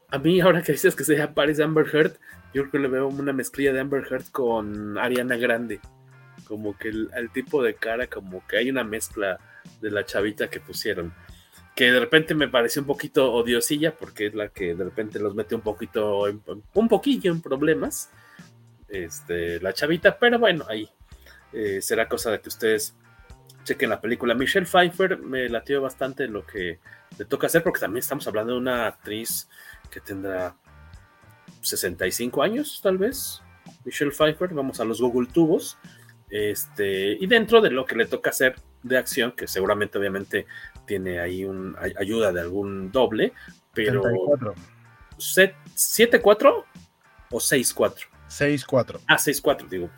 [0.08, 2.18] a mí ahora que dices que se aparece Amber Heard,
[2.56, 5.78] yo creo que le veo una mezclilla de Amber Heard con Ariana Grande.
[6.48, 9.38] Como que el, tipo de cara, como que hay una mezcla
[9.82, 11.12] de la chavita que pusieron.
[11.74, 15.34] Que de repente me pareció un poquito odiosilla, porque es la que de repente los
[15.34, 16.22] mete un poquito,
[16.72, 18.08] un poquillo en problemas.
[18.88, 20.88] Este, la chavita, pero bueno, ahí
[21.52, 22.96] eh, será cosa de que ustedes
[23.64, 24.34] chequen la película.
[24.34, 26.78] Michelle Pfeiffer me latió bastante lo que
[27.18, 29.46] le toca hacer, porque también estamos hablando de una actriz
[29.90, 30.56] que tendrá
[31.68, 33.42] 65 años, tal vez.
[33.84, 35.78] Michelle Pfeiffer, vamos a los Google Tubos.
[36.28, 40.46] Este, y dentro de lo que le toca hacer de acción, que seguramente obviamente
[40.86, 43.32] tiene ahí un ayuda de algún doble,
[43.72, 44.02] pero
[45.18, 46.64] 7-4
[47.30, 47.94] o 6-4?
[48.28, 49.00] 6-4.
[49.06, 49.90] Ah, 6-4, digo.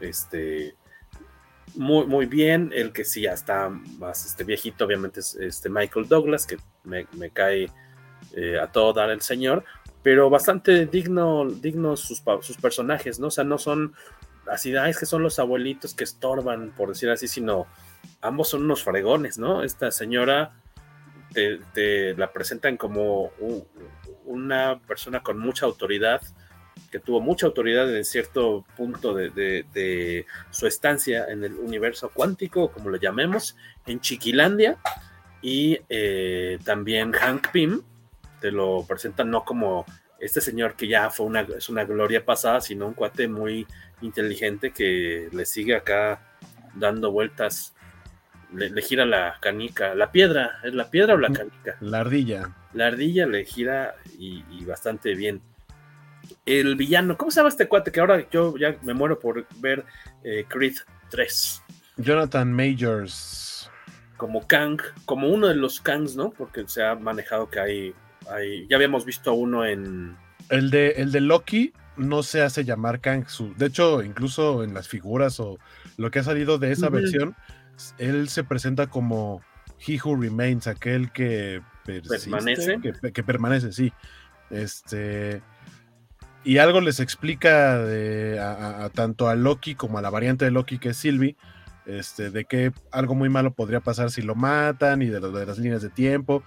[0.00, 0.74] Este,
[1.74, 2.70] muy, muy bien.
[2.74, 7.06] El que sí ya está más este, viejito, obviamente, es este Michael Douglas, que me,
[7.30, 7.70] cae
[8.34, 9.64] eh, a todo dar el señor
[10.02, 13.28] pero bastante digno, dignos sus, sus personajes, ¿no?
[13.28, 13.94] O sea, no son
[14.50, 17.66] así, es que son los abuelitos que estorban, por decir así, sino
[18.20, 19.62] ambos son unos fregones, ¿no?
[19.62, 20.54] Esta señora
[21.32, 23.30] te, la presentan como
[24.24, 26.20] una persona con mucha autoridad,
[26.90, 32.70] que tuvo mucha autoridad en cierto punto de, de, su estancia en el universo cuántico,
[32.70, 33.56] como lo llamemos,
[33.86, 34.78] en Chiquilandia,
[35.40, 37.82] Y eh, también Hank Pym
[38.42, 39.86] te lo presentan no como
[40.18, 43.66] este señor que ya fue una, es una gloria pasada, sino un cuate muy
[44.02, 46.20] inteligente que le sigue acá
[46.74, 47.72] dando vueltas,
[48.52, 51.76] le, gira la canica, la piedra, ¿es la piedra o la canica?
[51.80, 52.50] La ardilla.
[52.72, 55.40] La ardilla le gira y, bastante bien.
[56.44, 57.92] El villano, ¿cómo se llama este cuate?
[57.92, 59.84] Que ahora yo ya me muero por ver
[60.24, 60.74] eh, Creed
[61.10, 61.62] 3.
[61.96, 63.70] Jonathan Majors.
[64.16, 66.30] Como Kang, como uno de los Kangs, ¿no?
[66.30, 67.94] Porque se ha manejado que hay
[68.68, 70.16] ya habíamos visto uno en.
[70.48, 73.26] El de, el de Loki no se hace llamar Kang.
[73.28, 75.58] Su, de hecho, incluso en las figuras o
[75.96, 77.36] lo que ha salido de esa versión,
[77.98, 79.42] él se presenta como
[79.86, 82.78] He Who Remains, aquel que permanece.
[83.12, 83.92] Que, permanece, sí.
[84.50, 85.42] Este.
[86.44, 90.88] Y algo les explica a, tanto a Loki como a la variante de Loki que
[90.88, 91.36] es Sylvie,
[91.86, 95.58] este, de que algo muy malo podría pasar si lo matan y de, de las
[95.58, 96.42] líneas de tiempo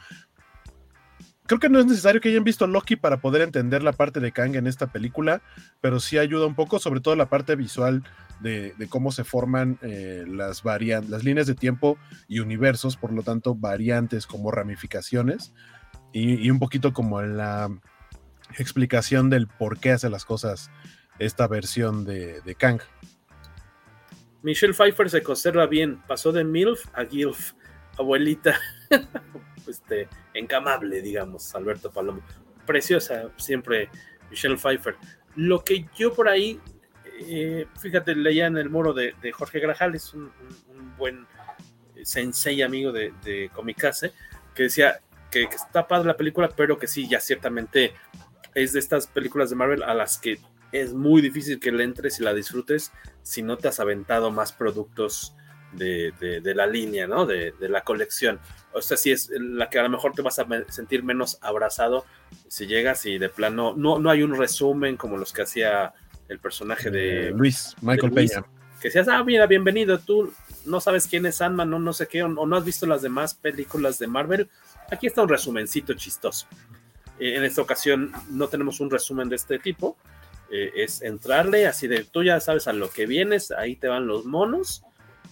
[1.45, 4.31] creo que no es necesario que hayan visto Loki para poder entender la parte de
[4.31, 5.41] Kang en esta película,
[5.81, 8.03] pero sí ayuda un poco, sobre todo la parte visual
[8.39, 11.97] de, cómo se forman eh, las, las líneas de tiempo
[12.27, 15.53] y universos, por lo tanto, variantes como ramificaciones,
[16.11, 17.69] y, un poquito como la
[18.57, 20.71] explicación del por qué hace las cosas
[21.19, 22.79] esta versión de, de Kang.
[24.41, 27.53] Michelle Pfeiffer se conserva bien, pasó de MILF a GILF,
[27.97, 28.59] abuelita.
[29.67, 32.21] este, encamable, digamos, Alberto Palomo.
[32.65, 33.89] Preciosa siempre
[34.29, 34.95] Michelle Pfeiffer.
[35.35, 36.59] Lo que yo por ahí,
[37.27, 40.31] eh, fíjate, leía en el muro de, Jorge Grajales, un,
[40.69, 41.27] un, buen
[42.03, 44.13] sensei amigo de, de Comicase,
[44.53, 45.01] que decía
[45.31, 47.93] que, está padre la película, pero que sí, ya ciertamente
[48.53, 50.39] es de estas películas de Marvel a las que
[50.71, 54.53] es muy difícil que le entres y la disfrutes si no te has aventado más
[54.53, 55.35] productos
[55.73, 56.11] de,
[56.41, 57.25] de la línea, ¿no?
[57.25, 58.39] De, la colección
[58.75, 62.05] o sea, si es la que a lo mejor te vas a sentir menos abrazado
[62.49, 65.93] si llegas y de plano no, no hay un resumen como los que hacía
[66.27, 68.45] el personaje de eh, Luis, Michael Peña.
[68.81, 70.33] Que decías, ah, mira, bienvenido, tú
[70.65, 73.33] no sabes quién es Ant-Man, no, no sé qué, o, no has visto las demás
[73.33, 74.49] películas de Marvel.
[74.91, 76.45] Aquí está un resumencito chistoso.
[77.17, 79.95] Eh, en esta ocasión no tenemos un resumen de este tipo,
[80.51, 84.05] eh, es entrarle así de, tú ya sabes a lo que vienes, ahí te van
[84.05, 84.83] los monos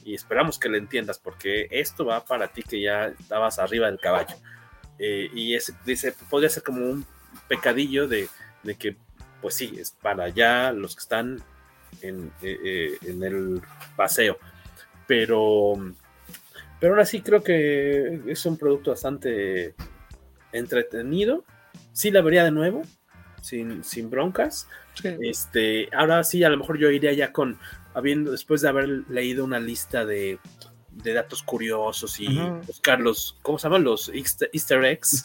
[0.04, 4.00] y esperamos que lo entiendas porque esto va para ti que ya estabas arriba del
[4.00, 4.36] caballo.
[5.00, 7.06] Eh, y es, dice, podría ser como un
[7.48, 8.28] pecadillo de,
[8.78, 8.96] que,
[9.42, 11.42] pues sí, es para ya los que están
[12.02, 13.62] en, eh, eh, en el
[13.96, 14.38] paseo.
[15.08, 15.74] Pero,
[16.80, 19.76] pero ahora sí creo que es un producto bastante
[20.52, 21.44] entretenido.
[21.92, 22.84] Sí la vería de nuevo,
[23.42, 24.68] sin, sin broncas.
[25.04, 27.58] Este, ahora sí, a lo mejor yo iría ya con,
[27.94, 30.40] habiendo, después de haber leído una lista de,
[30.92, 33.84] datos curiosos y buscar los, ¿cómo se llaman?
[33.84, 35.24] Los easter, eggs.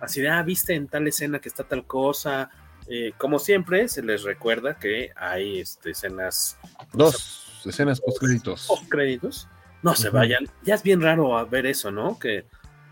[0.00, 2.50] Así de, ah, viste en tal escena que está tal cosa.
[2.88, 6.58] Eh, como siempre, se les recuerda que hay este, escenas.
[6.92, 8.66] Dos escenas post créditos.
[8.66, 9.48] Post créditos.
[9.82, 10.48] No se vayan.
[10.62, 12.18] Ya es bien raro ver eso, ¿no?
[12.18, 12.46] Que,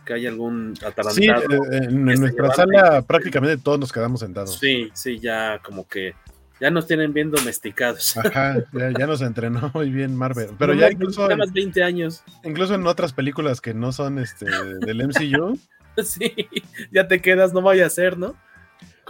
[0.04, 1.14] que hay algún atarantado.
[1.14, 4.58] Sí, eh, en, nuestra sala prácticamente todos nos quedamos sentados.
[4.58, 6.14] Sí, sí, ya como que
[6.60, 8.16] ya nos tienen bien domesticados.
[8.16, 10.50] Ajá, ya, nos entrenó muy bien Marvel.
[10.58, 11.28] Pero ya incluso.
[11.36, 12.22] más 20 años.
[12.44, 15.58] Incluso en otras películas que no son este del MCU.
[16.04, 16.48] sí,
[16.92, 18.36] ya te quedas, no vaya a ser, ¿no?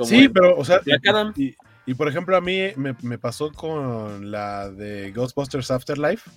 [0.05, 0.81] sí, pero, o sea.
[1.37, 1.55] Y,
[1.87, 6.31] y, por ejemplo, a mí me, pasó con la de Ghostbusters Afterlife.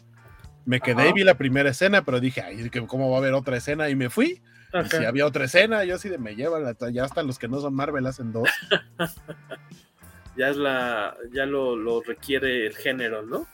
[0.66, 3.58] Me quedé y vi la primera escena, pero dije, ay, ¿cómo va a haber otra
[3.58, 3.90] escena?
[3.90, 4.42] Y me fui.
[4.74, 7.60] Y si había otra escena, yo así de me llevan, ya hasta los que no
[7.60, 8.50] son Marvel hacen dos.
[10.36, 13.48] ya es la, ya lo, requiere el género, ¿no?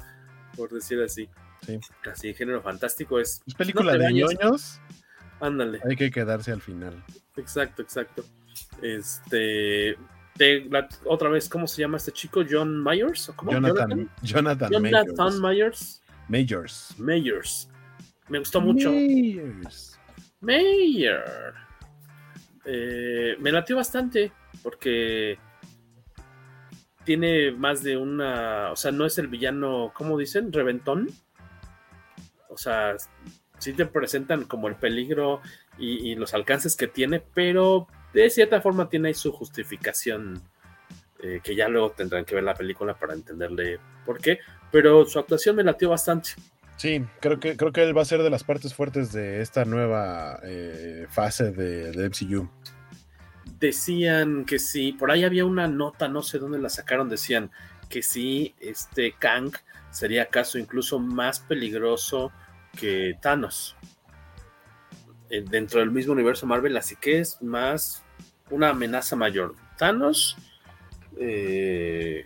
[0.55, 1.29] Por decir así.
[1.65, 1.79] Sí.
[2.09, 3.41] Así, género fantástico es.
[3.45, 4.79] Es película de ñoños.
[5.39, 5.79] Ándale.
[5.87, 7.03] Hay que quedarse al final.
[7.37, 8.23] Exacto, exacto.
[8.81, 9.97] Este.
[11.05, 12.43] otra vez, ¿cómo se llama este chico?
[12.49, 13.29] John Myers.
[13.29, 16.01] ¿o Jonathan, Jonathan, Jonathan Myers.
[16.27, 16.95] Majors.
[16.97, 17.69] Majors.
[18.27, 18.91] Me gustó mucho.
[18.91, 19.99] Majors.
[20.41, 21.53] Mayor.
[22.65, 24.31] Eh, me latió bastante
[24.61, 25.37] porque
[27.09, 30.53] tiene más de una, o sea, no es el villano, ¿cómo dicen?
[30.53, 31.09] Reventón.
[32.49, 32.97] O sea,
[33.57, 35.41] sí te presentan como el peligro
[35.79, 40.39] y, los alcances que tiene, pero de cierta forma tiene su justificación,
[41.23, 44.37] eh, que ya luego tendrán que ver la película para entenderle por qué,
[44.71, 46.29] pero su actuación me latió bastante.
[46.75, 49.65] Sí, creo que, creo que él va a ser de las partes fuertes de esta
[49.65, 52.47] nueva eh, fase de, de MCU
[53.59, 57.51] decían que sí, por ahí había una nota, no sé dónde la sacaron, decían
[57.89, 59.51] que sí, este Kang
[59.91, 62.31] sería acaso incluso más peligroso
[62.79, 63.75] que Thanos.
[65.29, 68.03] eh, dentro del mismo universo Marvel, así que es más
[68.49, 69.55] una amenaza mayor.
[69.77, 70.37] Thanos
[71.17, 72.25] eh,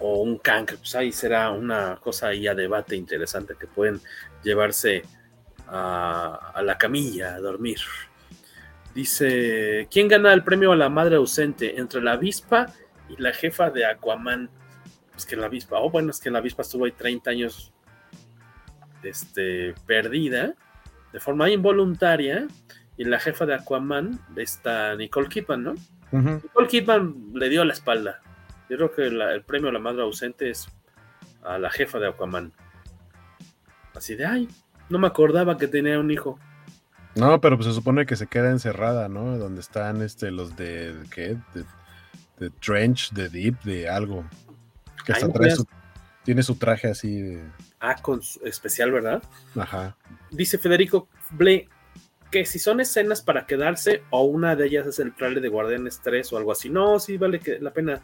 [0.00, 4.00] o un Kang, pues ahí será una cosa ahí a debate interesante que pueden
[4.42, 5.04] llevarse
[5.68, 7.78] a, a la camilla a dormir.
[8.94, 12.66] Dice, ¿quién gana el premio a la madre ausente entre la avispa
[13.08, 14.48] y la jefa de Aquaman?
[15.12, 17.72] Pues que la avispa, oh bueno, es que la avispa estuvo ahí 30 años
[19.02, 20.54] este, perdida
[21.12, 22.48] de forma involuntaria
[22.96, 25.74] y la jefa de Aquaman está Nicole Kidman, ¿no?
[26.12, 28.20] Nicole Kidman le dio la espalda.
[28.68, 30.68] Yo creo que la, el premio a la madre ausente es
[31.42, 32.52] a la jefa de Aquaman.
[33.94, 34.48] Así de, ay,
[34.88, 36.38] no me acordaba que tenía un hijo.
[37.14, 39.38] No, pero pues se supone que se queda encerrada, ¿no?
[39.38, 41.36] Donde están este, los de, ¿qué?
[41.54, 41.64] De,
[42.38, 44.24] de Trench, de Deep, de algo.
[45.04, 45.66] Que hasta trae su,
[46.24, 47.44] tiene su traje así de...
[47.80, 49.22] Ah, con su especial, ¿verdad?
[49.54, 49.96] Ajá.
[50.30, 51.68] Dice Federico Ble
[52.30, 56.00] que si son escenas para quedarse o una de ellas es el trailer de Guardianes
[56.02, 56.68] 3 o algo así.
[56.68, 58.00] No, sí vale que, la pena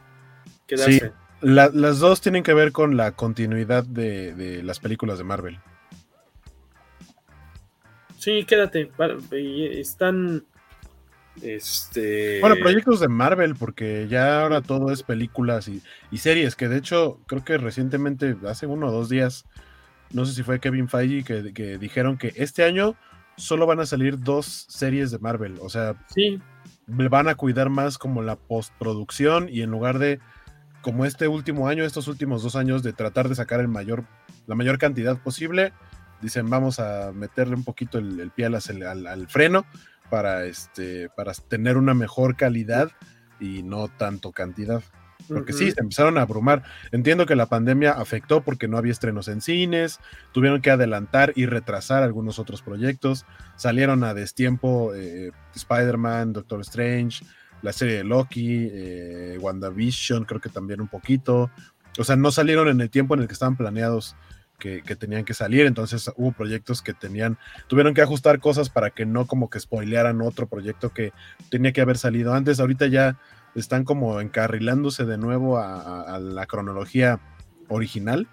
[0.68, 1.00] quedarse.
[1.00, 1.06] Sí,
[1.40, 5.58] la, las dos tienen que ver con la continuidad de, de las películas de Marvel.
[8.20, 8.90] Sí, quédate.
[9.80, 10.44] Están.
[11.40, 12.38] Este.
[12.40, 15.80] Bueno, proyectos de Marvel, porque ya ahora todo es películas y,
[16.10, 19.46] y, series, que de hecho creo que recientemente, hace uno o dos días,
[20.12, 22.94] no sé si fue Kevin Feige, que, que dijeron que este año
[23.38, 25.56] solo van a salir dos series de Marvel.
[25.62, 26.38] O sea, sí.
[26.86, 30.20] van a cuidar más como la postproducción y en lugar de,
[30.82, 34.04] como este último año, estos últimos dos años, de tratar de sacar el mayor,
[34.46, 35.72] la mayor cantidad posible,
[36.20, 39.64] dicen vamos a meterle un poquito el, el pie al, al, al, freno
[40.10, 42.90] para, este, para tener una mejor calidad
[43.38, 44.82] y no tanto cantidad.
[45.28, 45.58] Porque uh -huh.
[45.58, 46.64] sí, se empezaron a abrumar.
[46.90, 50.00] Entiendo que la pandemia afectó porque no había estrenos en cines,
[50.32, 53.26] tuvieron que adelantar y retrasar algunos otros proyectos,
[53.56, 57.24] salieron a destiempo eh, Spider-Man, Doctor Strange,
[57.62, 61.50] la serie de Loki, eh, WandaVision, creo que también un poquito.
[61.98, 64.16] O sea, no salieron en el tiempo en el que estaban planeados
[64.60, 69.04] que, tenían que salir, entonces hubo proyectos que tenían, tuvieron que ajustar cosas para que
[69.04, 71.12] no como que spoilearan otro proyecto que
[71.50, 73.18] tenía que haber salido antes, ahorita ya
[73.56, 77.18] están como encarrilándose de nuevo a la cronología
[77.66, 78.28] original,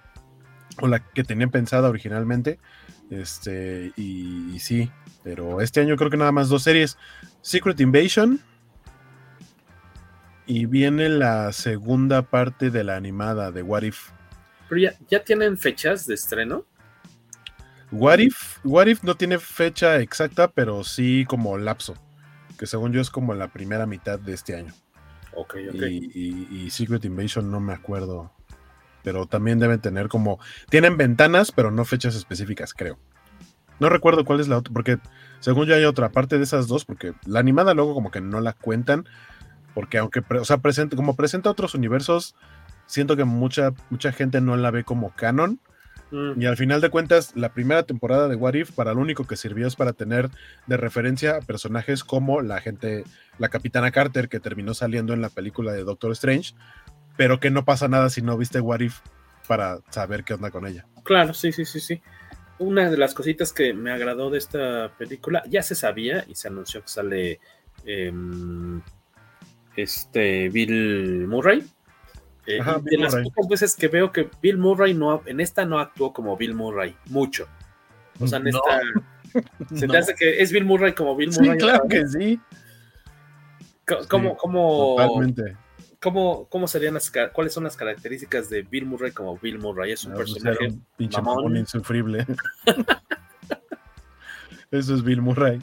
[0.80, 2.60] o la que tenían pensada originalmente,
[3.10, 4.92] este, y, y sí,
[5.24, 6.98] pero este año creo que nada más dos series,
[7.42, 8.40] Secret Invasion,
[10.46, 14.17] y viene la segunda parte de la animada de What If.
[14.70, 16.66] Pero ya, ya tienen fechas de estreno.
[17.92, 21.96] What If, What If no tiene fecha exacta, pero sí como lapso,
[22.60, 24.74] que según yo es como la primera mitad de este año.
[25.34, 25.82] Ok, ok.
[25.84, 28.34] Y, y, y Secret Invasion no me acuerdo,
[29.04, 30.40] pero también deben tener como,
[30.70, 33.00] tienen ventanas, pero no fechas específicas, creo.
[33.80, 34.98] No recuerdo cuál es la otra, porque
[35.40, 38.42] según yo hay otra parte de esas dos, porque la animada luego como que no
[38.42, 39.08] la cuentan,
[39.74, 42.36] porque aunque, o sea, presenta, como presenta otros universos,
[42.88, 45.60] siento que mucha, mucha gente no la ve como canon.
[46.10, 46.42] Mm.
[46.42, 49.36] Y al final de cuentas, la primera temporada de What If, para lo único que
[49.36, 50.30] sirvió es para tener
[50.66, 53.04] de referencia a personajes como la gente,
[53.38, 56.56] la Capitana Carter, que terminó saliendo en la película de Doctor Strange,
[57.18, 59.00] pero que no pasa nada si no viste What If
[59.48, 60.86] para saber qué onda con ella.
[61.04, 62.02] Claro, sí, sí, sí, sí.
[62.60, 66.48] Una de las cositas que me agradó de esta película, ya se sabía y se
[66.48, 67.40] anunció que sale
[67.86, 68.12] eh,
[69.76, 71.64] este Bill Murray.
[72.48, 73.30] Eh, Ajá, de Bill las Murray.
[73.30, 76.96] pocas veces que veo que Bill Murray no, en esta no actuó como Bill Murray,
[77.08, 77.46] mucho.
[78.22, 78.50] O sea, en no.
[78.50, 78.82] esta
[79.76, 79.92] se no.
[79.92, 81.52] te hace que es Bill Murray como Bill Murray.
[81.52, 82.40] Sí, claro que sí.
[84.10, 85.58] ¿Cómo, sí, cómo, totalmente.
[86.02, 89.92] ¿cómo, ¿Cómo serían las cuáles son las características de Bill Murray como Bill Murray?
[89.92, 92.26] Es un no, personaje pues un pinche mamón insufrible.
[94.72, 95.60] Eso es Bill Murray.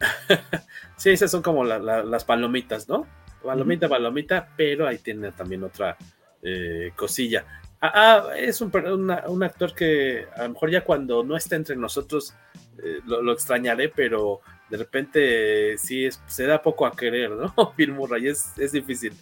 [0.96, 3.06] sí, esas son como la, la, las palomitas, ¿no?
[3.42, 5.96] palomita, palomita, pero ahí tiene también otra
[6.42, 7.44] eh, cosilla.
[7.80, 7.92] Ah,
[8.30, 11.76] ah es un, una, un, actor que a lo mejor ya cuando no está entre
[11.76, 12.34] nosotros
[12.82, 14.40] eh, lo, lo, extrañaré, pero
[14.70, 17.54] de repente sí es, se da poco a querer, ¿no?
[17.76, 19.12] Bill Murray es, es difícil.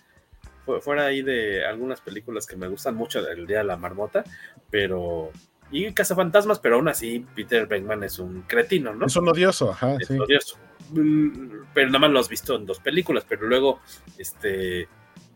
[0.82, 4.22] Fuera ahí de algunas películas que me gustan mucho, El Día de la Marmota,
[4.70, 5.32] pero
[5.72, 9.06] y Cazafantasmas, pero aún así Peter Venkman es un cretino, ¿no?
[9.06, 9.96] Es un odioso, ajá.
[9.98, 10.18] Es sí.
[10.18, 10.58] odioso.
[10.92, 13.80] Pero nada más lo has visto en dos películas, pero luego
[14.18, 14.88] este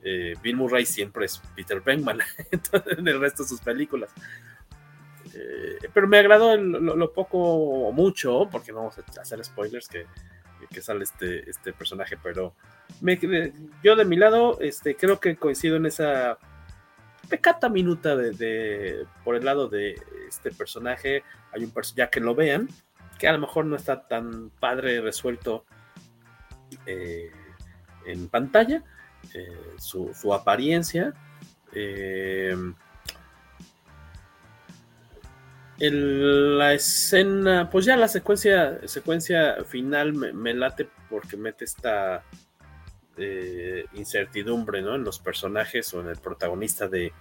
[0.05, 2.21] eh, Bill Murray siempre es Peter Venkman
[2.99, 4.11] en el resto de sus películas.
[5.35, 10.07] Eh, pero me agradó lo, poco o mucho, porque no vamos a hacer spoilers que,
[10.71, 12.55] que sale este, este personaje, pero
[13.83, 16.39] yo de mi lado este, creo que coincido en esa
[17.29, 21.25] pecata minuta de, de, por el lado de este personaje.
[21.53, 22.69] Hay un personaje, ya que lo vean,
[23.19, 25.65] que a lo mejor no está tan padre resuelto
[26.87, 27.31] eh,
[28.07, 28.83] en pantalla,
[29.33, 31.15] eh, su, apariencia.
[31.73, 32.55] Eh,
[35.79, 42.25] el, la escena, pues ya la secuencia, secuencia final me, late porque mete esta
[43.17, 44.95] eh, incertidumbre ¿no?
[44.95, 47.13] en los personajes o en el protagonista de,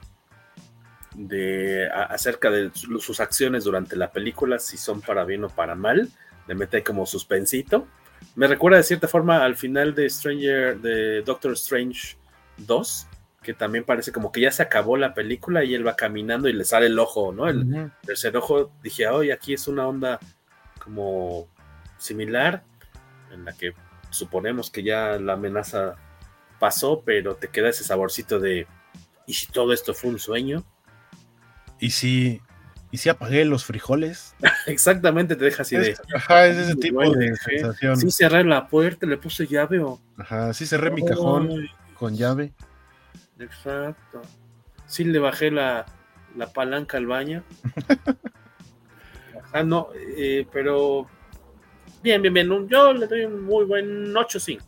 [1.15, 5.75] de acerca de su, sus acciones durante la película, si son para bien o para
[5.75, 6.09] mal,
[6.47, 7.87] le mete como suspensito.
[8.35, 12.17] Me recuerda de cierta forma al final de Stranger, de Doctor Strange
[12.57, 13.07] 2,
[13.41, 16.53] que también parece como que ya se acabó la película y él va caminando y
[16.53, 17.47] le sale el ojo, ¿no?
[17.47, 17.91] El uh -huh.
[18.05, 20.19] tercer ojo, dije, oye, aquí es una onda
[20.83, 21.47] como
[21.97, 22.63] similar,
[23.31, 23.73] en la que
[24.09, 25.95] suponemos que ya la amenaza
[26.59, 28.67] pasó, pero te queda ese saborcito de,
[29.27, 30.63] ¿y si todo esto fue un sueño?
[31.79, 32.41] ¿Y si,
[32.93, 34.35] y si apagué los frijoles?
[34.67, 35.97] Exactamente, te deja así es, de...
[36.15, 37.97] Ajá, es ese tipo bueno, de sensación.
[37.97, 39.99] Sí cerré la puerta, le puse llave o...
[40.15, 40.93] Ajá, sí cerré oh.
[40.93, 42.53] mi cajón con llave.
[43.39, 44.21] Exacto.
[44.85, 45.87] Sí le bajé la,
[46.37, 47.43] la palanca al baño.
[49.43, 51.07] Ajá, no, eh, pero
[52.03, 52.67] bien, bien, bien.
[52.67, 54.61] Yo le doy un muy buen 8-5.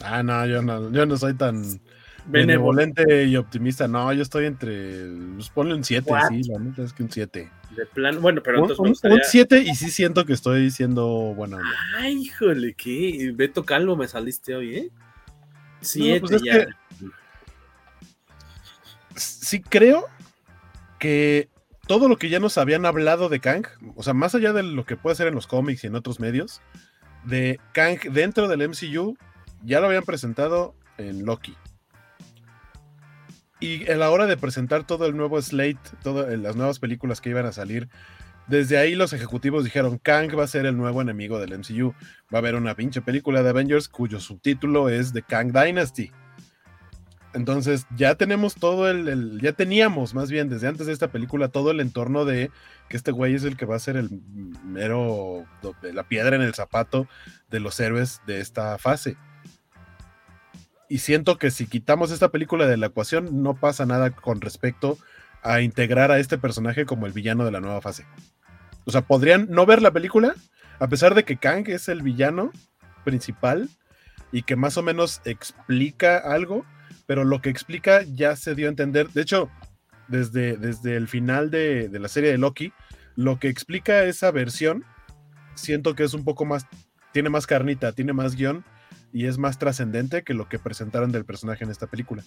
[0.00, 1.80] Ah, no, yo no, yo no soy tan
[2.26, 3.88] benevolente y optimista.
[3.88, 5.06] No, yo estoy entre.
[5.34, 7.50] Pues ponle un 7, sí, la neta es que un 7.
[7.76, 11.06] De plan, bueno, pero un, entonces un, un 7 y sí siento que estoy siendo
[11.34, 11.58] bueno.
[11.96, 13.32] Ay, híjole, ¿qué?
[13.34, 14.90] Beto Calvo me saliste hoy, ¿eh?
[15.80, 16.66] 7 no, pues ya.
[16.66, 16.72] Que,
[19.16, 20.06] sí creo
[20.98, 21.48] que
[21.86, 24.84] todo lo que ya nos habían hablado de Kang, o sea, más allá de lo
[24.86, 26.60] que puede ser en los cómics y en otros medios,
[27.24, 29.16] de Kang dentro del MCU,
[29.62, 31.56] ya lo habían presentado en Loki.
[33.64, 37.30] Y a la hora de presentar todo el nuevo slate, todas las nuevas películas que
[37.30, 37.88] iban a salir,
[38.46, 41.94] desde ahí los ejecutivos dijeron, Kang va a ser el nuevo enemigo del MCU.
[42.32, 46.10] Va a haber una pinche película de Avengers cuyo subtítulo es The Kang Dynasty.
[47.32, 51.70] Entonces ya tenemos todo el, ya teníamos más bien desde antes de esta película todo
[51.70, 52.50] el entorno de
[52.90, 54.10] que este güey es el que va a ser el
[54.62, 55.46] mero,
[55.82, 57.08] la piedra en el zapato
[57.50, 59.16] de los héroes de esta fase.
[60.88, 64.98] Y siento que si quitamos esta película de la ecuación no pasa nada con respecto
[65.42, 68.06] a integrar a este personaje como el villano de la nueva fase.
[68.84, 70.34] O sea, podrían no ver la película
[70.80, 72.52] a pesar de que Kang es el villano
[73.04, 73.68] principal
[74.32, 76.64] y que más o menos explica algo
[77.06, 79.10] pero lo que explica ya se dio a entender.
[79.10, 79.50] De hecho,
[80.08, 82.72] desde, desde el final de, de, la serie de Loki,
[83.16, 84.84] lo que explica esa versión,
[85.54, 86.66] siento que es un poco más,
[87.12, 88.64] tiene más carnita, tiene más guion
[89.14, 92.24] y es más trascendente que lo que presentaron del personaje en esta película.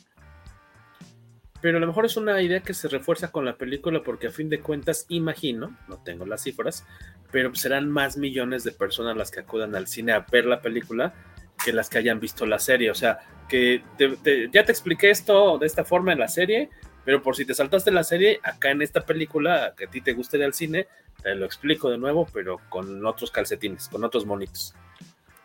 [1.59, 4.31] Pero a lo mejor es una idea que se refuerza con la película porque a
[4.31, 6.85] fin de cuentas, imagino, no tengo las cifras,
[7.29, 11.13] pero serán más millones de personas las que acudan al cine a ver la película
[11.61, 12.89] que las que hayan visto la serie.
[12.89, 13.19] O sea,
[13.49, 16.69] que te, ya te expliqué esto de esta forma en la serie,
[17.03, 20.13] pero por si te saltaste la serie, acá en esta película que a ti te
[20.13, 20.87] guste al cine,
[21.21, 24.73] te lo explico de nuevo, pero con otros calcetines, con otros monitos.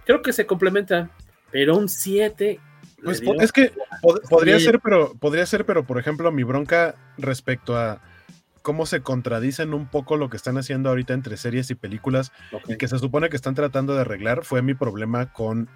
[0.04, 1.10] Creo que se complementa,
[1.52, 2.58] pero un 7.
[3.04, 7.76] Pues es que pod podría ser, pero podría ser, pero por ejemplo, mi bronca respecto
[7.76, 8.00] a
[8.62, 12.74] cómo se contradicen un poco lo que están haciendo ahorita entre series y películas okay.
[12.74, 15.68] y que se supone que están tratando de arreglar fue mi problema con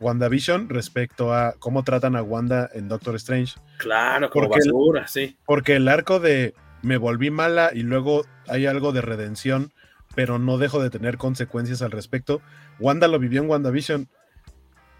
[0.00, 3.54] WandaVision respecto a cómo tratan a Wanda en Doctor Strange.
[3.78, 5.36] Claro, como porque basura, el, sí.
[5.46, 9.72] Porque el arco de me volví mala y luego hay algo de redención,
[10.14, 12.42] pero no dejo de tener consecuencias al respecto.
[12.78, 14.08] Wanda lo vivió en WandaVision.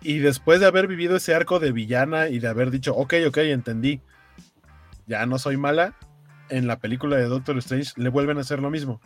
[0.05, 3.39] Y después de haber vivido ese arco de villana y de haber dicho, ok, ok,
[3.39, 4.03] entendí,
[5.07, 5.97] ya no soy mala,
[6.51, 9.01] en la película de Doctor Strange le vuelven a hacer lo mismo.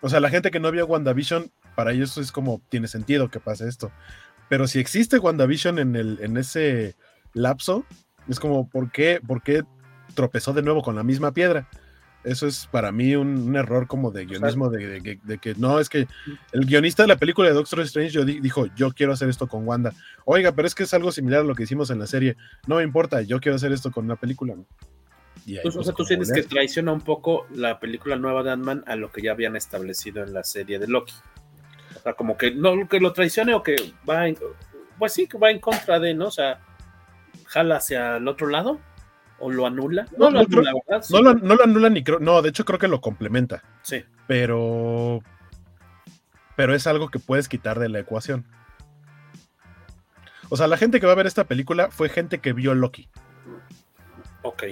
[0.00, 3.40] O sea, la gente que no vio WandaVision, para ellos es como, tiene sentido que
[3.40, 3.90] pase esto.
[4.48, 6.94] Pero si existe WandaVision en, el, en ese
[7.32, 7.84] lapso,
[8.28, 9.64] es como, ¿por qué, ¿por qué
[10.14, 11.68] tropezó de nuevo con la misma piedra?
[12.26, 15.78] Eso es para mí un, un error como de guionismo, de, de, de, que no,
[15.78, 16.08] es que
[16.50, 19.46] el guionista de la película de Doctor Strange yo di, dijo, yo quiero hacer esto
[19.46, 19.92] con Wanda.
[20.24, 22.36] Oiga, pero es que es algo similar a lo que hicimos en la serie.
[22.66, 24.56] No me importa, yo quiero hacer esto con una película.
[25.46, 28.50] Y ahí, pues, o sea, tú sientes que traiciona un poco la película nueva de
[28.50, 31.14] Ant-Man a lo que ya habían establecido en la serie de Loki.
[31.96, 33.76] O sea, como que no que lo traicione o que
[34.08, 34.36] va en,
[34.98, 36.26] pues sí, que va en contra de, ¿no?
[36.26, 36.58] O sea,
[37.44, 38.80] jala hacia el otro lado
[39.38, 40.06] o lo anula.
[40.16, 41.02] No, no lo anula, ¿verdad?
[41.02, 41.14] Sí.
[41.14, 43.62] No, lo, no lo anula ni creo, no, de hecho creo que lo complementa.
[43.82, 44.04] Sí.
[44.26, 45.22] Pero
[46.56, 48.46] pero es algo que puedes quitar de la ecuación.
[50.48, 53.08] O sea, la gente que va a ver esta película fue gente que vio Loki.
[54.42, 54.64] Ok.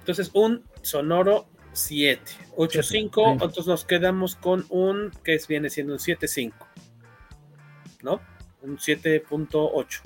[0.00, 2.22] Entonces, un sonoro 7.
[2.56, 3.32] 8.5.
[3.32, 6.52] Entonces nos quedamos con un que viene siendo un 7.5.
[8.02, 8.20] ¿No?
[8.62, 10.00] Un 7.8.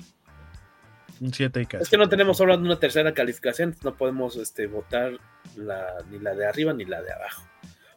[1.19, 1.83] Un 7 y casi.
[1.83, 5.19] Es que no tenemos hablando de una tercera calificación, no podemos este, votar
[5.55, 7.43] la, ni la de arriba ni la de abajo.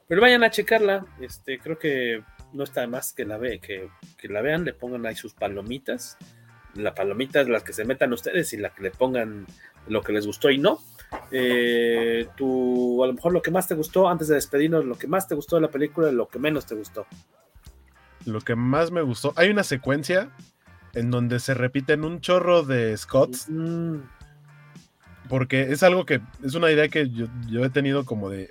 [0.09, 2.23] Pero vayan a checarla, este, creo que
[2.53, 6.19] no está más que la, ve, que, que la vean, le pongan ahí sus palomitas.
[6.75, 9.47] La palomita es las que se metan ustedes y la que le pongan
[9.87, 10.79] lo que les gustó y no.
[11.31, 15.07] Eh, tú, a lo mejor lo que más te gustó, antes de despedirnos, lo que
[15.07, 17.07] más te gustó de la película y lo que menos te gustó.
[18.27, 20.31] Lo que más me gustó, hay una secuencia
[20.95, 23.49] en donde se repiten un chorro de Scots.
[25.29, 28.51] Porque es algo que es una idea que yo, yo, he tenido como de.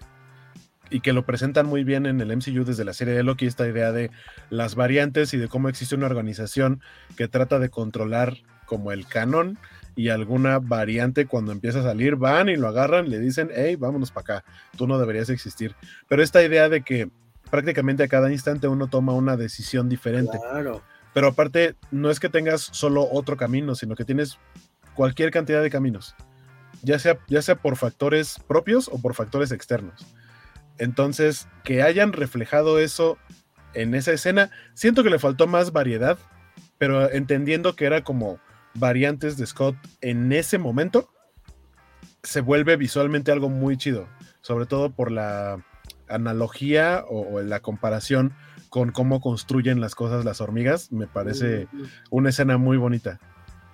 [0.90, 3.68] Y que lo presentan muy bien en el MCU desde la serie de Loki, esta
[3.68, 4.10] idea de
[4.50, 6.82] las variantes y de cómo existe una organización
[7.16, 9.60] que trata de controlar como el canon
[9.96, 13.76] y alguna variante cuando empieza a salir, van y lo agarran y le dicen, hey,
[13.76, 15.76] vámonos para acá, tú no deberías existir.
[16.08, 17.10] Pero esta idea de que
[17.50, 20.40] prácticamente a cada instante uno toma una decisión diferente.
[20.40, 20.82] Claro.
[21.20, 24.40] Pero aparte, no es que tengas solo otro camino, sino que tienes
[24.96, 26.16] cualquier cantidad de caminos,
[26.82, 30.08] ya sea, ya sea por factores propios o por factores externos.
[30.78, 33.18] Entonces, que hayan reflejado eso
[33.74, 36.18] en esa escena, siento que le faltó más variedad,
[36.78, 38.40] pero entendiendo que era como
[38.76, 41.10] variantes de Scott en ese momento,
[42.24, 44.08] se vuelve visualmente algo muy chido,
[44.40, 45.66] sobre todo por la
[46.08, 48.34] analogía o, o la comparación
[48.70, 51.68] con cómo construyen las cosas las hormigas, me parece
[52.10, 53.20] una escena muy bonita.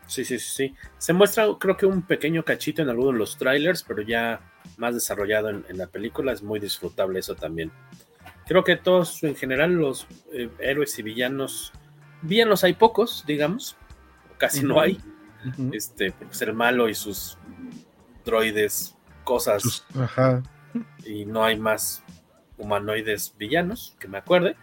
[0.08, 0.76] Sí, sí, sí, sí.
[0.98, 4.40] Se muestra, creo que un pequeño cachito en algunos de los trailers, pero ya
[4.78, 6.32] más desarrollado en, en la película.
[6.32, 7.72] Es muy disfrutable eso también.
[8.48, 11.74] Creo que todos, en general, los eh, héroes y villanos,
[12.22, 13.76] villanos hay pocos, digamos,
[14.38, 14.68] casi uh -huh.
[14.68, 15.00] no hay.
[15.44, 15.76] Uh -huh.
[15.76, 17.38] Este, porque ser malo y sus
[18.24, 19.64] droides, cosas.
[19.64, 20.44] Sus, ajá.
[21.04, 22.04] Y no hay más
[22.58, 24.56] humanoides villanos, que me acuerde.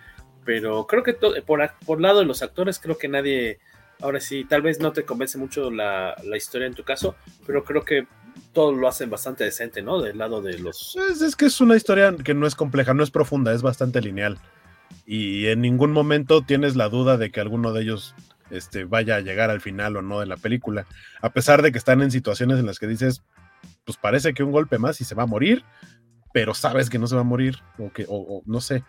[0.45, 3.59] Pero creo que por, por lado de los actores, creo que nadie
[4.03, 7.15] ahora sí, tal vez no te convence mucho la, la, historia en tu caso,
[7.47, 8.07] pero creo que
[8.53, 10.01] todos lo hacen bastante decente, ¿no?
[10.01, 10.97] Del lado de los...
[11.11, 14.01] Es, es, que es una historia que no es compleja, no es profunda, es bastante
[14.01, 14.39] lineal.
[15.07, 18.15] Y en ningún momento tienes la duda de que alguno de ellos
[18.51, 20.87] este, vaya a llegar al final o no de la película.
[21.21, 23.23] A pesar de que están en situaciones en las que dices,
[23.85, 25.65] pues parece que un golpe más y se va a morir,
[26.33, 28.85] pero sabes que no se va a morir, o que, o, o no sé.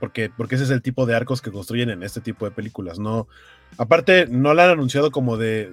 [0.00, 2.98] Porque, porque ese es el tipo de arcos que construyen en este tipo de películas.
[2.98, 3.26] No,
[3.76, 5.72] aparte, no la han anunciado como de.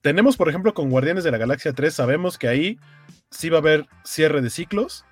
[0.00, 2.78] Tenemos, por ejemplo, con Guardianes de la Galaxia 3, sabemos que ahí
[3.30, 5.04] sí va a haber cierre de ciclos,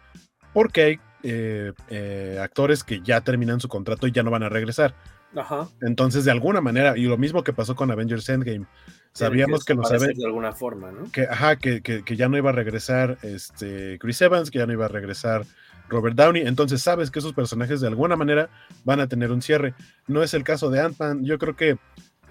[0.55, 4.49] porque hay eh, eh, actores que ya terminan su contrato y ya no van a
[4.49, 4.95] regresar.
[5.36, 5.69] Ajá.
[5.82, 8.66] Entonces, de alguna manera, y lo mismo que pasó con Avengers Endgame,
[9.12, 10.19] sabíamos que, que los Avengers.
[10.19, 11.11] De alguna forma, ¿no?
[11.12, 14.66] Que, ajá, que, que, que, ya no iba a regresar este, Chris Evans, que ya
[14.66, 15.45] no iba a regresar
[15.89, 16.43] Robert Downey.
[16.47, 18.51] Entonces sabes que esos personajes de alguna manera
[18.85, 19.74] van a tener un cierre.
[20.06, 21.24] No es el caso de Ant-Man.
[21.24, 21.78] Yo creo que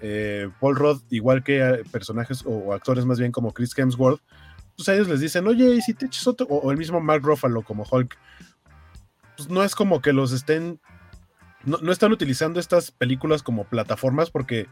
[0.00, 4.20] eh, Paul Rudd, igual que eh, personajes o, actores más bien como Chris Hemsworth,
[4.76, 6.46] pues a ellos les dicen, oye, ¿y si te echas otro?
[6.46, 8.16] O, el mismo Mark Ruffalo como Hulk.
[9.36, 10.80] Pues no es como que los estén.
[11.64, 14.66] No, están utilizando estas películas como plataformas porque.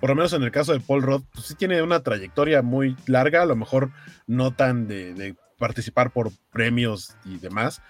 [0.00, 2.94] Por lo menos en el caso de Paul Rudd, pues sí tiene una trayectoria muy
[3.06, 3.90] larga, a lo mejor
[4.26, 7.80] no tan de participar por premios y demás,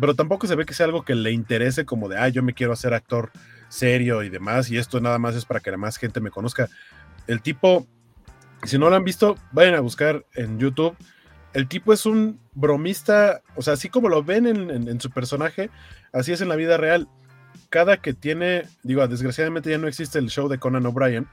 [0.00, 2.54] pero tampoco se ve que sea algo que le interese como de, ah, yo me
[2.54, 3.30] quiero hacer actor
[3.68, 6.68] serio y demás, y esto nada más es para que la más gente me conozca.
[7.26, 7.86] El tipo,
[8.64, 10.96] si no lo han visto, vayan a buscar en YouTube.
[11.52, 15.70] El tipo es un bromista, o sea, así como lo ven en, en, su personaje,
[16.12, 17.08] así es en la vida real.
[17.70, 21.26] Cada que tiene, digo, desgraciadamente ya no existe el show de Conan O'Brien,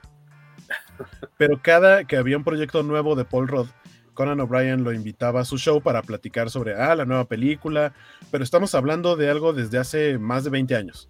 [1.37, 3.67] pero cada que había un proyecto nuevo de Paul Rudd,
[4.15, 7.93] Conan O'Brien lo invitaba a su show para platicar sobre ah, la nueva película,
[8.31, 11.09] pero estamos hablando de algo desde hace más de 20 años.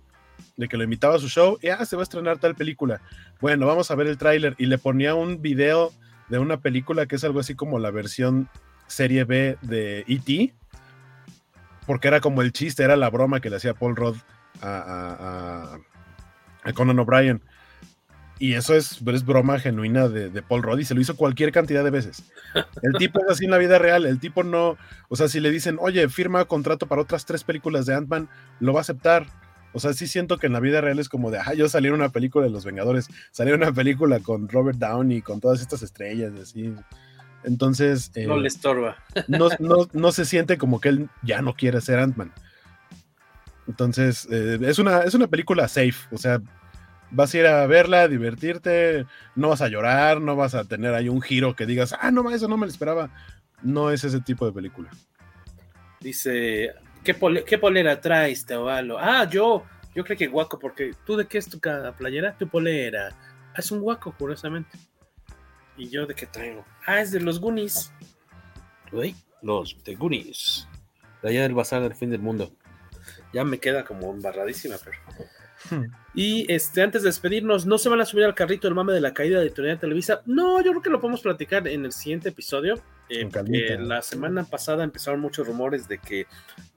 [0.58, 3.02] De que lo invitaba a su show y ah, se va a estrenar tal película.
[3.40, 5.94] Bueno, vamos a ver el tráiler y le ponía un video
[6.28, 8.50] de una película que es algo así como la versión
[8.88, 10.54] serie B de E.T.
[11.86, 14.18] Porque era como el chiste, era la broma que le hacía Paul Rudd
[14.62, 15.78] a,
[16.74, 17.42] Conan O'Brien.
[18.38, 21.54] Y eso es, es broma genuina de, de, Paul Rudd y se lo hizo cualquier
[21.54, 22.24] cantidad de veces.
[22.82, 24.06] El tipo es así en la vida real.
[24.06, 27.86] El tipo no, o sea, si le dicen, oye, firma contrato para otras tres películas
[27.86, 28.28] de Ant-Man,
[28.60, 29.26] lo va a aceptar.
[29.72, 31.88] O sea, sí siento que en la vida real es como de, ah, yo salí
[31.88, 35.62] en una película de Los Vengadores, salí en una película con Robert Downey, con todas
[35.62, 36.74] estas estrellas, así.
[37.46, 38.12] Entonces.
[38.16, 38.98] Eh, no le estorba.
[39.28, 42.34] No, no, no, se siente como que él ya no quiere ser Ant-Man.
[43.68, 46.42] Entonces, eh, es, una, es una película safe, o sea,
[47.16, 49.06] vas a ir a verla, a divertirte,
[49.36, 52.30] no vas a llorar, no vas a tener ahí un giro que digas, ah, no,
[52.30, 53.10] eso no me lo esperaba.
[53.64, 54.92] No es ese tipo de película.
[56.02, 56.74] Dice,
[57.04, 59.00] ¿qué, polera traes, Teovalo?
[59.00, 59.64] Ah, yo,
[59.96, 63.10] yo creo que guaco, porque tú de qué es tu playera, tu polera.
[63.54, 64.78] Ah, es un guaco, curiosamente.
[65.78, 66.66] ¿Y yo de qué traigo?
[66.86, 67.92] Ah, es de los Goonies.
[68.92, 70.68] Uy, los de Goonies.
[71.24, 72.52] De allá del bazar del fin del mundo.
[73.34, 74.98] Ya me queda como embarradísima, pero.
[75.70, 75.86] Hmm.
[76.14, 79.02] Y este, antes de despedirnos, ¿no se van a subir al carrito el mame de
[79.02, 80.22] la caída de Editorial Televisa?
[80.26, 82.82] No, yo creo que lo podemos platicar en el siguiente episodio.
[83.10, 86.26] Eh, la semana pasada empezaron muchos rumores de que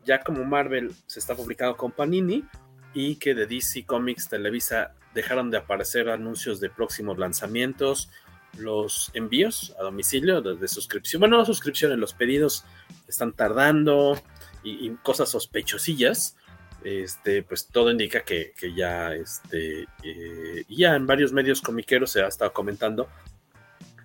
[0.05, 2.45] ya como Marvel se está publicando con Panini
[2.93, 8.11] y que de DC Comics Televisa dejaron de aparecer anuncios de próximos lanzamientos,
[8.57, 12.65] los envíos a domicilio de, suscripción, bueno, no suscripciones, los pedidos
[13.07, 14.21] están tardando
[14.63, 16.37] y, cosas sospechosillas.
[16.85, 22.29] Este, pues todo indica que, ya, este, eh, ya en varios medios comiqueros se ha
[22.29, 23.09] estado comentando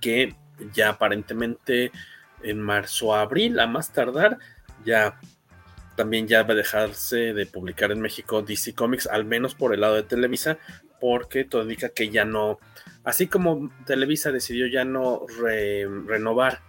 [0.02, 0.36] que
[0.74, 1.92] ya aparentemente
[2.42, 4.38] en marzo abril, a más tardar,
[4.86, 5.20] ya
[5.96, 9.82] también ya va a dejarse de publicar en México DC Comics, al menos por el
[9.82, 10.58] lado de Televisa,
[11.00, 12.60] porque todo indica que ya no,
[13.04, 15.26] así como Televisa decidió ya no
[16.08, 16.62] renovar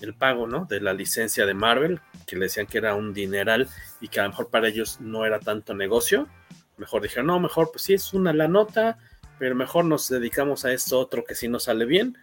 [0.00, 0.66] el pago, ¿no?
[0.66, 3.68] De la licencia de Marvel, que le decían que era un dineral
[4.00, 6.28] y que a lo mejor para ellos no era tanto negocio,
[6.76, 8.98] mejor dijeron, no, mejor pues sí es una la nota,
[9.38, 12.16] pero mejor nos dedicamos a esto otro que sí nos sale bien,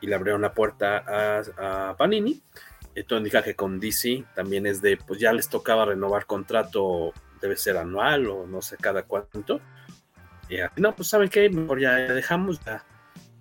[0.00, 2.42] y le abrieron la puerta a, Panini.
[2.94, 7.56] Esto indica que con DC también es de, pues ya les tocaba renovar contrato, debe
[7.56, 9.60] ser anual o no sé cada cuánto.
[10.48, 12.84] Y no, pues saben qué, mejor ya dejamos, ya,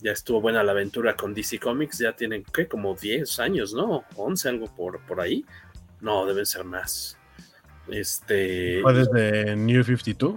[0.02, 2.68] ya estuvo buena la aventura con DC Comics, ya tienen, ¿qué?
[2.68, 4.04] Como 10 años, ¿no?
[4.16, 5.46] 11, algo por, por ahí.
[6.02, 7.18] No, deben ser más.
[7.90, 8.82] Este...
[8.82, 10.36] ¿Fue desde New 52?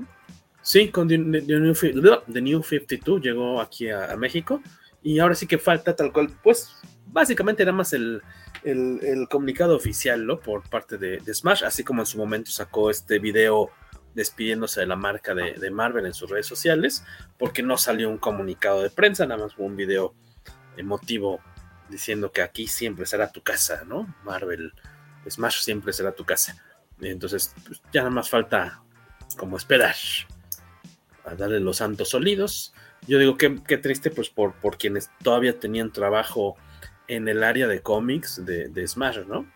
[0.62, 4.62] Sí, con The, New, 52 llegó aquí a México
[5.02, 6.76] y ahora sí que falta tal cual, pues
[7.06, 8.22] básicamente era más el,
[9.28, 10.38] comunicado oficial, ¿no?
[10.38, 13.70] Por parte de, Smash, así como en su momento sacó este video
[14.14, 17.04] despidiéndose de la marca de, Marvel en sus redes sociales,
[17.38, 20.14] porque no salió un comunicado de prensa, nada más fue un video
[20.76, 21.40] emotivo
[21.88, 24.14] diciendo que aquí siempre será tu casa, ¿no?
[24.24, 24.72] Marvel,
[25.28, 26.56] Smash siempre será tu casa.
[27.00, 28.82] Entonces, pues, ya nada más falta
[29.36, 29.94] como esperar
[31.24, 32.74] a darle los santos sólidos
[33.06, 36.56] yo digo que qué triste, pues por, por quienes todavía tenían trabajo
[37.08, 39.50] en el área de cómics de, de Smash, ¿no?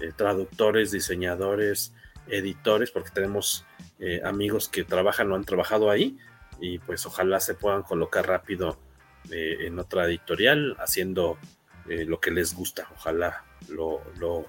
[0.00, 1.92] Eh, traductores, diseñadores,
[2.28, 3.66] editores, porque tenemos
[4.00, 6.18] eh, amigos que trabajan o han trabajado ahí,
[6.60, 8.78] y pues ojalá se puedan colocar rápido
[9.30, 11.38] eh, en otra editorial haciendo
[11.86, 14.44] lo que les gusta, ojalá lo, lo,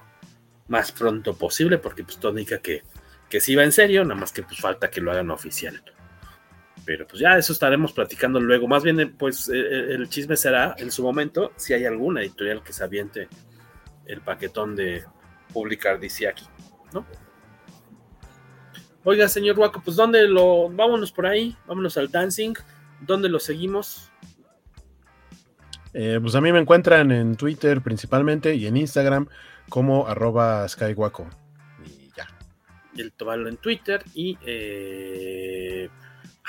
[0.68, 2.82] más pronto posible, porque pues todo indica que,
[3.30, 5.82] que sí va en serio, nada más que pues falta que lo hagan oficial
[6.84, 8.66] pero pues ya eso estaremos platicando luego.
[8.66, 12.20] Más bien, eh, pues eh, eh, el chisme será en su momento si hay alguna
[12.20, 13.28] editorial que se aviente
[14.06, 15.04] el paquetón de
[15.52, 16.46] publicar DC aquí,
[16.92, 17.06] ¿no?
[19.04, 20.68] Oiga, señor Waco, pues ¿dónde lo...
[20.68, 22.54] Vámonos por ahí, vámonos al dancing.
[23.00, 24.06] ¿Dónde lo seguimos?
[25.92, 29.26] pues a mí me encuentran en Twitter principalmente y en Instagram
[29.68, 31.28] como arroba skywaco.
[31.84, 32.28] Y ya.
[32.94, 34.38] Y el Tobalo en Twitter y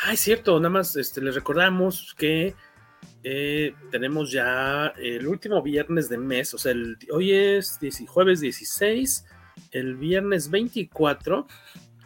[0.04, 2.56] Ah, es cierto, nada más este, les recordamos que
[3.24, 9.26] eh, tenemos ya el último viernes de mes, o sea, el, hoy es jueves 16,
[9.70, 11.46] el viernes 24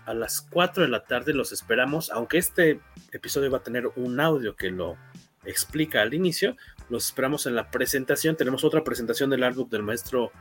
[0.06, 2.80] a las 4 de la tarde los esperamos, aunque este
[3.12, 4.98] episodio va a tener un audio que lo
[5.46, 6.56] explica al inicio,
[6.90, 10.32] los esperamos en la presentación, tenemos otra presentación del artbook del maestro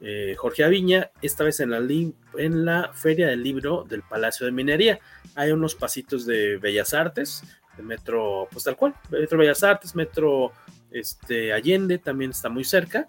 [0.00, 4.52] eh, Jorge Aviña, esta vez en la, en la Feria del Libro del Palacio de
[4.52, 4.98] Minería.
[5.34, 7.42] Hay unos pasitos de Bellas Artes,
[7.76, 10.52] de Metro, pues tal cual, Metro Bellas Artes, Metro
[10.90, 13.06] este, Allende, también está muy cerca.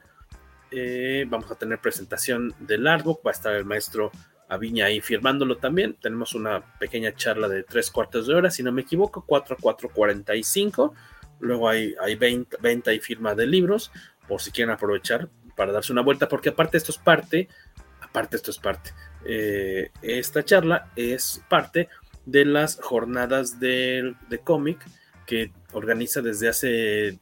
[0.72, 4.12] Eh, vamos a tener presentación del artbook, va a estar el maestro
[4.48, 5.96] Aviña ahí firmándolo también.
[6.02, 9.58] Tenemos una pequeña charla de tres cuartos de hora, si no me equivoco, 4 a
[9.58, 10.94] 4.45.
[11.40, 13.92] Luego hay, hay venta y firma de libros,
[14.28, 17.48] por si quieren aprovechar, para darse una vuelta, porque aparte esto es parte,
[18.02, 18.92] aparte esto es parte,
[19.26, 21.90] eh, esta charla es parte
[22.26, 24.80] de las jornadas de, de cómic
[25.26, 27.20] que organiza desde hace,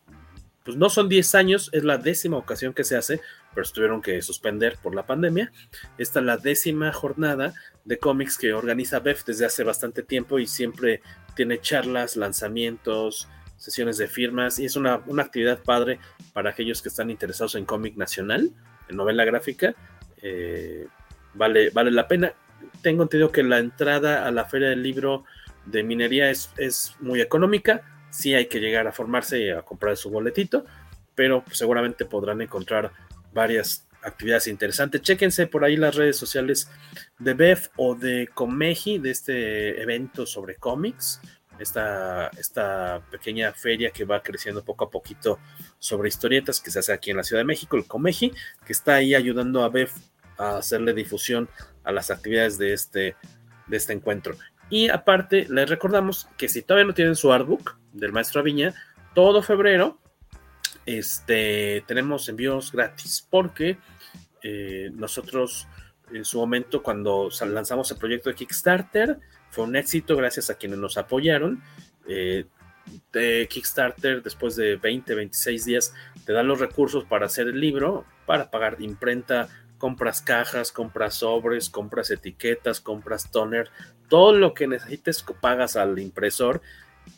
[0.63, 3.21] pues no son 10 años, es la décima ocasión que se hace,
[3.53, 5.51] pero se tuvieron que suspender por la pandemia.
[5.97, 7.53] Esta es la décima jornada
[7.85, 11.01] de cómics que organiza BEF desde hace bastante tiempo y siempre
[11.35, 13.27] tiene charlas, lanzamientos,
[13.57, 15.99] sesiones de firmas y es una, actividad padre
[16.33, 18.51] para aquellos que están interesados en cómic nacional,
[18.89, 19.73] en novela gráfica.
[20.21, 20.87] Eh,
[21.33, 22.33] vale, vale la pena.
[22.81, 25.23] Tengo entendido que la entrada a la feria del libro
[25.65, 27.81] de minería es, es muy económica.
[28.09, 30.65] Sí hay que llegar a formarse y a comprar su boletito,
[31.15, 32.91] pero seguramente podrán encontrar
[33.33, 35.01] varias actividades interesantes.
[35.01, 36.69] Chéquense por ahí las redes sociales
[37.19, 41.21] de BEF o de Comeji, de este evento sobre cómics,
[41.59, 45.39] esta, esta pequeña feria que va creciendo poco a poquito
[45.79, 48.33] sobre historietas que se hace aquí en la Ciudad de México, el Comeji,
[48.65, 49.93] que está ahí ayudando a BEF
[50.37, 51.49] a hacerle difusión
[51.83, 53.15] a las actividades de este,
[53.67, 54.35] de este encuentro.
[54.69, 58.73] Y aparte, les recordamos que si todavía no tienen su artbook del maestro Aviña,
[59.13, 59.99] todo febrero
[60.85, 63.77] este, tenemos envíos gratis porque
[64.41, 65.67] eh, nosotros
[66.11, 69.19] en su momento cuando lanzamos el proyecto de Kickstarter
[69.49, 71.61] fue un éxito gracias a quienes nos apoyaron.
[72.07, 72.45] Eh,
[73.13, 75.93] de Kickstarter después de 20, 26 días
[76.25, 79.47] te dan los recursos para hacer el libro, para pagar imprenta,
[79.77, 83.69] compras cajas, compras sobres, compras etiquetas, compras toner,
[84.09, 86.61] todo lo que necesites pagas al impresor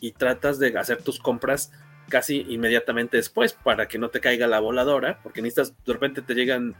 [0.00, 1.72] y tratas de hacer tus compras
[2.08, 6.34] casi inmediatamente después para que no te caiga la voladora, porque necesitas, de repente te
[6.34, 6.74] llegan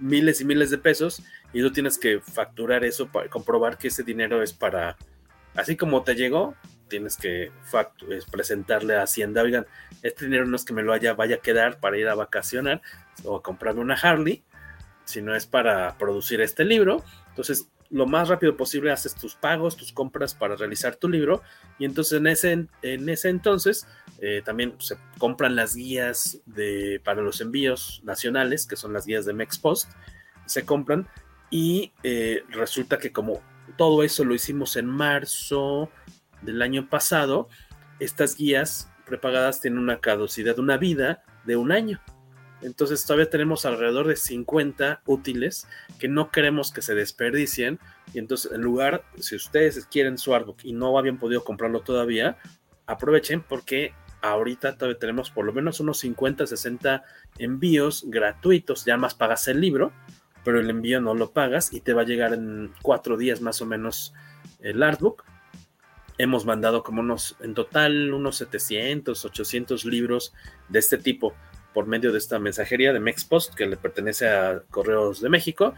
[0.00, 1.22] miles y miles de pesos
[1.52, 4.96] y tú tienes que facturar eso para comprobar que ese dinero es para,
[5.54, 6.54] así como te llegó,
[6.88, 7.50] tienes que
[8.30, 9.66] presentarle a Hacienda, oigan,
[10.02, 12.82] este dinero no es que me lo haya, vaya a quedar para ir a vacacionar
[13.24, 14.42] o a comprarme una Harley,
[15.04, 17.02] sino es para producir este libro.
[17.30, 21.42] Entonces, lo más rápido posible haces tus pagos, tus compras para realizar tu libro
[21.78, 23.86] y entonces en ese, en ese entonces
[24.20, 29.26] eh, también se compran las guías de, para los envíos nacionales, que son las guías
[29.26, 29.90] de Mexpost,
[30.46, 31.06] se compran
[31.50, 33.42] y eh, resulta que como
[33.76, 35.90] todo eso lo hicimos en marzo
[36.40, 37.48] del año pasado,
[38.00, 42.00] estas guías prepagadas tienen una caducidad, una vida de un año.
[42.62, 45.66] Entonces todavía tenemos alrededor de 50 útiles
[45.98, 47.78] que no queremos que se desperdicien.
[48.14, 52.38] Y entonces en lugar, si ustedes quieren su artbook y no habían podido comprarlo todavía,
[52.86, 57.02] aprovechen porque ahorita todavía tenemos por lo menos unos 50, 60
[57.38, 58.84] envíos gratuitos.
[58.84, 59.92] Ya más pagas el libro,
[60.44, 63.60] pero el envío no lo pagas y te va a llegar en cuatro días más
[63.60, 64.14] o menos
[64.60, 65.24] el artbook.
[66.18, 70.32] Hemos mandado como unos, en total, unos 700, 800 libros
[70.68, 71.34] de este tipo
[71.72, 75.74] por medio de esta mensajería de Mexpost que le pertenece a Correos de México,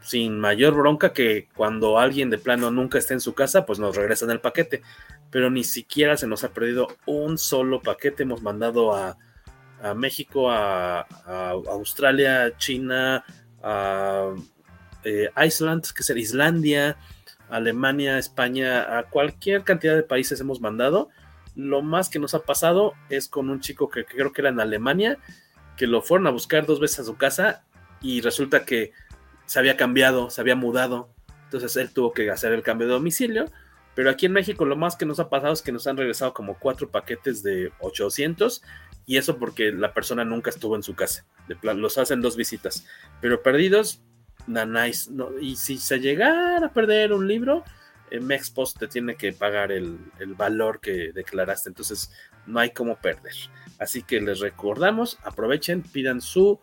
[0.00, 3.96] sin mayor bronca que cuando alguien de plano nunca esté en su casa, pues nos
[3.96, 4.82] regresan el paquete.
[5.30, 8.22] Pero ni siquiera se nos ha perdido un solo paquete.
[8.22, 9.16] Hemos mandado a,
[9.96, 11.06] México, a,
[11.68, 13.24] Australia, China,
[13.62, 14.32] a
[15.04, 16.96] eh, Iceland, que es Islandia,
[17.48, 21.10] Alemania, España, a cualquier cantidad de países hemos mandado
[21.56, 24.60] lo más que nos ha pasado es con un chico que, creo que era en
[24.60, 25.18] Alemania,
[25.76, 27.64] que lo fueron a buscar dos veces a su casa
[28.00, 28.92] y resulta que
[29.46, 31.08] se había cambiado, se había mudado.
[31.44, 33.46] Entonces él tuvo que hacer el cambio de domicilio.
[33.94, 36.34] Pero aquí en México lo más que nos ha pasado es que nos han regresado
[36.34, 38.62] como cuatro paquetes de 800
[39.06, 41.24] y eso porque la persona nunca estuvo en su casa.
[41.62, 42.86] los hacen dos visitas.
[43.22, 44.02] Pero perdidos,
[44.46, 45.10] na nice.
[45.10, 47.64] No, y si se llegara a perder un libro,
[48.10, 49.98] Mexpost te tiene que pagar el,
[50.36, 52.12] valor que declaraste, entonces
[52.46, 53.34] no hay cómo perder.
[53.78, 56.60] Así que les recordamos, aprovechen, pidan su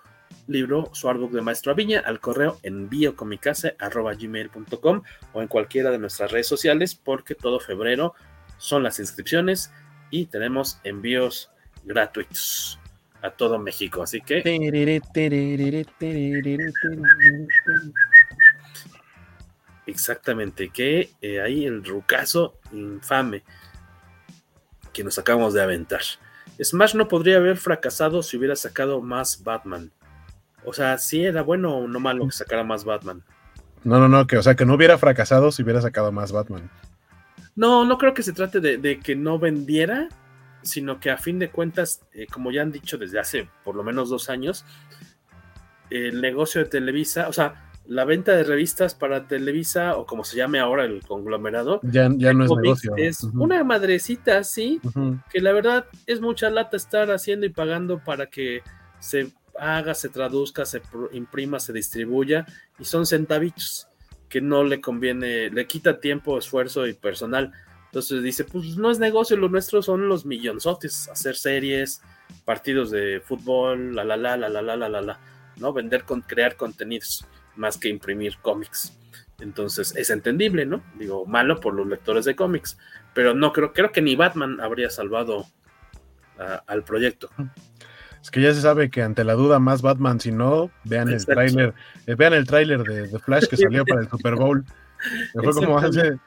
[0.47, 5.01] libro, su artbook de Maestro Aviña al correo envíocomicase.gmail.com
[5.33, 8.15] o en cualquiera de nuestras redes sociales porque todo febrero
[8.57, 9.71] son las inscripciones
[10.09, 11.51] y tenemos envíos
[11.83, 12.79] gratuitos
[13.21, 14.03] a todo México.
[14.03, 14.41] Así que...
[19.85, 23.43] Exactamente, que eh, ahí el rucazo infame
[24.93, 26.01] que nos acabamos de aventar.
[26.61, 29.91] Smash no podría haber fracasado si hubiera sacado más Batman.
[30.65, 33.23] O sea, si era bueno o no malo que sacara más Batman.
[33.83, 36.69] No, no, no, que o sea que no hubiera fracasado si hubiera sacado más Batman.
[37.55, 40.07] No, no creo que se trate de, que no vendiera,
[40.61, 43.83] sino que a fin de cuentas, eh, como ya han dicho desde hace por lo
[43.83, 44.65] menos dos años,
[45.89, 50.37] el negocio de Televisa, o sea, la venta de revistas para Televisa o como se
[50.37, 51.79] llame ahora el conglomerado.
[51.83, 52.93] Ya, ya no es negocio.
[52.97, 54.79] Es una madrecita así,
[55.29, 58.61] que la verdad es mucha lata estar haciendo y pagando para que
[58.99, 60.81] se haga, se traduzca, se
[61.11, 62.45] imprima, se distribuya
[62.79, 63.87] y son centavitos
[64.29, 67.51] que no le conviene, le quita tiempo, esfuerzo y personal.
[67.85, 72.01] Entonces dice, pues no es negocio, lo nuestro son los millonzotes, hacer series,
[72.43, 75.19] partidos de fútbol, la la la la la la la la la,
[75.57, 75.71] ¿no?
[75.73, 78.97] Vender con crear contenidos más que imprimir cómics.
[79.39, 80.83] Entonces es entendible, ¿no?
[80.95, 82.77] Digo, malo por los lectores de cómics,
[83.13, 85.45] pero no creo, creo que ni Batman habría salvado
[86.67, 87.29] al proyecto.
[88.21, 91.25] Es que ya se sabe que ante la duda más Batman, si no, vean el
[91.25, 91.73] tráiler,
[92.07, 94.65] eh, vean el tráiler de, Flash que salió para el Super Bowl.
[95.33, 96.17] fue como hace,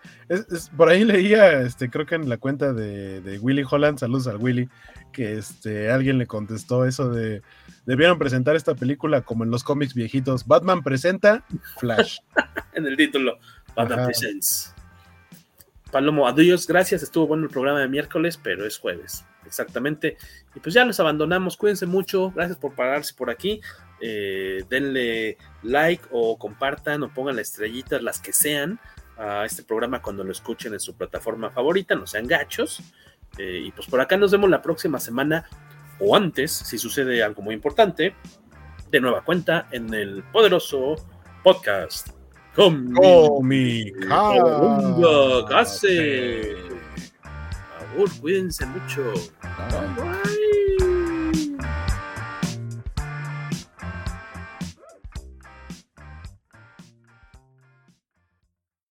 [0.76, 4.36] por ahí leía, este, creo que en la cuenta de, de, Willy Holland, saludos al
[4.36, 4.68] Willy,
[5.12, 7.42] que este, alguien le contestó eso de,
[7.86, 11.44] debieron presentar esta película como en los cómics viejitos, Batman presenta
[11.78, 12.18] Flash.
[12.74, 13.38] en el título,
[13.74, 14.74] Batman Presents.
[15.90, 20.16] Palomo, adiós, gracias, estuvo bueno el programa de miércoles, pero es jueves, exactamente.
[20.54, 23.60] Y pues ya los abandonamos, cuídense mucho, gracias por pararse por aquí.
[24.00, 28.78] Eh, denle like o compartan o pongan las estrellitas, las que sean,
[29.16, 32.82] a este programa cuando lo escuchen en su plataforma favorita, no sean gachos.
[33.38, 35.46] Eh, y pues por acá nos vemos la próxima semana
[35.98, 38.14] o antes, si sucede algo muy importante,
[38.90, 40.96] de nueva cuenta en el poderoso
[41.42, 42.08] podcast.
[42.54, 42.92] Con
[43.42, 43.92] mi
[48.20, 49.12] cuídense mucho.